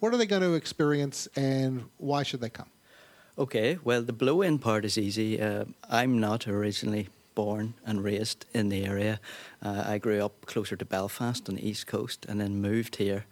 what 0.00 0.12
are 0.12 0.16
they 0.16 0.26
going 0.26 0.42
to 0.42 0.54
experience, 0.54 1.28
and 1.36 1.84
why 1.98 2.22
should 2.22 2.40
they 2.40 2.50
come? 2.50 2.70
Okay, 3.38 3.78
well, 3.84 4.02
the 4.02 4.12
blow 4.12 4.42
in 4.42 4.58
part 4.58 4.84
is 4.84 4.98
easy. 4.98 5.40
Uh, 5.40 5.64
I'm 5.88 6.18
not 6.18 6.48
originally 6.48 7.08
born 7.34 7.74
and 7.86 8.02
raised 8.02 8.44
in 8.52 8.68
the 8.68 8.84
area. 8.84 9.20
Uh, 9.62 9.84
I 9.86 9.98
grew 9.98 10.22
up 10.22 10.46
closer 10.46 10.76
to 10.76 10.84
Belfast 10.84 11.48
on 11.48 11.54
the 11.54 11.66
east 11.66 11.86
coast 11.86 12.26
and 12.28 12.40
then 12.40 12.60
moved 12.60 12.96
here 12.96 13.24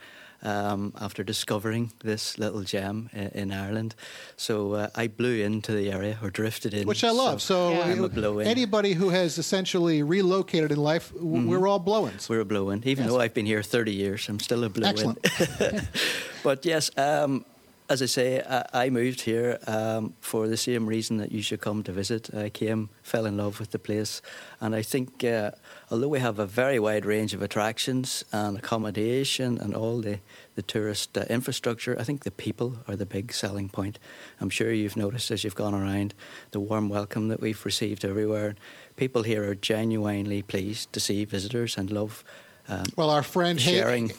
um, 0.43 0.93
after 1.01 1.25
discovering 1.25 1.91
this 2.05 2.39
little 2.39 2.63
gem 2.63 3.11
in, 3.13 3.29
in 3.35 3.53
Ireland. 3.53 3.95
So 4.37 4.75
uh, 4.75 4.89
I 4.95 5.09
blew 5.09 5.43
into 5.43 5.73
the 5.73 5.91
area 5.93 6.19
or 6.23 6.31
drifted 6.31 6.75
in. 6.75 6.87
Which 6.87 7.05
I 7.05 7.11
love. 7.11 7.41
So, 7.43 7.81
I'm 7.83 8.05
a 8.05 8.09
blow 8.09 8.39
in. 8.39 8.47
anybody 8.47 8.93
who 8.95 9.09
has 9.11 9.39
essentially 9.39 10.03
relocated 10.03 10.71
in 10.73 10.79
life, 10.79 11.13
w- 11.15 11.43
Mhm. 11.43 11.49
we're 11.49 11.67
all 11.69 11.79
blow-ins. 11.81 12.29
We're 12.29 12.41
a 12.41 12.45
blow 12.45 12.71
in. 12.71 12.79
Even 12.87 13.05
Yes. 13.05 13.13
though 13.13 13.21
I've 13.21 13.35
been 13.35 13.47
here 13.47 13.63
30 13.63 13.93
years, 13.93 14.29
I'm 14.29 14.39
still 14.41 14.65
a 14.65 14.69
blow 14.69 14.89
in. 14.89 14.95
Excellent. 14.95 15.19
but 16.43 16.65
yes, 16.65 16.91
um, 16.97 17.45
as 17.91 18.03
I 18.03 18.07
say, 18.07 18.43
I, 18.43 18.67
I 18.75 18.91
moved 18.91 19.23
here 19.23 19.59
um, 19.67 20.13
for 20.21 20.47
the 20.47 20.57
same 20.57 20.87
reason 20.87 21.17
that 21.17 21.33
you 21.33 21.41
should 21.41 21.61
come 21.61 21.83
to 21.85 21.93
visit. 21.93 22.33
I 22.35 22.51
came, 22.51 22.91
fell 23.03 23.25
in 23.25 23.39
love 23.39 23.59
with 23.59 23.71
the 23.71 23.79
place, 23.79 24.21
and 24.61 24.75
I 24.75 24.83
think 24.83 25.25
uh, 25.25 25.53
although 25.91 26.09
we 26.09 26.21
have 26.21 26.39
a 26.39 26.47
very 26.47 26.79
wide 26.79 27.07
range 27.07 27.33
of 27.33 27.41
attractions 27.41 28.25
and 28.31 28.59
accommodation 28.59 29.59
and 29.59 29.75
all 29.75 30.01
the, 30.01 30.21
the 30.55 30.63
tourist 30.63 31.17
uh, 31.17 31.23
infrastructure, 31.31 31.99
I 31.99 32.05
think 32.05 32.25
the 32.25 32.31
people 32.31 32.77
are 32.87 32.97
the 32.97 33.07
big 33.07 33.33
selling 33.33 33.71
point. 33.71 33.99
I'm 34.41 34.51
sure 34.51 34.71
you've 34.71 34.97
noticed 34.97 35.31
as 35.31 35.43
you've 35.43 35.55
gone 35.55 35.75
around 35.75 36.13
the 36.51 36.61
warm 36.61 36.91
welcome 36.91 37.29
that 37.29 37.41
we've 37.41 37.65
received 37.65 38.05
everywhere. 38.05 38.55
People 38.97 39.23
here 39.23 39.49
are 39.49 39.55
genuinely 39.55 40.43
pleased 40.43 40.93
to 40.93 41.01
see 41.01 41.25
visitors 41.25 41.79
and 41.79 41.91
love. 41.91 42.23
Um, 42.69 42.85
Well, 42.97 43.11
our 43.11 43.23
friend, 43.23 43.59
ha- 43.59 43.71
sharing. 43.71 44.13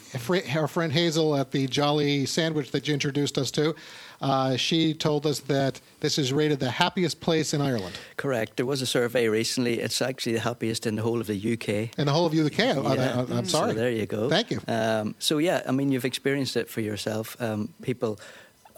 Our 0.56 0.66
friend 0.68 0.92
Hazel 0.92 1.36
at 1.36 1.50
the 1.52 1.66
Jolly 1.66 2.26
Sandwich 2.26 2.70
that 2.72 2.88
you 2.88 2.94
introduced 2.94 3.38
us 3.38 3.50
to, 3.52 3.74
uh, 4.20 4.56
she 4.56 4.92
told 4.92 5.24
us 5.26 5.40
that 5.40 5.80
this 6.00 6.18
is 6.18 6.32
rated 6.32 6.58
the 6.60 6.70
happiest 6.70 7.20
place 7.20 7.54
in 7.54 7.60
Ireland. 7.60 7.98
Correct. 8.16 8.56
There 8.56 8.66
was 8.66 8.82
a 8.82 8.86
survey 8.86 9.28
recently. 9.28 9.80
It's 9.80 10.02
actually 10.02 10.32
the 10.34 10.40
happiest 10.40 10.86
in 10.86 10.96
the 10.96 11.02
whole 11.02 11.20
of 11.20 11.26
the 11.26 11.36
UK. 11.36 11.90
In 11.98 12.06
the 12.06 12.12
whole 12.12 12.26
of 12.26 12.32
the 12.32 12.40
UK. 12.44 12.60
I- 12.76 12.94
Yeah. 12.94 13.26
I, 13.30 13.38
am 13.38 13.44
sorry. 13.46 13.72
So 13.72 13.78
there 13.78 13.90
you 13.90 14.06
go. 14.06 14.28
Thank 14.28 14.50
you. 14.50 14.60
Um, 14.66 15.14
so 15.18 15.38
yeah, 15.38 15.62
I 15.66 15.72
mean, 15.72 15.92
you've 15.92 16.04
experienced 16.04 16.56
it 16.56 16.68
for 16.68 16.80
yourself. 16.80 17.36
Um, 17.40 17.72
people 17.82 18.18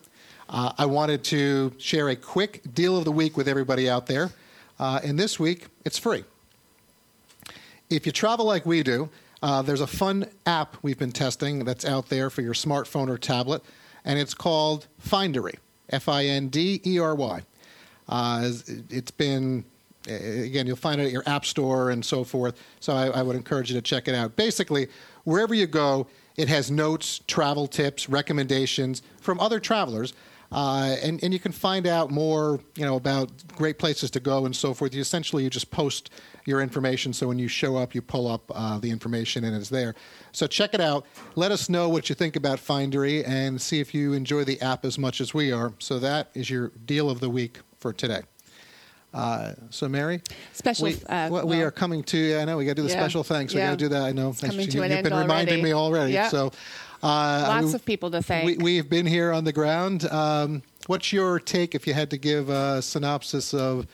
I 0.49 0.87
wanted 0.87 1.23
to 1.25 1.73
share 1.79 2.09
a 2.09 2.17
quick 2.17 2.63
deal 2.75 2.97
of 2.97 3.05
the 3.05 3.13
week 3.13 3.37
with 3.37 3.47
everybody 3.47 3.89
out 3.89 4.07
there. 4.07 4.31
And 4.79 5.19
this 5.19 5.39
week, 5.39 5.67
it's 5.85 5.99
free. 5.99 6.25
If 7.89 8.05
you 8.05 8.13
travel 8.13 8.47
like 8.47 8.67
we 8.67 8.83
do, 8.83 9.11
there's 9.43 9.81
a 9.81 9.87
fun 9.87 10.27
app 10.47 10.77
we've 10.83 10.99
been 10.99 11.13
testing 11.13 11.65
that's 11.65 11.85
out 11.85 12.09
there 12.09 12.31
for 12.31 12.43
your 12.43 12.55
smartphone 12.55 13.09
or 13.09 13.17
tablet, 13.17 13.63
and 14.05 14.19
it's 14.19 14.35
called 14.35 14.87
Findery. 15.07 15.57
F 15.91 16.09
I 16.09 16.25
N 16.27 16.49
D 16.49 16.81
E 16.87 16.99
R 16.99 17.15
Y. 17.15 17.43
Uh, 18.09 18.51
it's 18.89 19.11
been, 19.11 19.65
again, 20.07 20.67
you'll 20.67 20.77
find 20.77 21.01
it 21.01 21.05
at 21.05 21.13
your 21.13 21.23
app 21.27 21.45
store 21.45 21.91
and 21.91 22.05
so 22.05 22.25
forth. 22.25 22.61
So 22.81 22.93
I, 22.93 23.07
I 23.09 23.23
would 23.23 23.37
encourage 23.37 23.71
you 23.71 23.77
to 23.77 23.83
check 23.83 24.09
it 24.09 24.15
out. 24.15 24.37
Basically, 24.37 24.89
wherever 25.25 25.55
you 25.55 25.67
go, 25.67 26.07
it 26.37 26.49
has 26.49 26.71
notes, 26.71 27.21
travel 27.27 27.67
tips, 27.67 28.09
recommendations 28.09 29.03
from 29.21 29.39
other 29.41 29.61
travelers. 29.61 30.13
Uh, 30.53 30.97
and, 31.03 31.23
and 31.23 31.33
you 31.33 31.39
can 31.39 31.53
find 31.53 31.87
out 31.87 32.11
more, 32.11 32.59
you 32.77 32.85
know, 32.85 32.97
about 32.97 33.31
great 33.57 33.79
places 33.79 34.11
to 34.11 34.21
go 34.21 34.47
and 34.47 34.57
so 34.57 34.75
forth. 34.75 34.93
You 34.93 35.01
essentially 35.01 35.45
you 35.45 35.51
just 35.51 35.71
post 35.71 36.11
your 36.45 36.61
information, 36.61 37.13
so 37.13 37.29
when 37.29 37.39
you 37.39 37.47
show 37.47 37.77
up, 37.77 37.95
you 37.95 38.03
pull 38.03 38.27
up 38.27 38.51
uh, 38.53 38.79
the 38.79 38.91
information 38.91 39.45
and 39.45 39.55
it's 39.55 39.69
there. 39.69 39.95
So 40.33 40.49
check 40.49 40.75
it 40.75 40.81
out. 40.81 41.07
Let 41.37 41.53
us 41.53 41.69
know 41.69 41.89
what 41.89 42.09
you 42.09 42.17
think 42.17 42.35
about 42.35 42.59
Findery 42.59 43.23
and 43.29 43.61
see 43.61 43.79
if 43.79 43.95
you 43.95 44.13
enjoy 44.13 44.43
the 44.43 44.61
app 44.61 44.85
as 44.85 44.99
much 44.99 45.21
as 45.21 45.33
we 45.33 45.53
are. 45.53 45.73
So 45.79 46.01
that 46.01 46.31
is 46.35 46.51
your 46.51 46.73
deal 46.85 47.11
of 47.11 47.21
the 47.21 47.31
week 47.31 47.61
for 47.79 47.93
today. 47.93 48.23
Uh, 49.13 49.55
so 49.71 49.89
Mary, 49.89 50.21
Special, 50.53 50.85
we, 50.87 50.95
uh, 51.09 51.29
well, 51.31 51.47
we 51.47 51.63
are 51.63 51.73
coming 51.73 52.03
to. 52.05 52.39
I 52.39 52.45
know 52.45 52.57
we 52.57 52.65
got 52.65 52.73
to 52.73 52.75
do 52.77 52.83
the 52.83 52.89
Yeah. 52.89 53.01
special 53.01 53.25
thanks. 53.25 53.53
We 53.53 53.59
Yeah. 53.61 53.67
got 53.71 53.79
to 53.79 53.85
do 53.85 53.89
that. 53.89 54.03
I 54.03 54.13
know. 54.13 54.31
It's 54.31 54.41
coming 54.41 54.61
you, 54.61 54.67
to 54.71 54.83
an 54.83 54.93
you've 54.93 55.03
been 55.03 55.17
reminding 55.17 55.63
me 55.63 55.73
already. 55.73 56.13
Yeah. 56.13 56.29
So 56.29 56.53
Lots 57.03 57.67
we- 57.67 57.75
of 57.75 57.85
people 57.85 58.11
to 58.11 58.23
thank. 58.23 58.47
we, 58.47 58.57
we've 58.59 58.89
been 58.89 59.07
here 59.07 59.33
on 59.33 59.45
the 59.45 59.53
ground. 59.53 60.05
Um, 60.07 60.63
what's 60.87 61.13
your 61.13 61.39
take 61.39 61.75
if 61.75 61.87
you 61.87 61.95
had 61.95 62.11
to 62.11 62.19
give 62.19 62.49
a 62.49 62.83
synopsis 62.83 63.55
of 63.55 63.87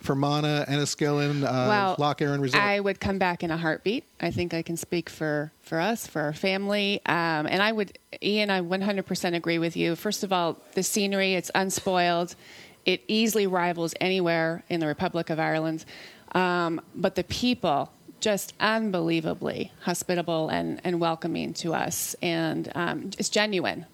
Fermanagh, 0.00 0.66
Enniskillen, 0.66 1.44
uh, 1.44 1.68
well, 1.68 1.96
Lough 1.98 2.14
Erne 2.20 2.40
Resort? 2.40 2.62
I 2.62 2.78
would 2.78 3.00
come 3.00 3.18
back 3.18 3.42
in 3.42 3.50
a 3.50 3.56
heartbeat. 3.56 4.04
I 4.20 4.30
think 4.30 4.52
I 4.52 4.60
can 4.62 4.76
speak 4.76 5.08
for, 5.08 5.50
for 5.62 5.80
us, 5.80 6.06
for 6.06 6.20
our 6.20 6.34
family. 6.34 7.00
Um, 7.06 7.46
and 7.46 7.62
I 7.62 7.72
would, 7.72 7.98
Ian, 8.22 8.50
I 8.50 8.60
100% 8.60 9.34
agree 9.34 9.58
with 9.58 9.76
you. 9.76 9.96
First 9.96 10.22
of 10.22 10.32
all, 10.32 10.58
the 10.74 10.82
scenery, 10.82 11.34
it's 11.34 11.50
unspoiled. 11.54 12.36
It 12.84 13.02
easily 13.08 13.46
rivals 13.46 13.94
anywhere 13.98 14.62
in 14.68 14.80
the 14.80 14.86
Republic 14.86 15.30
of 15.30 15.40
Ireland. 15.40 15.86
Um, 16.34 16.82
but 16.94 17.14
the 17.14 17.24
people, 17.24 17.90
just 18.24 18.54
unbelievably 18.58 19.70
hospitable 19.82 20.48
and, 20.48 20.80
and 20.82 20.98
welcoming 20.98 21.52
to 21.52 21.74
us. 21.74 22.16
And 22.22 22.72
um, 22.74 23.10
it's 23.18 23.28
genuine. 23.28 23.84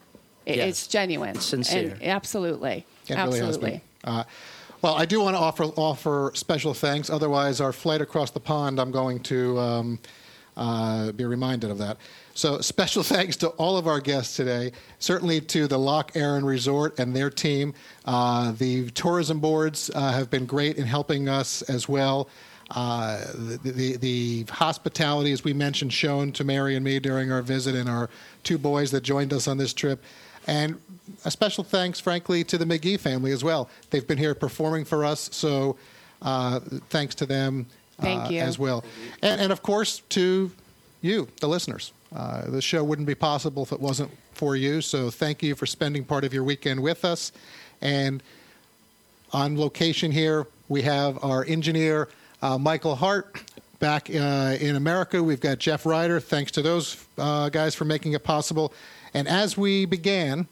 It, 0.47 0.57
Yes. 0.57 0.69
It's 0.69 0.87
genuine. 0.87 1.35
Sincere. 1.35 1.93
And 2.01 2.03
absolutely. 2.05 2.87
It 3.09 3.17
really 3.17 3.39
has 3.39 3.49
absolutely. 3.49 3.71
been. 3.71 4.13
Uh, 4.13 4.25
well, 4.83 4.95
I 4.95 5.05
do 5.05 5.21
want 5.21 5.35
to 5.35 5.41
offer 5.41 5.65
offer 5.65 6.31
special 6.35 6.75
thanks. 6.75 7.11
Otherwise, 7.11 7.61
our 7.61 7.73
flight 7.73 8.01
across 8.01 8.31
the 8.31 8.41
pond, 8.41 8.81
I'm 8.81 8.91
going 8.91 9.21
to 9.25 9.59
um, 9.59 9.99
uh, 10.57 11.13
be 11.13 11.25
reminded 11.25 11.71
of 11.71 11.79
that. 11.79 11.99
So, 12.35 12.61
special 12.61 13.03
thanks 13.15 13.37
to 13.39 13.49
all 13.51 13.77
of 13.77 13.87
our 13.87 14.01
guests 14.01 14.37
today. 14.37 14.73
Certainly 14.99 15.43
to 15.43 15.67
the 15.67 15.79
Lough 15.79 16.07
Erne 16.15 16.45
Resort 16.45 16.99
and 16.99 17.15
their 17.15 17.31
team. 17.31 17.75
Uh, 18.05 18.53
the 18.53 18.91
tourism 18.91 19.41
boards 19.41 19.91
uh, 19.95 20.13
have 20.13 20.31
been 20.31 20.47
great 20.47 20.77
in 20.77 20.87
helping 20.87 21.29
us 21.29 21.63
as 21.63 21.89
well. 21.89 22.29
Uh, 22.71 23.25
the, 23.35 23.73
the, 23.73 23.97
the 23.97 24.45
hospitality, 24.51 25.33
as 25.33 25.43
we 25.43 25.53
mentioned, 25.53 25.93
shown 25.93 26.31
to 26.33 26.45
Mary 26.45 26.77
and 26.77 26.85
me 26.85 27.01
during 27.01 27.33
our 27.33 27.43
visit, 27.43 27.75
and 27.75 27.89
our 27.89 28.09
two 28.45 28.59
boys 28.59 28.91
that 28.93 29.03
joined 29.03 29.33
us 29.33 29.49
on 29.49 29.57
this 29.57 29.75
trip. 29.75 30.03
And 30.47 30.81
a 31.25 31.31
special 31.31 31.65
thanks, 31.65 31.99
frankly, 32.01 32.45
to 32.45 32.57
the 32.57 32.67
Magee 32.67 32.97
family 32.97 33.33
as 33.33 33.43
well. 33.43 33.69
They've 33.91 34.07
been 34.07 34.19
here 34.19 34.35
performing 34.35 34.85
for 34.85 35.05
us, 35.05 35.29
so 35.33 35.77
uh, 36.23 36.61
thanks 36.91 37.15
to 37.17 37.27
them 37.27 37.67
Thank 38.01 38.27
uh, 38.27 38.29
you. 38.31 38.41
as 38.41 38.59
well. 38.59 38.85
And, 39.23 39.41
and 39.41 39.53
of 39.53 39.63
course, 39.63 40.03
to 40.11 40.51
you, 41.03 41.29
the 41.41 41.49
listeners. 41.49 41.93
Uh, 42.15 42.51
the 42.51 42.63
show 42.63 42.83
wouldn't 42.83 43.07
be 43.07 43.15
possible 43.15 43.63
if 43.63 43.73
it 43.73 43.81
wasn't 43.81 44.11
for 44.33 44.57
you. 44.57 44.81
So 44.81 45.11
thank 45.11 45.43
you 45.43 45.55
for 45.55 45.67
spending 45.67 46.05
part 46.05 46.25
of 46.25 46.33
your 46.35 46.45
weekend 46.45 46.81
with 46.83 47.05
us. 47.05 47.33
And 47.81 48.23
on 49.33 49.59
location 49.59 50.11
here, 50.11 50.47
we 50.69 50.83
have 50.83 51.23
our 51.25 51.45
engineer, 51.45 52.09
uh, 52.43 52.59
Michael 52.59 52.95
Hart. 52.95 53.43
Back 53.79 54.11
uh, 54.11 54.59
in 54.61 54.77
America, 54.77 55.23
we've 55.23 55.41
got 55.41 55.59
Jeff 55.59 55.87
Ryder. 55.87 56.21
Thanks 56.21 56.53
to 56.53 56.63
those 56.63 57.03
uh, 57.17 57.49
guys 57.49 57.75
for 57.75 57.87
making 57.87 58.13
it 58.13 58.23
possible. 58.23 58.75
And 59.15 59.27
as 59.27 59.57
we 59.57 59.87
began, 59.87 60.47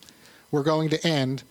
we're 0.50 0.62
going 0.62 0.88
to 0.90 1.06
end 1.06 1.42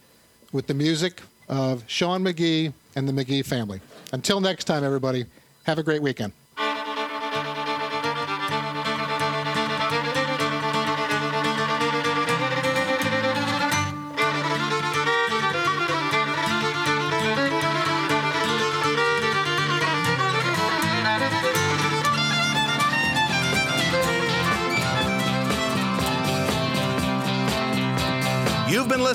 with 0.51 0.65
the 0.65 0.73
music 0.73 1.21
of 1.47 1.83
Sean 1.85 2.23
Magee 2.23 2.73
and 2.95 3.07
the 3.07 3.13
Magee 3.13 3.43
family. 3.43 3.79
Until 4.11 4.41
next 4.41 4.63
time, 4.63 4.83
everybody, 4.83 5.25
have 5.65 5.77
a 5.77 5.83
great 5.83 6.01
weekend. 6.01 6.33